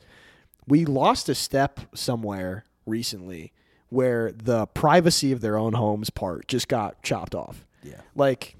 We 0.68 0.86
lost 0.86 1.30
a 1.30 1.36
step 1.36 1.80
somewhere 1.96 2.66
recently 2.86 3.54
where 3.90 4.32
the 4.32 4.66
privacy 4.68 5.32
of 5.32 5.42
their 5.42 5.58
own 5.58 5.74
homes 5.74 6.10
part 6.10 6.48
just 6.48 6.68
got 6.68 7.02
chopped 7.04 7.36
off. 7.36 7.66
Yeah. 7.84 8.02
Like 8.16 8.56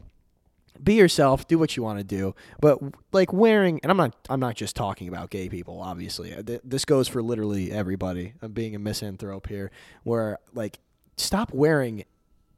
be 0.82 0.94
yourself, 0.94 1.48
do 1.48 1.60
what 1.60 1.76
you 1.76 1.84
want 1.84 2.00
to 2.00 2.04
do, 2.06 2.34
but 2.62 2.80
like 3.12 3.34
wearing 3.34 3.80
and 3.84 3.92
I'm 3.92 3.98
not 3.98 4.16
I'm 4.30 4.40
not 4.40 4.56
just 4.56 4.76
talking 4.76 5.08
about 5.08 5.30
gay 5.30 5.50
people, 5.50 5.82
obviously. 5.82 6.34
Uh, 6.34 6.60
This 6.64 6.86
goes 6.86 7.08
for 7.08 7.22
literally 7.22 7.72
everybody. 7.72 8.34
I'm 8.42 8.54
being 8.54 8.76
a 8.76 8.80
misanthrope 8.80 9.48
here 9.48 9.72
where 10.04 10.40
like 10.54 10.80
stop 11.18 11.54
wearing 11.54 12.06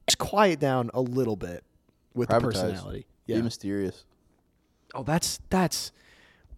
just 0.07 0.17
quiet 0.19 0.59
down 0.59 0.91
a 0.93 1.01
little 1.01 1.36
bit 1.36 1.63
with 2.13 2.30
the 2.30 2.36
personality. 2.39 3.07
Be 3.28 3.41
mysterious. 3.41 4.03
Oh, 4.93 5.03
that's 5.03 5.39
that's 5.49 5.91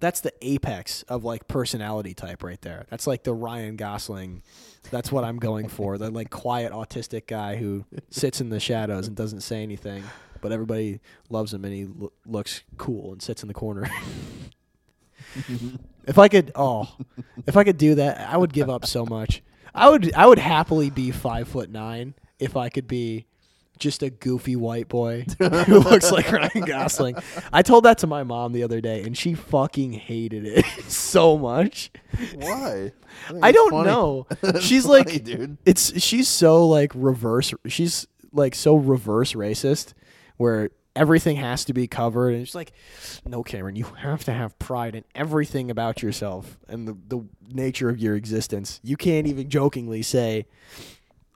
that's 0.04 0.20
the 0.20 0.34
apex 0.42 1.04
of 1.04 1.24
like 1.24 1.48
personality 1.48 2.14
type 2.14 2.44
right 2.44 2.62
there. 2.62 2.86
That's 2.90 3.08
like 3.08 3.24
the 3.24 3.34
Ryan 3.34 3.78
Gosling. 3.78 4.44
That's 4.92 5.14
what 5.14 5.24
I'm 5.24 5.40
going 5.40 5.70
for. 5.70 5.98
The 5.98 6.12
like 6.12 6.30
quiet 6.30 6.74
autistic 6.74 7.26
guy 7.26 7.56
who 7.56 7.86
sits 8.10 8.42
in 8.42 8.50
the 8.50 8.60
shadows 8.60 9.08
and 9.08 9.16
doesn't 9.16 9.40
say 9.40 9.64
anything, 9.64 10.04
but 10.42 10.52
everybody 10.52 11.00
loves 11.30 11.54
him 11.54 11.64
and 11.64 11.74
he 11.74 11.86
lo- 11.86 12.12
looks 12.26 12.64
cool 12.76 13.14
and 13.14 13.22
sits 13.22 13.44
in 13.44 13.48
the 13.48 13.54
corner. 13.54 13.90
if 16.06 16.20
I 16.20 16.28
could, 16.28 16.52
oh, 16.54 16.94
if 17.48 17.56
I 17.56 17.64
could 17.64 17.78
do 17.78 17.96
that, 17.96 18.30
I 18.30 18.36
would 18.36 18.52
give 18.52 18.70
up 18.70 18.86
so 18.86 19.06
much. 19.06 19.42
I 19.74 19.90
would, 19.90 20.14
I 20.16 20.26
would 20.26 20.40
happily 20.40 20.90
be 20.90 21.12
five 21.12 21.48
foot 21.48 21.70
nine 21.70 22.14
if 22.40 22.58
I 22.58 22.68
could 22.68 22.90
be 22.90 23.26
just 23.80 24.04
a 24.04 24.10
goofy 24.10 24.56
white 24.56 24.88
boy 24.88 25.26
who 25.40 25.80
looks 25.80 26.12
like 26.12 26.32
Ryan 26.32 26.62
Gosling. 26.66 27.16
I 27.52 27.62
told 27.62 27.86
that 27.86 27.98
to 28.00 28.08
my 28.08 28.24
mom 28.24 28.54
the 28.54 28.64
other 28.64 28.82
day, 28.82 29.04
and 29.04 29.18
she 29.18 29.34
fucking 29.34 29.94
hated 29.94 30.46
it 30.46 30.66
so 30.88 31.38
much. 31.38 31.92
Why? 32.36 32.92
think 33.28 33.44
I 33.44 33.52
don't 33.52 33.72
funny. 33.72 33.90
know. 33.90 34.28
She's 34.60 34.86
funny, 34.86 35.04
like, 35.04 35.24
dude. 35.24 35.58
It's 35.66 36.02
she's 36.02 36.28
so 36.28 36.68
like 36.68 36.92
reverse. 36.96 37.54
She's 37.68 38.08
like 38.32 38.56
so 38.56 38.76
reverse 38.76 39.34
racist, 39.34 39.94
where 40.38 40.72
everything 40.96 41.38
has 41.38 41.66
to 41.66 41.74
be 41.74 41.88
covered, 41.88 42.34
and 42.36 42.48
she's 42.48 42.56
like, 42.56 42.74
"No, 43.26 43.44
Cameron, 43.44 43.76
you 43.76 43.86
have 44.00 44.24
to 44.26 44.34
have 44.34 44.58
pride 44.60 44.96
in 44.96 45.04
everything 45.16 45.70
about 45.70 46.02
yourself 46.02 46.58
and 46.68 46.88
the 46.88 46.98
the 47.08 47.26
nature 47.52 47.90
of 47.90 48.00
your 48.00 48.16
existence. 48.16 48.80
You 48.84 48.98
can't 48.98 49.28
even 49.28 49.50
jokingly 49.50 50.02
say." 50.02 50.46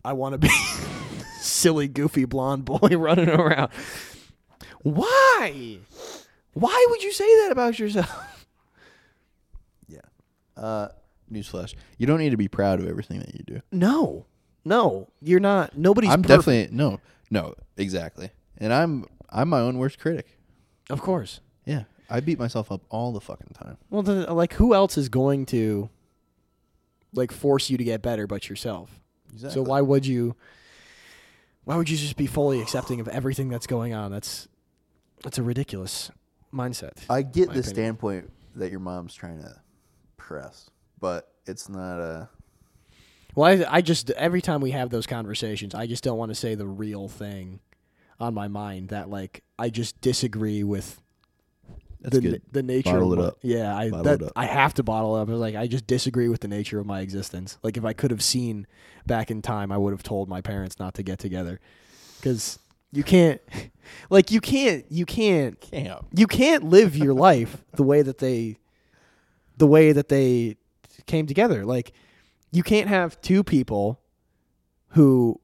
I 0.05 0.13
want 0.13 0.33
to 0.33 0.37
be 0.37 0.49
silly, 1.39 1.87
goofy 1.87 2.25
blonde 2.25 2.65
boy 2.65 2.77
running 2.97 3.29
around. 3.29 3.71
Why? 4.83 5.79
Why 6.53 6.87
would 6.89 7.03
you 7.03 7.11
say 7.11 7.25
that 7.43 7.51
about 7.51 7.79
yourself? 7.79 8.09
Yeah. 9.87 10.01
Uh, 10.61 10.89
newsflash: 11.31 11.73
You 11.97 12.07
don't 12.07 12.19
need 12.19 12.31
to 12.31 12.37
be 12.37 12.47
proud 12.47 12.79
of 12.79 12.87
everything 12.87 13.19
that 13.19 13.33
you 13.35 13.43
do. 13.45 13.61
No, 13.71 14.25
no, 14.65 15.07
you're 15.21 15.39
not. 15.39 15.77
Nobody's. 15.77 16.09
I'm 16.09 16.21
perfect. 16.21 16.39
definitely 16.45 16.75
no, 16.77 16.99
no, 17.29 17.53
exactly. 17.77 18.31
And 18.57 18.73
I'm 18.73 19.05
I'm 19.29 19.47
my 19.49 19.59
own 19.59 19.77
worst 19.77 19.99
critic. 19.99 20.37
of 20.89 21.01
course. 21.01 21.39
Yeah, 21.65 21.83
I 22.09 22.19
beat 22.19 22.37
myself 22.39 22.71
up 22.71 22.81
all 22.89 23.11
the 23.13 23.21
fucking 23.21 23.53
time. 23.53 23.77
Well, 23.89 24.01
then, 24.03 24.25
like, 24.25 24.53
who 24.53 24.73
else 24.73 24.97
is 24.97 25.09
going 25.09 25.45
to 25.47 25.89
like 27.13 27.31
force 27.31 27.69
you 27.69 27.77
to 27.77 27.83
get 27.83 28.01
better 28.01 28.27
but 28.27 28.49
yourself? 28.49 28.99
Exactly. 29.31 29.53
So 29.53 29.61
why 29.69 29.81
would 29.81 30.05
you? 30.05 30.35
Why 31.67 31.75
would 31.75 31.89
you 31.89 31.97
just 31.97 32.15
be 32.15 32.27
fully 32.27 32.61
accepting 32.61 33.01
of 33.01 33.09
everything 33.09 33.49
that's 33.49 33.67
going 33.67 33.93
on? 33.93 34.09
That's 34.09 34.47
that's 35.21 35.37
a 35.37 35.43
ridiculous 35.43 36.09
mindset. 36.53 36.93
I 37.09 37.23
get 37.23 37.47
the 37.47 37.59
opinion. 37.59 37.63
standpoint 37.63 38.31
that 38.55 38.71
your 38.71 38.79
mom's 38.79 39.13
trying 39.13 39.41
to 39.41 39.53
press, 40.15 40.69
but 41.01 41.29
it's 41.45 41.67
not 41.67 41.99
a. 41.99 42.29
Well, 43.35 43.65
I, 43.65 43.65
I 43.69 43.81
just 43.81 44.09
every 44.11 44.41
time 44.41 44.61
we 44.61 44.71
have 44.71 44.91
those 44.91 45.05
conversations, 45.05 45.75
I 45.75 45.87
just 45.87 46.05
don't 46.05 46.17
want 46.17 46.31
to 46.31 46.35
say 46.35 46.55
the 46.55 46.65
real 46.65 47.09
thing 47.09 47.59
on 48.17 48.33
my 48.33 48.47
mind 48.47 48.87
that 48.87 49.09
like 49.09 49.43
I 49.59 49.69
just 49.69 49.99
disagree 49.99 50.63
with 50.63 51.01
That's 52.11 52.23
the 52.23 52.29
good. 52.31 52.41
the 52.51 52.63
nature. 52.63 52.91
Bottle 52.91 53.13
of 53.13 53.19
it 53.19 53.21
my- 53.21 53.27
up. 53.29 53.37
Yeah, 53.41 53.75
I 53.75 53.89
Bottle 53.89 54.03
that 54.05 54.21
it 54.21 54.25
up. 54.27 54.31
I 54.35 54.45
have 54.45 54.73
to 54.75 54.83
bottle 54.83 55.17
it 55.17 55.21
up. 55.21 55.27
I 55.29 55.31
was 55.31 55.41
like 55.41 55.55
I 55.55 55.67
just 55.67 55.87
disagree 55.87 56.29
with 56.29 56.41
the 56.41 56.47
nature 56.47 56.79
of 56.79 56.85
my 56.85 57.01
existence. 57.01 57.57
Like 57.63 57.75
if 57.77 57.83
I 57.85 57.93
could 57.93 58.11
have 58.11 58.23
seen 58.23 58.65
back 59.05 59.29
in 59.29 59.41
time, 59.41 59.71
I 59.71 59.77
would 59.77 59.91
have 59.91 60.03
told 60.03 60.29
my 60.29 60.41
parents 60.41 60.79
not 60.79 60.93
to 60.95 61.03
get 61.03 61.19
together 61.19 61.59
because 62.19 62.59
you 62.91 63.03
can't, 63.03 63.41
like 64.09 64.31
you 64.31 64.39
can't, 64.41 64.85
you 64.89 65.05
can't 65.05 65.59
Camp. 65.59 66.05
you 66.13 66.27
can't 66.27 66.63
live 66.63 66.95
your 66.95 67.13
life 67.13 67.63
the 67.73 67.83
way 67.83 68.01
that 68.01 68.17
they 68.19 68.57
the 69.57 69.67
way 69.67 69.91
that 69.91 70.07
they 70.09 70.55
came 71.07 71.25
together 71.25 71.65
like 71.65 71.91
you 72.51 72.63
can't 72.63 72.87
have 72.87 73.19
two 73.21 73.43
people 73.43 73.99
who 74.89 75.39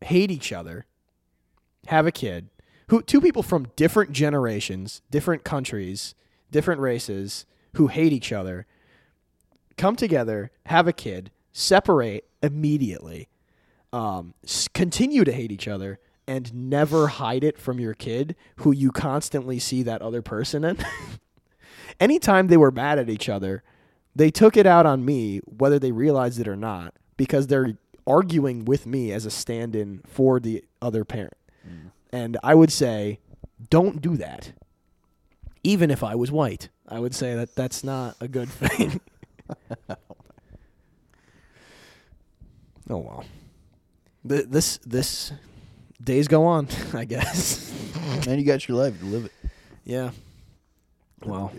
hate 0.00 0.30
each 0.30 0.52
other 0.52 0.86
have 1.86 2.06
a 2.06 2.12
kid 2.12 2.48
who 2.92 3.00
two 3.00 3.22
people 3.22 3.42
from 3.42 3.68
different 3.74 4.12
generations 4.12 5.00
different 5.10 5.44
countries 5.44 6.14
different 6.50 6.80
races 6.80 7.46
who 7.76 7.86
hate 7.86 8.12
each 8.12 8.32
other 8.32 8.66
come 9.78 9.96
together 9.96 10.50
have 10.66 10.86
a 10.86 10.92
kid 10.92 11.30
separate 11.52 12.28
immediately 12.42 13.28
um, 13.94 14.34
continue 14.74 15.24
to 15.24 15.32
hate 15.32 15.50
each 15.50 15.66
other 15.66 15.98
and 16.26 16.52
never 16.54 17.06
hide 17.08 17.42
it 17.42 17.58
from 17.58 17.80
your 17.80 17.94
kid 17.94 18.36
who 18.56 18.72
you 18.72 18.92
constantly 18.92 19.58
see 19.58 19.82
that 19.82 20.02
other 20.02 20.22
person 20.22 20.64
in. 20.64 20.78
Anytime 22.00 22.46
they 22.46 22.56
were 22.56 22.70
mad 22.70 22.98
at 22.98 23.10
each 23.10 23.28
other, 23.28 23.62
they 24.14 24.30
took 24.30 24.56
it 24.56 24.66
out 24.66 24.86
on 24.86 25.04
me, 25.04 25.40
whether 25.40 25.78
they 25.78 25.92
realized 25.92 26.40
it 26.40 26.48
or 26.48 26.56
not, 26.56 26.94
because 27.16 27.46
they're 27.46 27.76
arguing 28.06 28.64
with 28.64 28.86
me 28.86 29.12
as 29.12 29.26
a 29.26 29.30
stand 29.30 29.74
in 29.74 30.00
for 30.06 30.40
the 30.40 30.64
other 30.80 31.04
parent. 31.04 31.34
And 32.12 32.36
I 32.42 32.54
would 32.54 32.70
say, 32.70 33.18
don't 33.70 34.00
do 34.02 34.16
that. 34.18 34.52
Even 35.64 35.90
if 35.90 36.02
I 36.04 36.14
was 36.14 36.30
white, 36.30 36.68
I 36.88 36.98
would 36.98 37.14
say 37.14 37.34
that 37.34 37.54
that's 37.54 37.82
not 37.84 38.16
a 38.20 38.28
good 38.28 38.48
thing. 38.50 39.00
oh 42.90 42.98
well. 42.98 43.24
Th- 44.28 44.46
this 44.48 44.78
this 44.78 45.32
days 46.02 46.28
go 46.28 46.44
on, 46.44 46.68
I 46.94 47.04
guess. 47.04 47.72
and 48.26 48.40
you 48.40 48.46
got 48.46 48.66
your 48.68 48.76
life 48.78 48.98
to 49.00 49.04
live 49.06 49.24
it. 49.26 49.32
yeah. 49.84 50.10
Wow. 51.24 51.52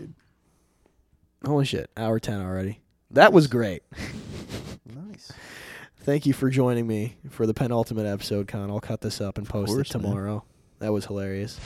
Holy 1.46 1.64
shit. 1.64 1.90
Hour 1.96 2.18
10 2.20 2.40
already. 2.42 2.80
That 3.10 3.32
was 3.32 3.46
great. 3.46 3.82
Thank 6.04 6.26
you 6.26 6.34
for 6.34 6.50
joining 6.50 6.86
me 6.86 7.16
for 7.30 7.46
the 7.46 7.54
penultimate 7.54 8.04
episode, 8.04 8.46
Con. 8.46 8.70
I'll 8.70 8.78
cut 8.78 9.00
this 9.00 9.22
up 9.22 9.38
and 9.38 9.48
post 9.48 9.72
course, 9.72 9.90
it 9.90 9.94
man. 9.94 10.02
tomorrow. 10.02 10.44
That 10.80 10.92
was 10.92 11.06
hilarious. 11.06 11.58